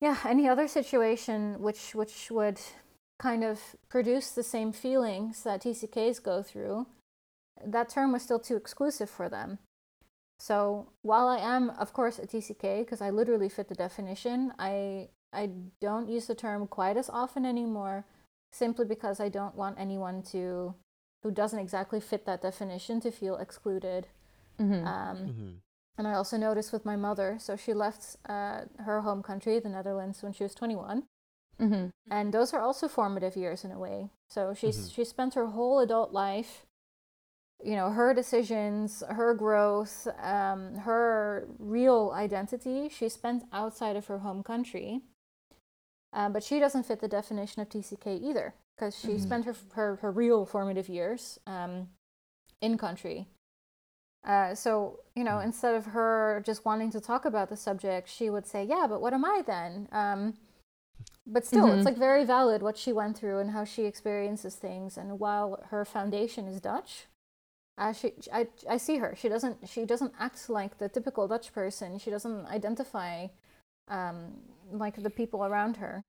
yeah, 0.00 0.16
any 0.24 0.48
other 0.48 0.66
situation 0.68 1.60
which 1.60 1.94
which 1.94 2.30
would 2.30 2.60
kind 3.18 3.44
of 3.44 3.60
produce 3.88 4.30
the 4.30 4.42
same 4.42 4.72
feelings 4.72 5.42
that 5.42 5.62
TCKs 5.62 6.22
go 6.22 6.42
through, 6.42 6.86
that 7.64 7.88
term 7.90 8.12
was 8.12 8.22
still 8.22 8.38
too 8.40 8.56
exclusive 8.56 9.10
for 9.10 9.28
them. 9.28 9.58
So 10.38 10.88
while 11.02 11.28
I 11.28 11.36
am, 11.38 11.70
of 11.70 11.92
course, 11.92 12.18
a 12.18 12.26
TCK 12.26 12.78
because 12.80 13.02
I 13.02 13.10
literally 13.10 13.50
fit 13.50 13.68
the 13.68 13.74
definition, 13.74 14.52
I 14.58 15.08
I 15.32 15.50
don't 15.80 16.08
use 16.08 16.26
the 16.26 16.34
term 16.34 16.66
quite 16.66 16.96
as 16.96 17.10
often 17.10 17.44
anymore, 17.44 18.04
simply 18.52 18.86
because 18.86 19.20
I 19.20 19.28
don't 19.28 19.54
want 19.54 19.78
anyone 19.78 20.22
to 20.32 20.74
who 21.22 21.30
doesn't 21.30 21.58
exactly 21.58 22.00
fit 22.00 22.24
that 22.24 22.40
definition 22.40 23.00
to 23.00 23.10
feel 23.10 23.36
excluded. 23.36 24.06
Mhm. 24.58 24.86
Um, 24.86 25.16
Mhm. 25.28 25.60
And 25.98 26.06
I 26.08 26.14
also 26.14 26.36
noticed 26.36 26.72
with 26.72 26.84
my 26.84 26.96
mother, 26.96 27.36
so 27.38 27.56
she 27.56 27.74
left 27.74 28.16
uh, 28.28 28.62
her 28.78 29.02
home 29.02 29.22
country, 29.22 29.58
the 29.58 29.68
Netherlands, 29.68 30.22
when 30.22 30.32
she 30.32 30.42
was 30.44 30.54
21. 30.54 31.04
Mhm. 31.58 31.90
And 32.10 32.32
those 32.32 32.54
are 32.54 32.60
also 32.60 32.88
formative 32.88 33.36
years 33.36 33.64
in 33.64 33.70
a 33.70 33.78
way. 33.78 34.10
So 34.28 34.54
she's 34.54 34.88
Mhm. 34.88 34.92
she 34.94 35.04
spent 35.04 35.34
her 35.34 35.48
whole 35.48 35.78
adult 35.78 36.12
life, 36.12 36.66
you 37.62 37.76
know, 37.76 37.90
her 37.90 38.14
decisions, 38.14 39.02
her 39.06 39.34
growth, 39.34 40.06
um, 40.18 40.76
her 40.76 41.46
real 41.58 42.10
identity, 42.14 42.88
she 42.88 43.08
spent 43.10 43.44
outside 43.52 43.96
of 43.96 44.06
her 44.06 44.20
home 44.20 44.42
country. 44.42 45.02
Uh, 46.12 46.28
but 46.30 46.42
she 46.42 46.58
doesn't 46.58 46.84
fit 46.84 47.00
the 47.00 47.08
definition 47.08 47.60
of 47.62 47.68
TCK 47.68 48.16
either, 48.16 48.54
because 48.74 48.98
she 48.98 49.14
Mhm. 49.16 49.20
spent 49.20 49.44
her, 49.44 49.54
her 49.74 49.96
her 49.96 50.10
real 50.10 50.46
formative 50.46 50.88
years 50.88 51.38
um, 51.46 51.90
in 52.60 52.78
country. 52.78 53.28
Uh, 54.24 54.54
so 54.54 55.00
you 55.16 55.24
know, 55.24 55.38
Mm. 55.38 55.44
instead 55.44 55.74
of 55.74 55.86
her 55.86 56.42
just 56.44 56.64
wanting 56.64 56.90
to 56.92 57.00
talk 57.00 57.24
about 57.24 57.48
the 57.48 57.56
subject, 57.56 58.08
she 58.08 58.30
would 58.30 58.46
say, 58.46 58.64
"Yeah, 58.64 58.86
but 58.88 59.00
what 59.00 59.14
am 59.14 59.24
I 59.24 59.42
then?" 59.46 59.88
Um, 59.92 60.34
but 61.26 61.46
still, 61.46 61.66
Mhm. 61.66 61.74
it's 61.74 61.86
like 61.86 61.96
very 61.98 62.24
valid 62.24 62.62
what 62.62 62.76
she 62.78 62.92
went 62.92 63.16
through 63.18 63.38
and 63.38 63.50
how 63.52 63.64
she 63.64 63.84
experiences 63.84 64.56
things. 64.56 64.96
And 64.98 65.18
while 65.20 65.62
her 65.70 65.84
foundation 65.84 66.46
is 66.48 66.60
Dutch, 66.60 67.06
uh, 67.78 67.92
she, 67.92 68.12
I, 68.32 68.48
I 68.68 68.76
see 68.78 68.98
her. 68.98 69.14
She 69.16 69.28
doesn't 69.28 69.68
she 69.68 69.84
doesn't 69.86 70.14
act 70.18 70.48
like 70.50 70.78
the 70.78 70.88
typical 70.88 71.28
Dutch 71.28 71.52
person. 71.52 71.98
She 71.98 72.10
doesn't 72.10 72.46
identify 72.46 73.28
um, 73.88 74.34
like 74.72 75.02
the 75.02 75.10
people 75.10 75.44
around 75.44 75.76
her. 75.78 76.04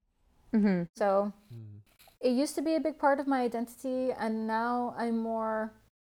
Mhm. 0.54 0.88
So 0.96 1.34
Mm. 1.52 1.82
it 2.22 2.32
used 2.32 2.56
to 2.56 2.62
be 2.62 2.76
a 2.76 2.80
big 2.80 2.98
part 3.00 3.20
of 3.20 3.28
my 3.28 3.42
identity 3.42 4.12
and 4.12 4.48
now 4.48 4.94
i'm 4.98 5.18
more 5.18 5.74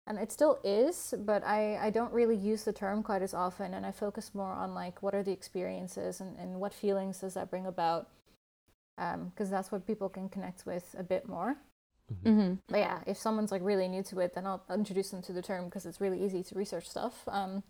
and 0.07 0.17
it 0.19 0.31
still 0.31 0.59
is 0.63 1.13
but 1.19 1.43
i 1.45 1.77
i 1.77 1.89
don't 1.89 2.11
really 2.13 2.35
use 2.35 2.63
the 2.63 2.73
term 2.73 3.01
quite 3.03 3.21
as 3.21 3.33
often 3.33 3.73
and 3.73 3.85
i 3.85 3.91
focus 3.91 4.31
more 4.33 4.51
on 4.51 4.73
like 4.73 5.01
what 5.01 5.15
are 5.15 5.23
the 5.23 5.31
experiences 5.31 6.19
and, 6.21 6.37
and 6.37 6.59
what 6.59 6.73
feelings 6.73 7.19
does 7.19 7.33
that 7.33 7.49
bring 7.49 7.65
about 7.65 8.07
because 9.25 9.49
that's 9.49 9.71
what 9.71 9.87
people 9.87 10.09
can 10.09 10.29
connect 10.29 10.65
with 10.65 10.95
a 10.97 11.03
bit 11.03 11.27
more 11.27 11.55
Mhm. 12.25 12.35
Mhm. 12.35 12.57
but 12.67 12.79
yeah 12.79 12.99
if 13.07 13.17
someone's 13.17 13.51
like 13.51 13.61
really 13.63 13.87
new 13.87 14.03
to 14.03 14.19
it 14.19 14.33
then 14.35 14.45
i'll 14.45 14.61
introduce 14.69 15.09
them 15.11 15.21
to 15.21 15.31
the 15.33 15.41
term 15.41 15.65
because 15.65 15.85
it's 15.85 16.01
really 16.01 16.23
easy 16.23 16.43
to 16.43 16.55
research 16.55 16.87
stuff 16.89 17.23
um 17.29 17.63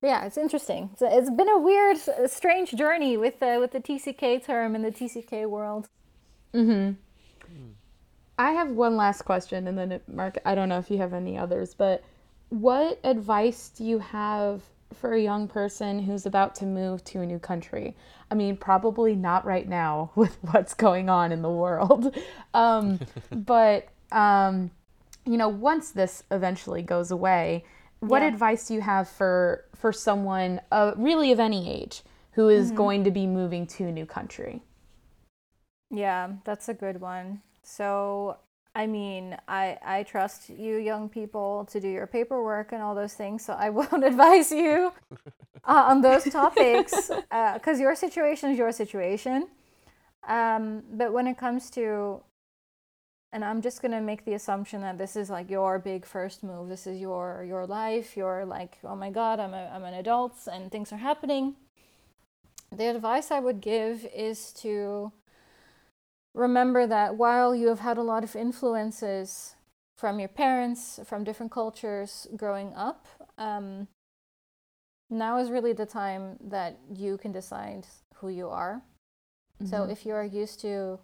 yeah 0.00 0.24
it's 0.24 0.38
interesting 0.38 0.90
so 0.96 1.06
it's 1.06 1.30
been 1.30 1.50
a 1.50 1.58
weird 1.58 1.98
uh, 2.08 2.26
strange 2.26 2.72
journey 2.72 3.16
with 3.18 3.38
the 3.40 3.58
with 3.60 3.72
the 3.72 3.78
tck 3.80 4.42
term 4.44 4.74
and 4.74 4.84
the 4.84 4.90
tck 4.90 5.46
world 5.48 5.86
Mhm. 6.54 6.96
I 8.38 8.52
have 8.52 8.70
one 8.70 8.96
last 8.96 9.22
question, 9.22 9.66
and 9.68 9.78
then 9.78 10.00
Mark, 10.08 10.38
I 10.44 10.54
don't 10.54 10.68
know 10.68 10.78
if 10.78 10.90
you 10.90 10.98
have 10.98 11.12
any 11.12 11.38
others, 11.38 11.74
but 11.74 12.02
what 12.48 12.98
advice 13.04 13.68
do 13.68 13.84
you 13.84 13.98
have 13.98 14.62
for 14.92 15.14
a 15.14 15.20
young 15.20 15.48
person 15.48 16.00
who's 16.00 16.26
about 16.26 16.54
to 16.56 16.66
move 16.66 17.04
to 17.04 17.20
a 17.20 17.26
new 17.26 17.38
country? 17.38 17.96
I 18.30 18.34
mean, 18.34 18.56
probably 18.56 19.14
not 19.14 19.44
right 19.44 19.68
now 19.68 20.10
with 20.16 20.36
what's 20.50 20.74
going 20.74 21.08
on 21.10 21.32
in 21.32 21.42
the 21.42 21.50
world, 21.50 22.16
um, 22.54 23.00
but 23.34 23.88
um, 24.10 24.70
you 25.24 25.36
know, 25.36 25.48
once 25.48 25.92
this 25.92 26.24
eventually 26.30 26.82
goes 26.82 27.10
away, 27.10 27.64
what 28.00 28.22
Yeah. 28.22 28.26
advice 28.26 28.66
do 28.68 28.74
you 28.74 28.80
have 28.80 29.08
for 29.08 29.64
for 29.76 29.92
someone, 29.92 30.60
uh, 30.72 30.92
really 30.96 31.32
of 31.32 31.38
any 31.40 31.70
age, 31.70 32.02
who 32.32 32.48
is 32.48 32.70
Mhm. 32.70 32.76
going 32.76 33.04
to 33.04 33.10
be 33.10 33.26
moving 33.26 33.66
to 33.68 33.84
a 33.86 33.92
new 33.92 34.06
country? 34.06 34.62
Yeah, 35.90 36.34
that's 36.44 36.68
a 36.68 36.74
good 36.74 37.00
one. 37.00 37.42
So, 37.62 38.38
I 38.74 38.86
mean, 38.86 39.36
I 39.48 39.78
I 39.84 40.02
trust 40.04 40.48
you 40.48 40.76
young 40.76 41.08
people 41.08 41.66
to 41.70 41.80
do 41.80 41.88
your 41.88 42.06
paperwork 42.06 42.72
and 42.72 42.82
all 42.82 42.94
those 42.94 43.14
things. 43.14 43.44
So 43.44 43.52
I 43.52 43.70
won't 43.78 44.04
advise 44.04 44.50
you 44.50 44.92
uh, 45.64 45.84
on 45.88 46.00
those 46.02 46.24
topics 46.24 47.10
because 47.54 47.80
your 47.80 47.94
situation 47.94 48.50
is 48.50 48.58
your 48.58 48.72
situation. 48.72 49.48
Um, 50.28 50.82
but 50.92 51.12
when 51.12 51.26
it 51.26 51.36
comes 51.36 51.68
to, 51.70 52.22
and 53.32 53.44
I'm 53.44 53.60
just 53.60 53.82
gonna 53.82 54.00
make 54.00 54.24
the 54.24 54.34
assumption 54.34 54.82
that 54.82 54.98
this 54.98 55.16
is 55.16 55.30
like 55.30 55.50
your 55.50 55.78
big 55.78 56.04
first 56.04 56.42
move. 56.42 56.68
This 56.68 56.86
is 56.86 57.00
your 57.00 57.44
your 57.46 57.66
life. 57.66 58.16
You're 58.16 58.44
like, 58.44 58.78
oh 58.84 58.96
my 58.96 59.10
god, 59.10 59.40
I'm 59.40 59.54
a, 59.54 59.70
I'm 59.74 59.84
an 59.84 59.94
adult 59.94 60.34
and 60.50 60.70
things 60.70 60.92
are 60.92 60.98
happening. 60.98 61.56
The 62.70 62.86
advice 62.86 63.30
I 63.30 63.38
would 63.38 63.60
give 63.60 64.06
is 64.14 64.52
to 64.54 65.12
remember 66.34 66.86
that 66.86 67.16
while 67.16 67.54
you 67.54 67.68
have 67.68 67.80
had 67.80 67.98
a 67.98 68.02
lot 68.02 68.24
of 68.24 68.34
influences 68.36 69.56
from 69.96 70.18
your 70.18 70.28
parents, 70.28 70.98
from 71.04 71.24
different 71.24 71.52
cultures 71.52 72.26
growing 72.36 72.74
up, 72.74 73.06
um, 73.38 73.88
now 75.10 75.38
is 75.38 75.50
really 75.50 75.72
the 75.72 75.86
time 75.86 76.38
that 76.40 76.78
you 76.92 77.18
can 77.18 77.32
decide 77.32 77.86
who 78.16 78.28
you 78.28 78.48
are. 78.48 78.82
So 79.64 79.84
Mhm. 79.84 79.90
if 79.90 80.06
you 80.06 80.14
are 80.14 80.24
used 80.24 80.60
to, 80.60 80.98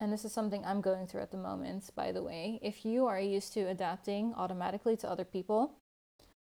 and 0.00 0.12
this 0.12 0.24
is 0.24 0.32
something 0.32 0.64
I'm 0.64 0.80
going 0.80 1.06
through 1.06 1.20
at 1.20 1.30
the 1.30 1.36
moment, 1.36 1.90
by 1.94 2.10
the 2.10 2.22
way, 2.22 2.58
if 2.62 2.84
you 2.84 3.06
are 3.06 3.20
used 3.20 3.52
to 3.52 3.68
adapting 3.68 4.34
automatically 4.34 4.96
to 4.96 5.10
other 5.10 5.24
people 5.24 5.78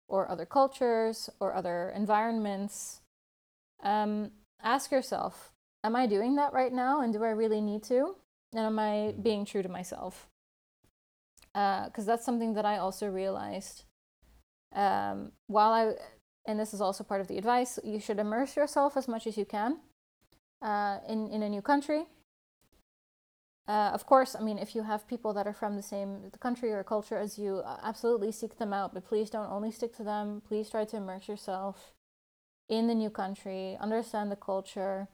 or 0.08 0.30
other 0.30 0.46
cultures 0.46 1.30
or 1.40 1.54
other 1.54 1.90
environments, 1.90 3.02
um, 3.84 4.32
ask 4.64 4.92
yourself, 4.92 5.54
am 5.84 5.96
I 5.96 6.08
doing 6.08 6.36
that 6.36 6.54
right 6.54 6.74
now? 6.74 7.02
And 7.02 7.14
do 7.14 7.24
I 7.24 7.30
really 7.30 7.62
need 7.62 7.84
to? 7.84 8.16
And 8.54 8.66
am 8.66 8.80
I 8.80 9.14
being 9.22 9.46
true 9.46 9.64
to 9.64 9.70
myself? 9.70 10.28
Because 11.54 12.06
that's 12.06 12.26
something 12.26 12.54
that 12.54 12.66
I 12.66 12.78
also 12.78 13.08
realized. 13.08 13.84
Um, 14.76 15.32
while 15.48 15.72
I, 15.72 15.94
and 16.46 16.60
this 16.60 16.74
is 16.74 16.82
also 16.82 17.04
part 17.04 17.22
of 17.22 17.28
the 17.28 17.38
advice, 17.38 17.80
you 17.84 18.00
should 18.00 18.20
immerse 18.20 18.56
yourself 18.56 18.96
as 18.96 19.08
much 19.08 19.26
as 19.26 19.38
you 19.38 19.46
can 19.46 19.80
uh, 20.62 21.00
in, 21.08 21.30
in 21.30 21.42
a 21.42 21.50
new 21.50 21.62
country. 21.62 22.06
Uh, 23.68 23.92
of 23.94 24.06
course, 24.06 24.34
I 24.34 24.42
mean, 24.42 24.58
if 24.58 24.76
you 24.76 24.84
have 24.84 25.08
people 25.08 25.34
that 25.34 25.46
are 25.46 25.54
from 25.54 25.76
the 25.76 25.82
same 25.82 26.32
country 26.40 26.72
or 26.72 26.84
culture 26.84 27.18
as 27.18 27.38
you, 27.38 27.58
uh, 27.66 27.78
absolutely 27.84 28.32
seek 28.32 28.58
them 28.58 28.72
out, 28.72 28.94
but 28.94 29.06
please 29.06 29.30
don't 29.30 29.52
only 29.52 29.72
stick 29.72 29.96
to 29.98 30.04
them. 30.04 30.42
Please 30.48 30.70
try 30.70 30.86
to 30.86 30.98
immerse 30.98 31.28
yourself 31.28 31.94
in 32.70 32.88
the 32.88 32.96
new 32.96 33.10
country, 33.10 33.78
understand 33.82 34.32
the 34.32 34.38
culture, 34.38 35.10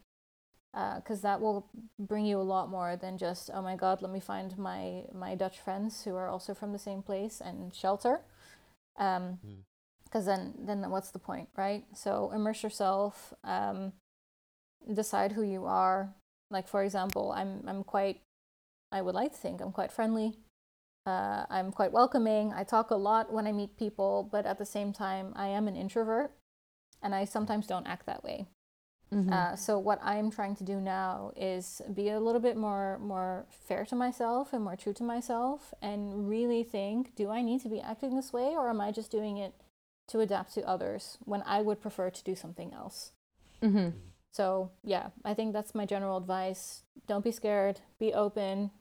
because 0.73 1.21
that 1.21 1.39
will 1.39 1.67
bring 1.99 2.25
you 2.25 2.39
a 2.39 2.41
lot 2.55 2.69
more 2.69 2.95
than 2.95 3.17
just, 3.17 3.49
oh 3.53 3.61
my 3.61 3.75
God, 3.75 4.01
let 4.01 4.11
me 4.11 4.19
find 4.19 4.57
my, 4.57 5.03
my 5.13 5.35
Dutch 5.35 5.59
friends 5.59 6.03
who 6.03 6.15
are 6.15 6.27
also 6.27 6.53
from 6.53 6.73
the 6.73 6.79
same 6.79 7.01
place 7.03 7.41
and 7.43 7.73
shelter. 7.73 8.21
Um, 8.97 9.39
Mm. 9.45 9.63
because 10.05 10.25
then 10.27 10.53
then 10.59 10.89
what's 10.91 11.09
the 11.11 11.19
point 11.19 11.49
right? 11.57 11.85
So 11.95 12.31
immerse 12.33 12.61
yourself 12.63 13.33
um, 13.43 13.93
decide 14.93 15.31
who 15.33 15.43
you 15.43 15.65
are. 15.65 16.13
Like 16.51 16.67
for 16.67 16.83
example 16.83 17.31
i'm 17.31 17.63
i'm 17.67 17.83
quite 17.83 18.21
i 18.91 19.01
would 19.01 19.15
like 19.15 19.31
to 19.31 19.37
think 19.37 19.61
i'm 19.61 19.71
quite 19.71 19.91
friendly. 19.91 20.37
Uh, 21.05 21.45
i'm 21.49 21.71
quite 21.71 21.91
welcoming. 21.91 22.53
I 22.53 22.63
talk 22.63 22.91
a 22.91 22.95
lot 22.95 23.33
when 23.33 23.47
i 23.47 23.51
meet 23.51 23.77
people 23.77 24.27
but 24.31 24.45
at 24.45 24.57
the 24.59 24.65
same 24.65 24.93
time 24.93 25.33
i 25.35 25.47
am 25.47 25.67
an 25.67 25.75
introvert 25.75 26.31
and 27.01 27.15
i 27.15 27.25
sometimes 27.25 27.67
don't 27.67 27.87
act 27.87 28.05
that 28.05 28.23
way 28.23 28.47
Mhm. 29.13 29.31
uh, 29.31 29.55
so 29.55 29.77
what 29.77 29.99
i'm 30.01 30.31
trying 30.31 30.55
to 30.55 30.63
do 30.63 30.79
now 30.81 31.31
is 31.35 31.81
be 31.93 32.09
a 32.09 32.19
little 32.19 32.41
bit 32.41 32.57
more 32.57 32.99
more 32.99 33.45
fair 33.49 33.85
to 33.85 33.95
myself 33.95 34.53
and 34.53 34.63
more 34.63 34.75
true 34.75 34.93
to 34.93 35.03
myself 35.03 35.73
and 35.81 36.27
really 36.27 36.63
think 36.63 37.15
do 37.15 37.29
i 37.29 37.41
need 37.41 37.61
to 37.61 37.69
be 37.69 37.79
acting 37.79 38.15
this 38.15 38.33
way 38.33 38.55
or 38.55 38.69
am 38.69 38.81
i 38.81 38.91
just 38.91 39.11
doing 39.11 39.37
it 39.37 39.53
to 40.07 40.19
adapt 40.19 40.53
to 40.53 40.67
others 40.67 41.17
when 41.25 41.41
I 41.43 41.61
would 41.61 41.81
prefer 41.81 42.09
to 42.09 42.23
do 42.23 42.35
something 42.35 42.73
else. 42.73 43.13
Mm-hmm. 43.61 43.97
So, 44.31 44.71
yeah, 44.83 45.09
I 45.23 45.33
think 45.33 45.53
that's 45.53 45.75
my 45.75 45.85
general 45.85 46.17
advice. 46.17 46.83
Don't 47.07 47.23
be 47.23 47.31
scared, 47.31 47.81
be 47.99 48.13
open, 48.13 48.71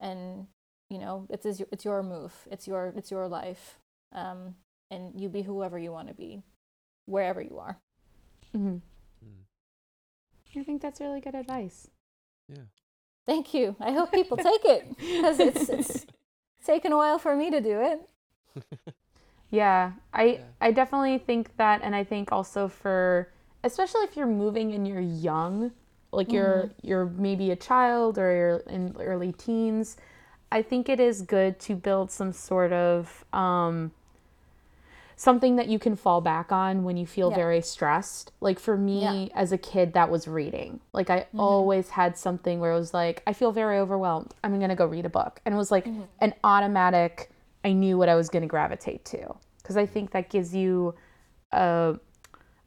and 0.00 0.46
you 0.90 0.98
know, 0.98 1.26
it's 1.30 1.46
it's 1.46 1.84
your 1.84 2.02
move. 2.02 2.32
It's 2.50 2.66
your 2.68 2.92
it's 2.96 3.10
your 3.10 3.28
life. 3.28 3.78
Um, 4.12 4.56
and 4.90 5.20
you 5.20 5.28
be 5.28 5.42
whoever 5.42 5.78
you 5.78 5.90
want 5.90 6.08
to 6.08 6.14
be 6.14 6.42
wherever 7.06 7.40
you 7.40 7.58
are. 7.58 7.78
Mm-hmm. 8.54 8.78
I 10.56 10.62
think 10.62 10.82
that's 10.82 11.00
really 11.00 11.20
good 11.20 11.34
advice. 11.34 11.88
Yeah. 12.48 12.64
Thank 13.26 13.52
you. 13.54 13.76
I 13.80 13.92
hope 13.92 14.12
people 14.20 14.36
take 14.36 14.64
it 14.64 14.96
because 14.98 15.38
it's 15.40 15.68
it's 15.68 16.06
taken 16.64 16.92
a 16.92 16.96
while 16.96 17.18
for 17.18 17.36
me 17.36 17.50
to 17.50 17.60
do 17.60 17.80
it. 17.80 18.00
Yeah, 19.50 19.92
I 20.12 20.24
Yeah. 20.24 20.40
I 20.60 20.72
definitely 20.72 21.18
think 21.18 21.56
that, 21.56 21.80
and 21.82 21.94
I 21.94 22.02
think 22.04 22.32
also 22.32 22.68
for 22.68 23.28
especially 23.62 24.02
if 24.02 24.16
you're 24.16 24.26
moving 24.26 24.74
and 24.74 24.86
you're 24.86 25.00
young, 25.00 25.70
like 26.12 26.32
you're 26.32 26.68
you're 26.82 27.06
maybe 27.06 27.52
a 27.52 27.56
child 27.56 28.18
or 28.18 28.34
you're 28.34 28.56
in 28.66 28.96
early 28.98 29.32
teens, 29.32 29.96
I 30.50 30.62
think 30.62 30.88
it 30.88 31.00
is 31.00 31.22
good 31.22 31.58
to 31.60 31.74
build 31.74 32.10
some 32.10 32.32
sort 32.32 32.72
of 32.72 33.24
um, 33.32 33.92
something 35.16 35.56
that 35.56 35.66
you 35.66 35.78
can 35.78 35.96
fall 35.96 36.20
back 36.20 36.52
on 36.52 36.84
when 36.84 36.98
you 36.98 37.06
feel 37.06 37.30
Yeah. 37.30 37.36
very 37.36 37.62
stressed. 37.62 38.32
Like 38.40 38.58
for 38.58 38.76
me 38.76 39.00
Yeah. 39.02 39.28
as 39.34 39.50
a 39.50 39.58
kid, 39.58 39.94
that 39.94 40.10
was 40.10 40.28
reading. 40.28 40.80
Like 40.92 41.08
I 41.08 41.20
mm-hmm. 41.20 41.40
always 41.40 41.90
had 41.90 42.18
something 42.18 42.60
where 42.60 42.72
it 42.72 42.78
was 42.78 42.92
like, 42.92 43.22
I 43.26 43.32
feel 43.32 43.50
very 43.50 43.78
overwhelmed. 43.78 44.34
I'm 44.44 44.60
gonna 44.60 44.76
go 44.76 44.86
read 44.86 45.06
a 45.06 45.10
book, 45.10 45.40
and 45.44 45.54
it 45.54 45.58
was 45.58 45.70
like 45.70 45.86
mm-hmm. 45.86 46.02
an 46.20 46.34
automatic. 46.44 47.30
I 47.64 47.72
knew 47.72 47.98
what 47.98 48.10
I 48.10 48.14
was 48.14 48.28
gonna 48.28 48.46
gravitate 48.46 49.04
to 49.06 49.34
because 49.58 49.76
I 49.76 49.86
think 49.86 50.12
that 50.12 50.28
gives 50.28 50.54
you 50.54 50.94
a 51.50 51.98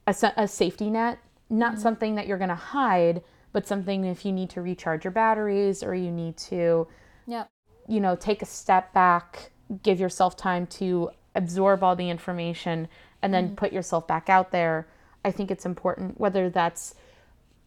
a, 0.06 0.14
a 0.36 0.48
safety 0.48 0.90
net, 0.90 1.18
not 1.48 1.72
mm-hmm. 1.72 1.82
something 1.82 2.14
that 2.16 2.26
you're 2.26 2.38
gonna 2.38 2.54
hide, 2.56 3.22
but 3.52 3.66
something 3.66 4.04
if 4.04 4.24
you 4.24 4.32
need 4.32 4.50
to 4.50 4.60
recharge 4.60 5.04
your 5.04 5.12
batteries 5.12 5.84
or 5.84 5.94
you 5.94 6.10
need 6.10 6.36
to 6.36 6.88
Yeah. 7.26 7.44
you 7.86 8.00
know, 8.00 8.16
take 8.16 8.42
a 8.42 8.46
step 8.46 8.92
back, 8.92 9.52
give 9.82 10.00
yourself 10.00 10.36
time 10.36 10.66
to 10.66 11.10
absorb 11.34 11.82
all 11.82 11.96
the 11.96 12.10
information, 12.10 12.88
and 13.22 13.32
then 13.32 13.56
put 13.56 13.72
yourself 13.72 14.06
back 14.06 14.28
out 14.28 14.50
there. 14.50 14.86
I 15.24 15.30
think 15.30 15.50
it's 15.50 15.66
important, 15.66 16.18
whether 16.18 16.48
that's 16.48 16.94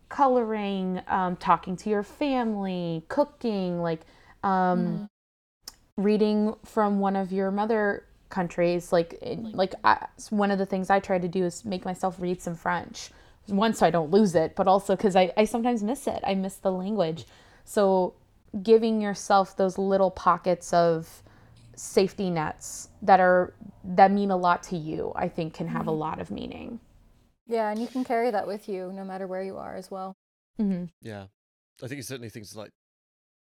coloring, 0.10 1.02
um, 1.08 1.36
talking 1.36 1.76
to 1.78 1.90
your 1.90 2.04
family, 2.04 3.04
cooking, 3.08 3.82
like 3.82 4.02
um, 4.44 5.08
reading 5.98 6.56
from 6.66 7.00
one 7.00 7.16
of 7.16 7.32
your 7.32 7.52
mother 7.52 8.06
countries. 8.30 8.92
Like, 8.92 9.18
like 9.22 9.74
I, 9.84 10.08
one 10.30 10.52
of 10.52 10.58
the 10.58 10.66
things 10.66 10.90
I 10.90 11.00
try 11.00 11.20
to 11.20 11.28
do 11.28 11.46
is 11.46 11.64
make 11.64 11.86
myself 11.86 12.18
read 12.20 12.42
some 12.42 12.56
French. 12.56 13.12
One, 13.48 13.74
so 13.74 13.86
I 13.86 13.92
don't 13.92 14.12
lose 14.12 14.36
it, 14.36 14.56
but 14.56 14.68
also 14.68 14.96
because 14.96 15.16
I, 15.16 15.32
I 15.36 15.46
sometimes 15.46 15.84
miss 15.84 16.08
it. 16.08 16.22
I 16.26 16.34
miss 16.34 16.56
the 16.56 16.72
language. 16.72 17.26
So 17.66 18.14
giving 18.62 19.02
yourself 19.02 19.58
those 19.58 19.78
little 19.78 20.12
pockets 20.12 20.74
of 20.74 21.24
safety 21.76 22.30
nets 22.30 22.90
that 23.02 23.20
are 23.20 23.54
that 23.84 24.12
mean 24.12 24.32
a 24.32 24.38
lot 24.38 24.64
to 24.64 24.78
you 24.78 25.12
i 25.16 25.28
think 25.28 25.54
can 25.54 25.68
have 25.68 25.88
a 25.88 25.92
lot 25.92 26.20
of 26.20 26.30
meaning 26.32 26.80
Yeah, 27.48 27.70
and 27.72 27.82
you 27.82 27.88
can 27.88 28.04
carry 28.04 28.32
that 28.32 28.48
with 28.48 28.70
you 28.70 28.92
no 28.94 29.04
matter 29.04 29.28
where 29.28 29.44
you 29.44 29.58
are 29.58 29.76
as 29.76 29.92
well. 29.92 30.16
mm-hmm. 30.60 30.86
Yeah, 31.02 31.26
I 31.84 31.88
think 31.88 32.02
certainly 32.04 32.30
things 32.30 32.56
like 32.56 32.72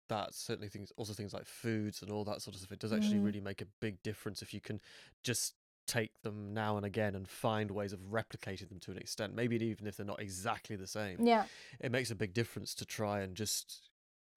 that. 0.08 0.34
Certainly 0.34 0.68
things, 0.68 0.92
also 0.96 1.12
things 1.12 1.34
like 1.34 1.46
foods 1.46 2.00
and 2.02 2.10
all 2.10 2.24
that 2.24 2.40
sort 2.40 2.54
of 2.54 2.60
stuff. 2.60 2.72
It 2.72 2.78
does 2.78 2.92
actually 2.92 3.18
Mhm. 3.18 3.24
really 3.24 3.40
make 3.40 3.60
a 3.60 3.66
big 3.80 4.02
difference 4.02 4.40
if 4.40 4.54
you 4.54 4.60
can 4.60 4.80
just 5.24 5.54
take 5.86 6.12
them 6.22 6.54
now 6.54 6.76
and 6.76 6.86
again 6.86 7.14
and 7.14 7.28
find 7.28 7.70
ways 7.72 7.92
of 7.92 8.00
replicating 8.00 8.68
them 8.68 8.78
to 8.80 8.90
an 8.92 8.98
extent. 8.98 9.34
Maybe 9.34 9.56
even 9.56 9.86
if 9.86 9.96
they're 9.96 10.06
not 10.06 10.20
exactly 10.20 10.76
the 10.76 10.86
same, 10.86 11.26
Yeah. 11.26 11.46
it 11.80 11.90
makes 11.90 12.10
a 12.10 12.14
big 12.14 12.32
difference 12.34 12.74
to 12.76 12.84
try 12.86 13.20
and 13.20 13.34
just 13.36 13.90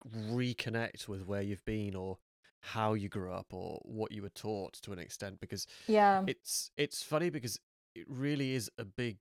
reconnect 0.09 1.07
with 1.07 1.25
where 1.27 1.41
you've 1.41 1.65
been 1.65 1.95
or 1.95 2.17
how 2.61 2.93
you 2.93 3.09
grew 3.09 3.31
up 3.33 3.47
or 3.53 3.79
what 3.83 4.11
you 4.11 4.21
were 4.21 4.29
taught 4.29 4.73
to 4.83 4.93
an 4.93 4.99
extent 4.99 5.39
because 5.39 5.65
Yeah. 5.87 6.23
it's 6.27 6.71
it's 6.77 7.01
funny 7.03 7.29
because 7.29 7.59
it 7.95 8.05
really 8.07 8.53
is 8.53 8.69
a 8.77 8.85
big 8.85 9.17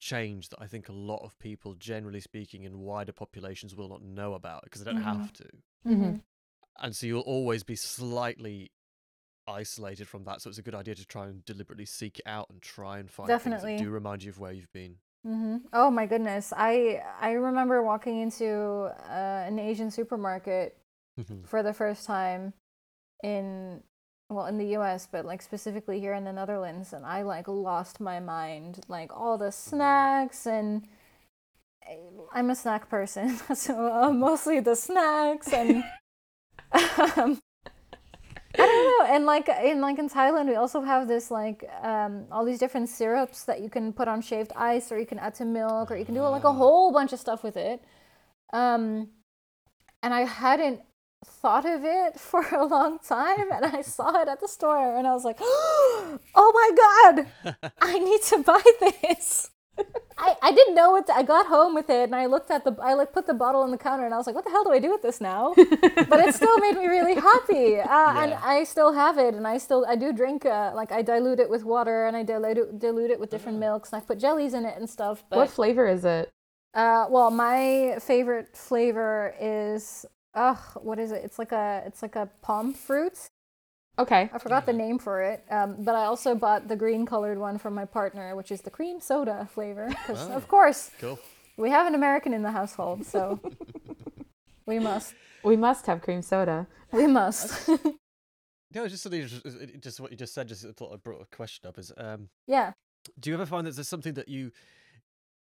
change 0.00 0.50
that 0.50 0.60
I 0.60 0.66
think 0.68 0.88
a 0.88 0.92
lot 0.92 1.24
of 1.24 1.36
people, 1.38 1.74
generally 1.74 2.20
speaking, 2.20 2.62
in 2.64 2.78
wider 2.80 3.12
populations 3.12 3.74
will 3.74 3.88
not 3.88 4.02
know 4.02 4.34
about 4.34 4.62
because 4.64 4.84
they 4.84 4.92
don't 4.92 5.00
Mhm. 5.02 5.04
have 5.04 5.32
to. 5.32 5.48
Mm-hmm. 5.86 6.16
And 6.80 6.94
so 6.94 7.06
you'll 7.06 7.22
always 7.22 7.64
be 7.64 7.74
slightly 7.74 8.70
isolated 9.46 10.06
from 10.06 10.24
that. 10.24 10.40
So 10.42 10.50
it's 10.50 10.58
a 10.58 10.62
good 10.62 10.74
idea 10.74 10.94
to 10.94 11.06
try 11.06 11.26
and 11.26 11.44
deliberately 11.44 11.86
seek 11.86 12.18
it 12.20 12.26
out 12.26 12.48
and 12.50 12.60
try 12.62 12.98
and 12.98 13.10
find 13.10 13.28
things 13.28 13.42
Definitely. 13.42 13.76
that 13.78 13.82
do 13.82 13.90
remind 13.90 14.22
you 14.22 14.30
of 14.30 14.38
where 14.38 14.52
you've 14.52 14.72
been. 14.72 14.98
Mm-hmm. 15.26 15.56
Oh 15.72 15.90
my 15.90 16.06
goodness. 16.06 16.52
I 16.56 17.02
I 17.20 17.32
remember 17.32 17.82
walking 17.82 18.20
into 18.20 18.48
uh, 19.08 19.44
an 19.48 19.58
Asian 19.58 19.90
supermarket 19.90 20.77
for 21.46 21.62
the 21.62 21.72
first 21.72 22.06
time 22.06 22.52
in 23.22 23.82
well 24.30 24.46
in 24.46 24.58
the 24.58 24.76
US 24.76 25.08
but 25.10 25.24
like 25.24 25.42
specifically 25.42 25.98
here 26.00 26.14
in 26.14 26.24
the 26.24 26.32
Netherlands 26.32 26.92
and 26.92 27.04
I 27.06 27.22
like 27.22 27.48
lost 27.48 28.00
my 28.00 28.20
mind 28.20 28.80
like 28.88 29.10
all 29.14 29.38
the 29.38 29.50
snacks 29.50 30.46
and 30.46 30.86
I'm 32.34 32.50
a 32.50 32.54
snack 32.54 32.88
person 32.90 33.38
so 33.54 33.92
uh, 33.92 34.10
mostly 34.12 34.60
the 34.60 34.76
snacks 34.76 35.52
and 35.52 35.82
um, 36.72 37.40
I 38.54 38.64
don't 38.66 38.98
know 39.08 39.14
and 39.14 39.24
like 39.26 39.48
in 39.48 39.80
like 39.80 39.98
in 39.98 40.08
Thailand 40.08 40.46
we 40.48 40.54
also 40.56 40.82
have 40.82 41.08
this 41.08 41.30
like 41.30 41.64
um, 41.82 42.26
all 42.30 42.44
these 42.44 42.58
different 42.58 42.88
syrups 42.88 43.44
that 43.44 43.60
you 43.60 43.70
can 43.70 43.92
put 43.92 44.08
on 44.08 44.20
shaved 44.20 44.52
ice 44.54 44.92
or 44.92 44.98
you 44.98 45.06
can 45.06 45.18
add 45.18 45.34
to 45.36 45.44
milk 45.44 45.90
or 45.90 45.96
you 45.96 46.04
can 46.04 46.14
do 46.14 46.20
like 46.22 46.44
a 46.44 46.48
Ah. 46.48 46.52
whole 46.52 46.92
bunch 46.92 47.12
of 47.12 47.20
stuff 47.20 47.42
with 47.42 47.56
it. 47.56 47.82
Um, 48.52 49.08
and 50.02 50.12
I 50.14 50.22
hadn't 50.24 50.80
thought 51.24 51.66
of 51.66 51.84
it 51.84 52.18
for 52.20 52.42
a 52.54 52.64
long 52.64 52.98
time 52.98 53.50
and 53.52 53.64
I 53.64 53.82
saw 53.82 54.20
it 54.20 54.28
at 54.28 54.40
the 54.40 54.48
store 54.48 54.96
and 54.96 55.06
I 55.06 55.12
was 55.12 55.24
like, 55.24 55.38
oh 55.40 56.18
my 56.34 57.16
god, 57.54 57.64
I 57.80 57.98
need 57.98 58.22
to 58.22 58.42
buy 58.42 58.62
this. 58.80 59.50
I, 60.18 60.34
I 60.42 60.50
didn't 60.50 60.74
know 60.74 60.90
what 60.90 61.06
to, 61.06 61.14
I 61.14 61.22
got 61.22 61.46
home 61.46 61.72
with 61.72 61.88
it 61.88 62.02
and 62.02 62.14
I 62.16 62.26
looked 62.26 62.50
at 62.50 62.64
the 62.64 62.74
I 62.82 62.94
like 62.94 63.12
put 63.12 63.28
the 63.28 63.34
bottle 63.34 63.62
on 63.62 63.70
the 63.70 63.78
counter 63.78 64.04
and 64.04 64.12
I 64.12 64.16
was 64.16 64.26
like 64.26 64.34
what 64.34 64.44
the 64.44 64.50
hell 64.50 64.64
do 64.64 64.72
I 64.72 64.80
do 64.80 64.90
with 64.90 65.02
this 65.02 65.20
now? 65.20 65.54
But 65.54 66.18
it 66.18 66.34
still 66.34 66.58
made 66.58 66.76
me 66.76 66.86
really 66.86 67.14
happy. 67.14 67.78
Uh, 67.78 68.22
and 68.22 68.34
I 68.34 68.64
still 68.64 68.92
have 68.92 69.18
it 69.18 69.34
and 69.34 69.46
I 69.46 69.58
still 69.58 69.86
I 69.88 69.94
do 69.94 70.12
drink 70.12 70.44
uh, 70.44 70.72
like 70.74 70.90
I 70.90 71.02
dilute 71.02 71.38
it 71.38 71.48
with 71.48 71.64
water 71.64 72.06
and 72.06 72.16
I 72.16 72.24
dilute 72.24 72.58
it, 72.58 72.78
dilute 72.80 73.12
it 73.12 73.20
with 73.20 73.30
different 73.30 73.58
milks 73.60 73.92
and 73.92 74.02
I 74.02 74.04
put 74.04 74.18
jellies 74.18 74.54
in 74.54 74.64
it 74.64 74.76
and 74.76 74.90
stuff 74.90 75.22
but 75.30 75.36
what 75.36 75.50
flavor 75.50 75.86
is 75.86 76.04
it? 76.04 76.32
Uh, 76.74 77.06
well, 77.08 77.30
my 77.30 77.98
favorite 78.00 78.56
flavor 78.56 79.34
is 79.40 80.04
ugh, 80.38 80.58
what 80.88 80.98
is 80.98 81.10
it? 81.12 81.22
It's 81.24 81.38
like 81.38 81.52
a 81.52 81.82
it's 81.86 82.02
like 82.02 82.16
a 82.16 82.26
palm 82.42 82.72
fruit. 82.72 83.18
okay 83.98 84.30
I 84.32 84.38
forgot 84.38 84.64
the 84.66 84.72
name 84.84 84.98
for 84.98 85.16
it. 85.30 85.38
Um, 85.50 85.70
but 85.86 85.94
I 85.94 86.04
also 86.04 86.34
bought 86.34 86.68
the 86.68 86.76
green 86.76 87.04
colored 87.12 87.38
one 87.38 87.58
from 87.58 87.74
my 87.74 87.84
partner, 87.84 88.26
which 88.38 88.50
is 88.50 88.60
the 88.62 88.70
cream 88.78 89.00
soda 89.00 89.48
flavor. 89.54 89.86
Because 89.88 90.22
Oh. 90.30 90.32
of 90.40 90.44
course 90.48 90.90
Cool. 91.00 91.18
we 91.56 91.70
have 91.70 91.86
an 91.90 91.94
American 91.94 92.32
in 92.38 92.42
the 92.42 92.52
household, 92.60 93.04
so 93.14 93.40
we 94.66 94.78
must 94.78 95.14
we 95.42 95.56
must 95.56 95.86
have 95.86 95.98
cream 96.06 96.22
soda 96.22 96.66
we 96.92 97.06
must. 97.06 97.68
No, 98.74 98.84
it's 98.84 98.92
just 98.92 99.02
something. 99.02 99.26
Just, 99.26 99.46
just 99.80 99.98
what 99.98 100.10
you 100.10 100.16
just 100.18 100.34
said. 100.34 100.46
Just 100.46 100.62
thought 100.76 100.92
I 100.92 100.96
brought 100.96 101.22
a 101.22 101.36
question 101.36 101.66
up. 101.66 101.78
Is 101.78 101.90
um, 101.96 102.28
yeah. 102.46 102.72
do 103.18 103.30
you 103.30 103.34
ever 103.34 103.46
find 103.46 103.66
that 103.66 103.74
there's 103.74 103.88
something 103.88 104.12
that 104.20 104.28
you 104.28 104.52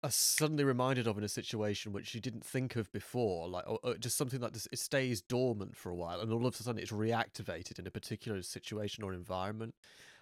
are 0.04 0.12
suddenly 0.12 0.64
reminded 0.64 1.08
of 1.08 1.18
in 1.18 1.24
a 1.24 1.30
situation 1.30 1.92
which 1.92 2.14
you 2.14 2.22
didn't 2.22 2.46
think 2.46 2.76
of 2.76 2.92
before, 2.92 3.48
like 3.48 3.68
or, 3.68 3.80
or 3.84 3.96
just 3.96 4.18
something 4.18 4.40
like 4.40 4.54
this? 4.54 4.68
It 4.72 4.80
stays 4.80 5.22
dormant 5.22 5.76
for 5.76 5.90
a 5.90 5.96
while, 5.96 6.22
and 6.22 6.32
all 6.32 6.46
of 6.46 6.54
a 6.54 6.64
sudden 6.64 6.82
it's 6.82 6.92
reactivated 6.92 7.80
in 7.80 7.88
a 7.88 7.92
particular 7.92 8.42
situation 8.42 9.04
or 9.04 9.14
environment. 9.14 9.76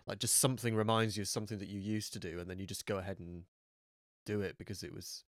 Like 0.07 0.19
just 0.19 0.35
something 0.35 0.75
reminds 0.75 1.17
you 1.17 1.23
of 1.23 1.27
something 1.27 1.57
that 1.59 1.67
you 1.67 1.79
used 1.79 2.13
to 2.13 2.19
do, 2.19 2.39
and 2.39 2.49
then 2.49 2.59
you 2.59 2.65
just 2.65 2.85
go 2.85 2.97
ahead 2.97 3.19
and 3.19 3.43
do 4.25 4.41
it 4.41 4.57
because 4.57 4.81
it 4.83 4.93
was 4.93 5.23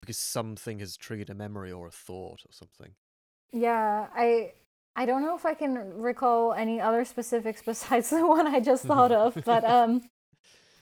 because 0.00 0.18
something 0.18 0.80
has 0.80 0.96
triggered 0.96 1.30
a 1.30 1.34
memory 1.34 1.72
or 1.72 1.86
a 1.86 1.90
thought 1.90 2.42
or 2.44 2.52
something. 2.52 2.92
Yeah, 3.52 4.08
I 4.14 4.52
I 4.96 5.06
don't 5.06 5.22
know 5.22 5.36
if 5.36 5.44
I 5.44 5.54
can 5.54 5.74
recall 5.74 6.52
any 6.52 6.80
other 6.80 7.04
specifics 7.04 7.62
besides 7.66 8.10
the 8.10 8.26
one 8.26 8.46
I 8.46 8.60
just 8.60 8.84
thought 8.84 9.12
of, 9.12 9.36
but 9.44 9.64
um 9.68 10.02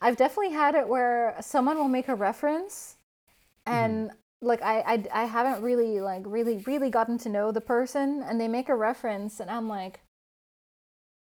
I've 0.02 0.16
definitely 0.16 0.52
had 0.52 0.74
it 0.74 0.86
where 0.88 1.36
someone 1.40 1.78
will 1.78 1.88
make 1.88 2.08
a 2.08 2.14
reference 2.14 2.96
mm-hmm. 3.66 3.78
and 3.78 4.10
like 4.42 4.60
I, 4.62 4.80
I 4.80 5.22
I 5.22 5.24
haven't 5.24 5.62
really 5.62 6.00
like 6.00 6.24
really 6.26 6.58
really 6.66 6.90
gotten 6.90 7.16
to 7.18 7.28
know 7.28 7.52
the 7.52 7.60
person 7.60 8.22
and 8.26 8.40
they 8.40 8.48
make 8.48 8.68
a 8.68 8.74
reference 8.74 9.40
and 9.40 9.48
I'm 9.50 9.68
like 9.68 10.00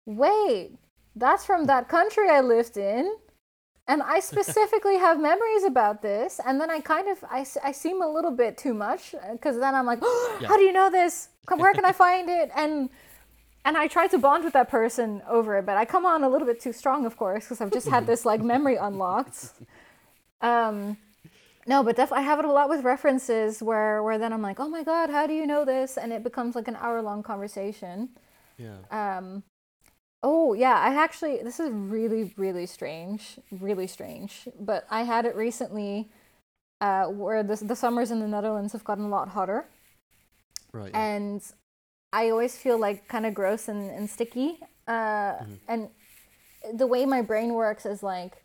wait, 0.09 0.73
that's 1.15 1.45
from 1.45 1.67
that 1.67 1.89
country 1.89 2.29
I 2.31 2.41
lived 2.41 2.77
in. 2.77 3.15
And 3.87 4.03
I 4.03 4.21
specifically 4.33 4.97
have 4.99 5.21
memories 5.21 5.65
about 5.65 6.03
this, 6.03 6.41
and 6.45 6.61
then 6.61 6.71
I 6.71 6.81
kind 6.81 7.09
of 7.09 7.23
I, 7.31 7.47
I 7.63 7.73
seem 7.73 8.03
a 8.03 8.11
little 8.11 8.31
bit 8.31 8.59
too 8.59 8.75
much 8.75 9.15
uh, 9.15 9.33
because 9.33 9.59
then 9.59 9.75
I'm 9.75 9.87
like, 9.87 10.01
Yeah. 10.41 10.49
how 10.49 10.57
do 10.57 10.63
you 10.63 10.73
know 10.73 10.91
this? 10.91 11.29
Where 11.57 11.73
can 11.73 11.85
I 11.85 11.93
find 11.93 12.29
it? 12.29 12.51
And 12.55 12.91
and 13.69 13.77
I 13.77 13.87
try 13.87 14.07
to 14.09 14.19
bond 14.19 14.45
with 14.45 14.55
that 14.55 14.71
person 14.71 15.23
over 15.29 15.59
it, 15.59 15.67
but 15.67 15.77
I 15.77 15.85
come 15.85 16.07
on 16.07 16.25
a 16.25 16.29
little 16.29 16.47
bit 16.47 16.59
too 16.59 16.73
strong, 16.73 17.05
of 17.05 17.19
course, 17.19 17.45
because 17.45 17.61
I've 17.61 17.71
just 17.71 17.87
had 17.89 18.07
this 18.07 18.25
like 18.25 18.41
memory 18.41 18.77
unlocked. 18.77 19.53
Um, 20.41 20.97
no, 21.67 21.83
but 21.83 21.95
definitely 21.95 22.25
I 22.25 22.29
have 22.29 22.39
it 22.39 22.47
a 22.47 22.51
lot 22.53 22.71
with 22.71 22.83
references 22.83 23.63
where 23.63 24.03
where 24.03 24.17
then 24.17 24.33
I'm 24.33 24.41
like, 24.41 24.59
oh 24.59 24.71
my 24.71 24.83
god, 24.83 25.11
how 25.11 25.27
do 25.27 25.35
you 25.35 25.47
know 25.47 25.67
this? 25.67 25.99
And 25.99 26.15
it 26.15 26.23
becomes 26.25 26.55
like 26.55 26.67
an 26.67 26.77
hour 26.77 27.03
long 27.03 27.23
conversation. 27.23 28.09
Yeah. 28.57 28.79
Um, 28.91 29.43
oh 30.23 30.55
yeah, 30.55 30.77
I 30.79 30.95
actually 30.95 31.43
this 31.43 31.61
is 31.61 31.71
really 31.71 32.33
really 32.39 32.65
strange, 32.65 33.39
really 33.51 33.87
strange. 33.87 34.49
But 34.59 34.87
I 34.91 35.03
had 35.03 35.27
it 35.27 35.37
recently, 35.37 36.09
uh, 36.81 37.05
where 37.07 37.43
the 37.43 37.57
the 37.57 37.77
summers 37.77 38.11
in 38.11 38.21
the 38.21 38.29
Netherlands 38.29 38.73
have 38.73 38.85
gotten 38.85 39.05
a 39.05 39.09
lot 39.09 39.29
hotter, 39.29 39.67
Right. 40.73 40.91
Yeah. 40.91 41.05
and 41.05 41.43
I 42.13 42.31
always 42.31 42.57
feel 42.57 42.79
like 42.79 43.09
kind 43.09 43.27
of 43.27 43.35
gross 43.35 43.69
and, 43.69 43.91
and 43.91 44.09
sticky. 44.09 44.59
Uh, 44.87 44.93
mm-hmm. 44.93 45.55
And 45.69 45.89
the 46.73 46.87
way 46.87 47.05
my 47.07 47.23
brain 47.23 47.55
works 47.55 47.87
is 47.87 48.03
like, 48.03 48.43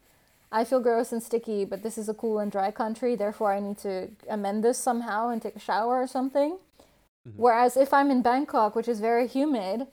I 0.51 0.63
feel 0.65 0.79
gross 0.79 1.11
and 1.11 1.23
sticky, 1.23 1.65
but 1.65 1.81
this 1.81 1.97
is 1.97 2.07
a 2.07 2.13
cool 2.13 2.37
and 2.39 2.51
dry 2.51 2.69
country, 2.69 3.15
therefore 3.15 3.53
I 3.53 3.59
need 3.59 3.79
to 3.79 4.09
amend 4.29 4.63
this 4.63 4.77
somehow 4.77 5.29
and 5.29 5.41
take 5.41 5.55
a 5.55 5.59
shower 5.59 5.95
or 5.95 6.07
something. 6.07 6.59
Mm-hmm. 7.27 7.41
Whereas 7.41 7.75
if 7.75 7.91
I'm 7.93 8.11
in 8.11 8.21
Bangkok, 8.21 8.75
which 8.75 8.87
is 8.87 8.99
very 8.99 9.27
humid, 9.27 9.87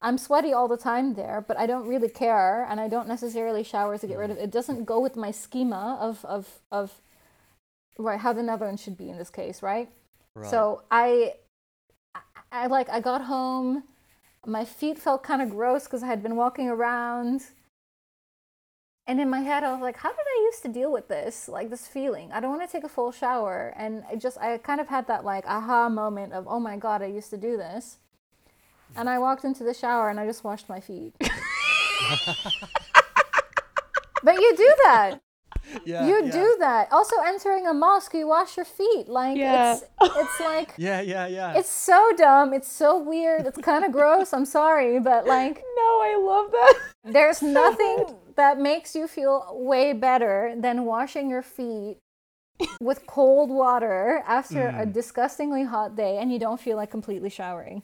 I'm 0.00 0.18
sweaty 0.18 0.52
all 0.52 0.68
the 0.68 0.76
time 0.76 1.14
there, 1.14 1.44
but 1.46 1.56
I 1.56 1.66
don't 1.66 1.88
really 1.88 2.10
care, 2.10 2.64
and 2.68 2.78
I 2.78 2.88
don't 2.88 3.08
necessarily 3.08 3.64
shower 3.64 3.98
to 3.98 4.06
get 4.06 4.18
rid 4.18 4.30
of 4.30 4.36
mm-hmm. 4.36 4.44
it. 4.44 4.48
It 4.48 4.52
doesn't 4.52 4.84
go 4.84 5.00
with 5.00 5.16
my 5.16 5.30
schema 5.30 5.98
of 6.00 6.24
of 6.26 6.60
of 6.70 6.92
right 7.98 8.20
how 8.20 8.32
the 8.32 8.42
Netherlands 8.42 8.82
should 8.82 8.98
be 8.98 9.08
in 9.08 9.18
this 9.18 9.30
case, 9.30 9.62
right? 9.62 9.88
right. 10.34 10.50
So 10.50 10.82
I, 10.90 11.34
I, 12.54 12.66
like 12.68 12.88
I 12.88 13.00
got 13.00 13.22
home, 13.22 13.82
my 14.46 14.64
feet 14.64 14.98
felt 14.98 15.24
kind 15.24 15.42
of 15.42 15.50
gross 15.50 15.84
because 15.84 16.04
I 16.04 16.06
had 16.06 16.22
been 16.22 16.36
walking 16.36 16.68
around. 16.68 17.42
And 19.06 19.20
in 19.20 19.28
my 19.28 19.40
head, 19.40 19.64
I 19.64 19.72
was 19.72 19.82
like, 19.82 19.98
how 19.98 20.10
did 20.10 20.20
I 20.20 20.42
used 20.44 20.62
to 20.62 20.68
deal 20.68 20.90
with 20.92 21.08
this? 21.08 21.48
Like 21.48 21.68
this 21.68 21.88
feeling. 21.88 22.30
I 22.32 22.40
don't 22.40 22.56
want 22.56 22.62
to 22.62 22.72
take 22.72 22.84
a 22.84 22.88
full 22.88 23.10
shower. 23.12 23.74
And 23.76 24.04
I 24.10 24.14
just, 24.14 24.38
I 24.38 24.56
kind 24.58 24.80
of 24.80 24.88
had 24.88 25.08
that 25.08 25.24
like 25.24 25.44
aha 25.46 25.88
moment 25.88 26.32
of, 26.32 26.46
oh 26.48 26.60
my 26.60 26.76
God, 26.76 27.02
I 27.02 27.06
used 27.06 27.30
to 27.30 27.36
do 27.36 27.56
this. 27.56 27.98
And 28.96 29.08
I 29.10 29.18
walked 29.18 29.44
into 29.44 29.64
the 29.64 29.74
shower 29.74 30.08
and 30.08 30.20
I 30.20 30.26
just 30.26 30.44
washed 30.44 30.68
my 30.68 30.78
feet. 30.78 31.12
but 34.22 34.36
you 34.36 34.54
do 34.56 34.74
that. 34.84 35.18
yeah, 35.84 36.06
you 36.06 36.24
yeah. 36.24 36.30
do 36.30 36.56
that. 36.60 36.92
Also, 36.92 37.16
entering 37.24 37.66
a 37.66 37.74
mosque, 37.74 38.14
you 38.14 38.26
wash 38.26 38.56
your 38.56 38.66
feet. 38.66 39.08
Like, 39.08 39.36
Yeah. 39.36 39.74
it's, 39.74 39.84
it's 40.16 40.40
like, 40.40 40.72
Yeah, 40.76 41.00
yeah, 41.00 41.26
yeah. 41.26 41.54
it's 41.54 41.70
so 41.70 42.12
dumb. 42.16 42.52
It's 42.52 42.70
so 42.70 42.98
weird. 42.98 43.46
It's 43.46 43.58
kind 43.58 43.84
of 43.84 43.92
gross. 43.92 44.32
I'm 44.32 44.44
sorry, 44.44 45.00
but 45.00 45.26
like, 45.26 45.56
No, 45.76 46.00
I 46.02 46.16
love 46.20 46.50
that. 46.52 47.12
there's 47.12 47.42
nothing 47.42 48.16
that 48.36 48.58
makes 48.58 48.94
you 48.94 49.06
feel 49.06 49.46
way 49.52 49.92
better 49.92 50.54
than 50.58 50.84
washing 50.84 51.30
your 51.30 51.42
feet 51.42 51.98
with 52.80 53.06
cold 53.06 53.50
water 53.50 54.22
after 54.26 54.68
a 54.68 54.86
mm. 54.86 54.92
disgustingly 54.92 55.64
hot 55.64 55.96
day 55.96 56.18
and 56.18 56.32
you 56.32 56.38
don't 56.38 56.60
feel 56.60 56.76
like 56.76 56.90
completely 56.90 57.30
showering. 57.30 57.82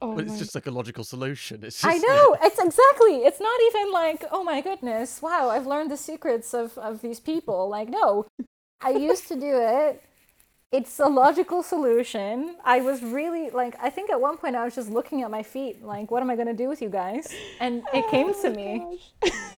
Oh 0.00 0.14
but 0.14 0.24
it's 0.24 0.38
just 0.38 0.54
like 0.54 0.66
a 0.66 0.70
logical 0.70 1.02
solution. 1.02 1.64
It's 1.64 1.80
just 1.80 1.84
I 1.84 1.98
know. 1.98 2.36
It's 2.42 2.58
exactly. 2.58 3.16
It's 3.28 3.40
not 3.40 3.60
even 3.68 3.92
like, 3.92 4.24
oh 4.30 4.44
my 4.44 4.60
goodness, 4.60 5.20
wow, 5.20 5.48
I've 5.50 5.66
learned 5.66 5.90
the 5.90 5.96
secrets 5.96 6.54
of, 6.54 6.78
of 6.78 7.02
these 7.02 7.18
people. 7.18 7.68
Like, 7.68 7.88
no, 7.88 8.26
I 8.80 8.90
used 8.90 9.26
to 9.28 9.34
do 9.34 9.58
it. 9.60 10.02
It's 10.70 11.00
a 11.00 11.06
logical 11.08 11.62
solution. 11.62 12.56
I 12.64 12.80
was 12.80 13.02
really 13.02 13.50
like, 13.50 13.74
I 13.82 13.90
think 13.90 14.10
at 14.10 14.20
one 14.20 14.36
point 14.36 14.54
I 14.54 14.64
was 14.64 14.74
just 14.74 14.90
looking 14.90 15.22
at 15.22 15.30
my 15.30 15.42
feet, 15.42 15.82
like, 15.82 16.10
what 16.10 16.22
am 16.22 16.30
I 16.30 16.36
going 16.36 16.46
to 16.48 16.54
do 16.54 16.68
with 16.68 16.82
you 16.82 16.90
guys? 16.90 17.34
And 17.58 17.82
it 17.94 18.06
came 18.10 18.28
Oh 18.28 18.42
to 18.42 18.50
me. 18.50 19.00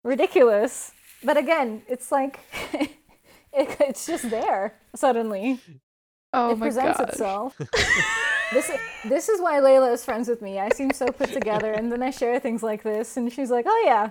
Ridiculous. 0.04 0.92
But 1.22 1.36
again, 1.36 1.82
it's 1.88 2.10
like, 2.12 2.38
it, 2.72 2.90
it's 3.52 4.06
just 4.06 4.30
there 4.30 4.74
suddenly. 4.94 5.60
oh 6.32 6.52
it 6.52 6.58
my 6.58 6.66
presents 6.66 6.98
gosh. 6.98 7.08
itself. 7.08 7.60
This 8.52 8.68
is 8.68 8.80
this 9.04 9.28
is 9.28 9.40
why 9.40 9.60
Leyla 9.60 9.92
is 9.92 10.04
friends 10.04 10.28
with 10.28 10.42
me. 10.42 10.58
I 10.58 10.70
seem 10.70 10.90
so 10.92 11.06
put 11.06 11.32
together, 11.32 11.72
and 11.72 11.90
then 11.90 12.02
I 12.02 12.10
share 12.10 12.40
things 12.40 12.62
like 12.62 12.82
this, 12.82 13.16
and 13.16 13.32
she's 13.32 13.50
like, 13.50 13.64
"Oh 13.68 13.82
yeah, 13.86 14.10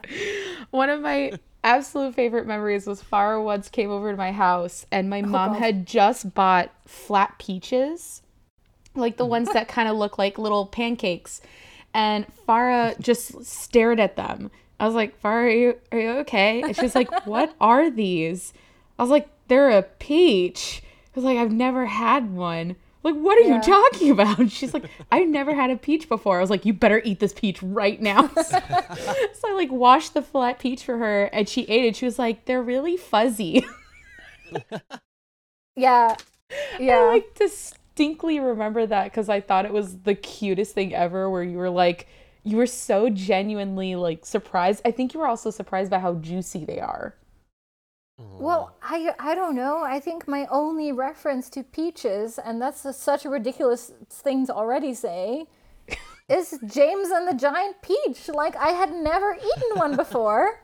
One 0.71 0.89
of 0.89 1.01
my 1.01 1.33
absolute 1.63 2.15
favorite 2.15 2.47
memories 2.47 2.87
was 2.87 3.03
Farah 3.03 3.43
once 3.43 3.69
came 3.69 3.91
over 3.91 4.11
to 4.11 4.17
my 4.17 4.31
house 4.31 4.85
and 4.91 5.09
my 5.09 5.21
oh, 5.21 5.25
mom 5.25 5.53
God. 5.53 5.59
had 5.59 5.85
just 5.85 6.33
bought 6.33 6.71
flat 6.85 7.37
peaches, 7.37 8.21
like 8.95 9.17
the 9.17 9.25
ones 9.25 9.51
that 9.53 9.67
kind 9.67 9.89
of 9.89 9.97
look 9.97 10.17
like 10.17 10.37
little 10.37 10.65
pancakes. 10.65 11.41
And 11.93 12.25
Farah 12.47 12.99
just 12.99 13.43
stared 13.43 13.99
at 13.99 14.15
them. 14.15 14.51
I 14.79 14.85
was 14.85 14.95
like, 14.95 15.21
Farah, 15.21 15.45
are 15.45 15.49
you, 15.49 15.75
are 15.91 15.99
you 15.99 16.09
okay? 16.19 16.61
And 16.61 16.75
she's 16.75 16.95
like, 16.95 17.25
What 17.25 17.53
are 17.59 17.89
these? 17.89 18.53
I 18.97 19.03
was 19.03 19.09
like, 19.09 19.27
They're 19.47 19.71
a 19.71 19.83
peach. 19.83 20.81
I 20.83 21.11
was 21.15 21.25
like, 21.25 21.37
I've 21.37 21.51
never 21.51 21.87
had 21.87 22.31
one. 22.31 22.75
Like, 23.01 23.15
what 23.15 23.37
are 23.37 23.41
Yeah. 23.47 23.55
you 23.55 23.61
talking 23.61 24.11
about? 24.11 24.51
She's 24.51 24.73
like, 24.73 24.85
I've 25.11 25.27
never 25.29 25.55
had 25.55 25.69
a 25.69 25.77
peach 25.77 26.09
before. 26.09 26.37
I 26.37 26.41
was 26.41 26.49
like, 26.49 26.65
you 26.65 26.73
better 26.73 27.01
eat 27.05 27.19
this 27.19 27.33
peach 27.33 27.61
right 27.63 28.01
now. 28.01 28.27
so 28.35 28.59
I 29.47 29.53
like 29.55 29.71
washed 29.71 30.13
the 30.13 30.21
flat 30.21 30.59
peach 30.59 30.83
for 30.83 30.97
her 30.97 31.25
and 31.25 31.47
she 31.47 31.63
ate 31.63 31.85
it. 31.85 31.95
She 31.95 32.05
was 32.05 32.19
like, 32.19 32.45
they're 32.45 32.61
really 32.61 32.97
fuzzy. 32.97 33.65
yeah, 35.75 36.15
Yeah. 36.79 36.97
I 36.97 37.07
like 37.13 37.35
distinctly 37.35 38.39
remember 38.39 38.85
that 38.85 39.05
because 39.05 39.29
I 39.29 39.39
thought 39.41 39.65
it 39.65 39.73
was 39.73 39.99
the 39.99 40.15
cutest 40.15 40.73
thing 40.73 40.93
ever 40.93 41.29
where 41.29 41.43
you 41.43 41.57
were 41.57 41.69
like, 41.69 42.07
you 42.43 42.57
were 42.57 42.67
so 42.67 43.09
genuinely 43.09 43.95
like 43.95 44.25
surprised. 44.25 44.81
I 44.85 44.91
think 44.91 45.13
you 45.13 45.19
were 45.19 45.27
also 45.27 45.51
surprised 45.51 45.91
by 45.91 45.99
how 45.99 46.15
juicy 46.15 46.65
they 46.65 46.79
are. 46.79 47.15
Well, 48.19 48.75
I 48.81 49.13
I 49.19 49.33
don't 49.33 49.55
know. 49.55 49.81
I 49.83 49.99
think 49.99 50.27
my 50.27 50.45
only 50.51 50.91
reference 50.91 51.49
to 51.51 51.63
peaches, 51.63 52.37
and 52.37 52.61
that's 52.61 52.83
a, 52.85 52.91
such 52.91 53.25
a 53.25 53.29
ridiculous 53.29 53.91
thing 54.09 54.45
to 54.47 54.53
already 54.53 54.93
say, 54.93 55.47
is 56.29 56.59
James 56.65 57.09
and 57.11 57.27
the 57.27 57.33
Giant 57.33 57.81
Peach. 57.81 58.27
Like 58.27 58.55
I 58.57 58.69
had 58.69 58.93
never 58.93 59.35
eaten 59.35 59.69
one 59.75 59.95
before. 59.95 60.61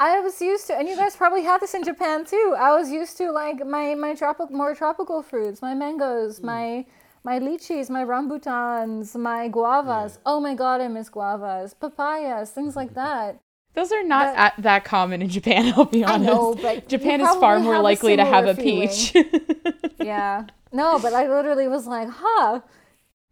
I 0.00 0.20
was 0.20 0.40
used 0.40 0.68
to, 0.68 0.78
and 0.78 0.88
you 0.88 0.94
guys 0.94 1.16
probably 1.16 1.42
had 1.42 1.60
this 1.60 1.74
in 1.74 1.82
Japan 1.82 2.24
too. 2.24 2.54
I 2.58 2.74
was 2.74 2.90
used 2.90 3.16
to 3.18 3.30
like 3.30 3.64
my 3.66 3.94
my 3.94 4.14
tropical 4.14 4.56
more 4.56 4.74
tropical 4.74 5.22
fruits, 5.22 5.62
my 5.62 5.74
mangoes, 5.74 6.38
hmm. 6.38 6.46
my 6.46 6.86
my 7.24 7.38
lychees, 7.38 7.90
my 7.90 8.04
rambutans, 8.04 9.14
my 9.16 9.48
guavas. 9.48 10.18
Oh 10.24 10.40
my 10.40 10.54
god, 10.54 10.80
I 10.80 10.88
miss 10.88 11.10
guavas, 11.10 11.74
papayas, 11.74 12.50
things 12.50 12.74
like 12.74 12.94
that. 13.02 13.40
Those 13.78 13.92
are 13.92 14.02
not 14.02 14.34
That- 14.34 14.54
at, 14.58 14.62
that 14.64 14.84
common 14.84 15.22
in 15.22 15.28
Japan, 15.28 15.72
I'll 15.76 15.84
be 15.84 16.04
I 16.04 16.14
honest. 16.14 16.26
know, 16.32 16.54
but 16.56 16.88
Japan 16.88 17.20
is 17.20 17.28
far 17.36 17.60
more 17.60 17.78
likely 17.78 18.16
to 18.16 18.24
have 18.24 18.46
a 18.46 18.56
similar 18.56 18.88
peach. 18.88 19.14
Yeah. 20.00 20.46
No, 20.72 20.98
but 20.98 21.12
I 21.14 21.28
literally 21.28 21.68
was 21.68 21.86
like, 21.86 22.08
huh. 22.10 22.60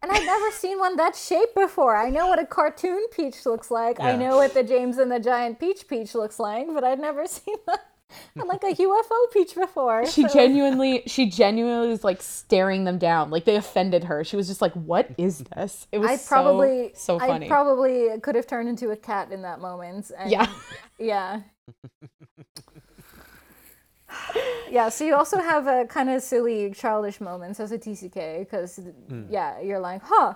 And 0.01 0.11
I've 0.11 0.25
never 0.25 0.51
seen 0.51 0.79
one 0.79 0.95
that 0.97 1.15
shape 1.17 1.53
before. 1.55 1.97
I 1.97 2.09
know 2.09 2.27
what 2.27 2.39
a 2.39 2.45
cartoon 2.45 3.03
peach 3.11 3.45
looks 3.45 3.69
like. 3.71 3.99
I 3.99 4.15
know 4.15 4.37
what 4.37 4.53
the 4.53 4.63
James 4.63 4.97
and 4.99 5.11
the 5.11 5.19
Giant 5.19 5.59
Peach 5.59 5.87
peach 5.87 6.13
looks 6.15 6.39
like, 6.39 6.67
but 6.73 6.83
I'd 6.83 6.99
never 6.99 7.25
seen 7.37 7.55
that 7.65 7.81
like 8.35 8.63
a 8.63 8.73
UFO 8.73 9.31
peach 9.31 9.55
before. 9.55 10.05
she 10.05 10.23
so- 10.23 10.33
genuinely 10.33 11.03
she 11.07 11.29
genuinely 11.29 11.87
was 11.89 12.03
like 12.03 12.21
staring 12.21 12.83
them 12.83 12.97
down 12.97 13.29
like 13.29 13.45
they 13.45 13.55
offended 13.55 14.03
her 14.05 14.23
she 14.23 14.35
was 14.35 14.47
just 14.47 14.61
like 14.61 14.73
what 14.73 15.09
is 15.17 15.39
this 15.39 15.87
it 15.91 15.99
was 15.99 16.09
I 16.09 16.17
probably 16.27 16.91
so, 16.93 17.19
funny 17.19 17.45
I 17.45 17.49
probably 17.49 18.19
could 18.21 18.35
have 18.35 18.47
turned 18.47 18.69
into 18.69 18.91
a 18.91 18.95
cat 18.97 19.31
in 19.31 19.41
that 19.43 19.59
moment. 19.59 20.11
And 20.17 20.31
yeah 20.31 20.47
Yeah. 20.99 21.41
yeah, 24.69 24.89
so 24.89 25.05
you 25.05 25.15
also 25.15 25.39
have 25.39 25.67
a 25.67 25.85
kind 25.85 26.09
of 26.09 26.21
silly, 26.21 26.71
childish 26.71 27.21
moments 27.21 27.59
as 27.59 27.71
a 27.71 27.77
TCK 27.77 28.39
because, 28.39 28.77
hmm. 29.07 29.23
yeah, 29.29 29.59
you're 29.59 29.79
like, 29.79 30.01
huh, 30.03 30.35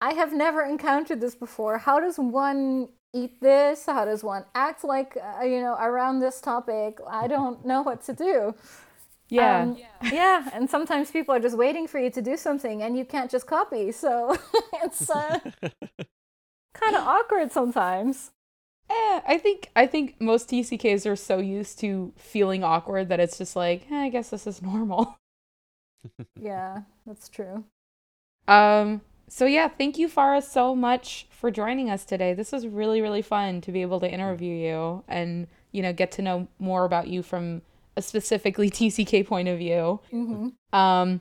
I 0.00 0.14
have 0.14 0.32
never 0.32 0.62
encountered 0.62 1.20
this 1.20 1.34
before. 1.34 1.78
How 1.78 2.00
does 2.00 2.18
one 2.18 2.88
eat 3.14 3.40
this? 3.40 3.86
How 3.86 4.04
does 4.04 4.24
one 4.24 4.44
act 4.54 4.84
like, 4.84 5.16
uh, 5.16 5.44
you 5.44 5.60
know, 5.60 5.76
around 5.80 6.20
this 6.20 6.40
topic? 6.40 6.98
I 7.08 7.26
don't 7.28 7.64
know 7.66 7.82
what 7.82 8.02
to 8.04 8.12
do. 8.12 8.54
yeah 9.28 9.68
Um, 9.68 9.78
yeah, 10.10 10.50
and 10.52 10.68
sometimes 10.68 11.10
people 11.10 11.34
are 11.34 11.40
just 11.40 11.56
waiting 11.56 11.86
for 11.88 11.98
you 11.98 12.10
to 12.10 12.20
do 12.22 12.36
something 12.36 12.82
and 12.82 12.96
you 12.98 13.04
can't 13.04 13.30
just 13.30 13.46
copy. 13.46 13.92
So 13.92 14.36
it's 14.84 15.08
uh, 15.10 15.38
kind 16.74 16.96
of 16.96 17.02
awkward 17.06 17.52
sometimes. 17.52 18.30
Eh, 18.90 19.20
i 19.26 19.38
think 19.38 19.70
i 19.74 19.86
think 19.86 20.20
most 20.20 20.48
tck's 20.48 21.06
are 21.06 21.16
so 21.16 21.38
used 21.38 21.78
to 21.78 22.12
feeling 22.16 22.62
awkward 22.62 23.08
that 23.08 23.20
it's 23.20 23.38
just 23.38 23.56
like 23.56 23.90
eh, 23.90 23.96
i 24.04 24.08
guess 24.08 24.30
this 24.30 24.46
is 24.46 24.60
normal 24.62 25.16
Yeah, 26.36 26.82
that's 27.06 27.28
true. 27.28 27.64
um 28.48 29.00
so 29.32 29.46
yeah 29.46 29.66
thank 29.66 29.98
you 29.98 30.08
farah 30.08 30.42
so 30.42 30.74
much 30.74 31.26
for 31.30 31.50
joining 31.50 31.88
us 31.88 32.04
today 32.04 32.34
this 32.34 32.52
was 32.52 32.66
really 32.66 33.00
really 33.00 33.22
fun 33.22 33.60
to 33.62 33.72
be 33.72 33.80
able 33.80 33.98
to 33.98 34.10
interview 34.10 34.54
you 34.54 35.02
and 35.08 35.46
you 35.72 35.80
know 35.80 35.92
get 35.92 36.12
to 36.12 36.20
know 36.20 36.46
more 36.58 36.84
about 36.84 37.08
you 37.08 37.22
from 37.22 37.62
a 37.96 38.02
specifically 38.02 38.70
tck 38.78 39.26
point 39.26 39.48
of 39.48 39.58
view 39.58 40.00
hmm 40.10 40.48
Um, 40.72 41.20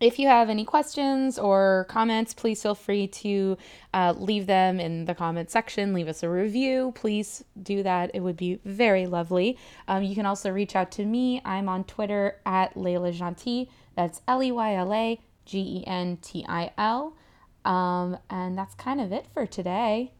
if 0.00 0.18
you 0.20 0.28
have 0.28 0.48
any 0.48 0.64
questions 0.64 1.40
or 1.40 1.84
comments, 1.88 2.32
please 2.32 2.62
feel 2.62 2.76
free 2.76 3.08
to 3.08 3.58
uh, 3.92 4.14
leave 4.16 4.46
them 4.46 4.78
in 4.78 5.06
the 5.06 5.14
comment 5.14 5.50
section. 5.50 5.92
Leave 5.92 6.06
us 6.06 6.22
a 6.22 6.28
review. 6.30 6.92
Please 6.94 7.42
do 7.60 7.82
that. 7.82 8.12
It 8.14 8.20
would 8.20 8.36
be 8.36 8.60
very 8.64 9.08
lovely. 9.08 9.58
Um, 9.88 10.04
you 10.04 10.14
can 10.14 10.24
also 10.24 10.50
reach 10.50 10.76
out 10.76 10.92
to 10.92 11.04
me. 11.04 11.42
I'm 11.44 11.68
on 11.68 11.82
Twitter 11.82 12.36
at 12.46 12.74
Leyla 12.74 13.12
Gentil. 13.12 13.66
That's 13.96 14.22
L 14.28 14.40
E 14.40 14.52
Y 14.52 14.74
L 14.76 14.92
A 14.94 15.20
G 15.44 15.58
E 15.58 15.84
N 15.84 16.18
T 16.22 16.46
I 16.48 16.70
L. 16.78 17.16
Um, 17.64 18.18
and 18.30 18.56
that's 18.56 18.74
kind 18.74 19.00
of 19.00 19.12
it 19.12 19.26
for 19.32 19.46
today. 19.46 20.12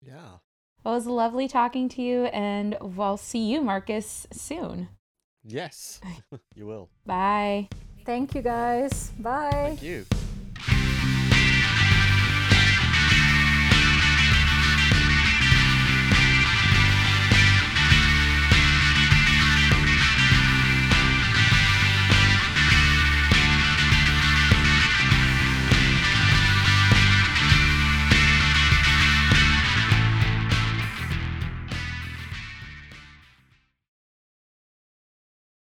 Yeah. 0.00 0.38
Well, 0.84 0.94
it 0.94 0.96
was 0.96 1.06
lovely 1.06 1.46
talking 1.46 1.88
to 1.90 2.02
you, 2.02 2.24
and 2.26 2.76
we'll 2.80 3.16
see 3.16 3.50
you, 3.50 3.60
Marcus, 3.60 4.26
soon. 4.32 4.88
Yes, 5.44 6.00
you 6.54 6.66
will. 6.66 6.88
Bye. 7.06 7.68
Thank 8.04 8.34
you 8.34 8.42
guys. 8.42 9.12
Bye. 9.18 9.76
Thank 9.78 9.82
you. 9.82 10.06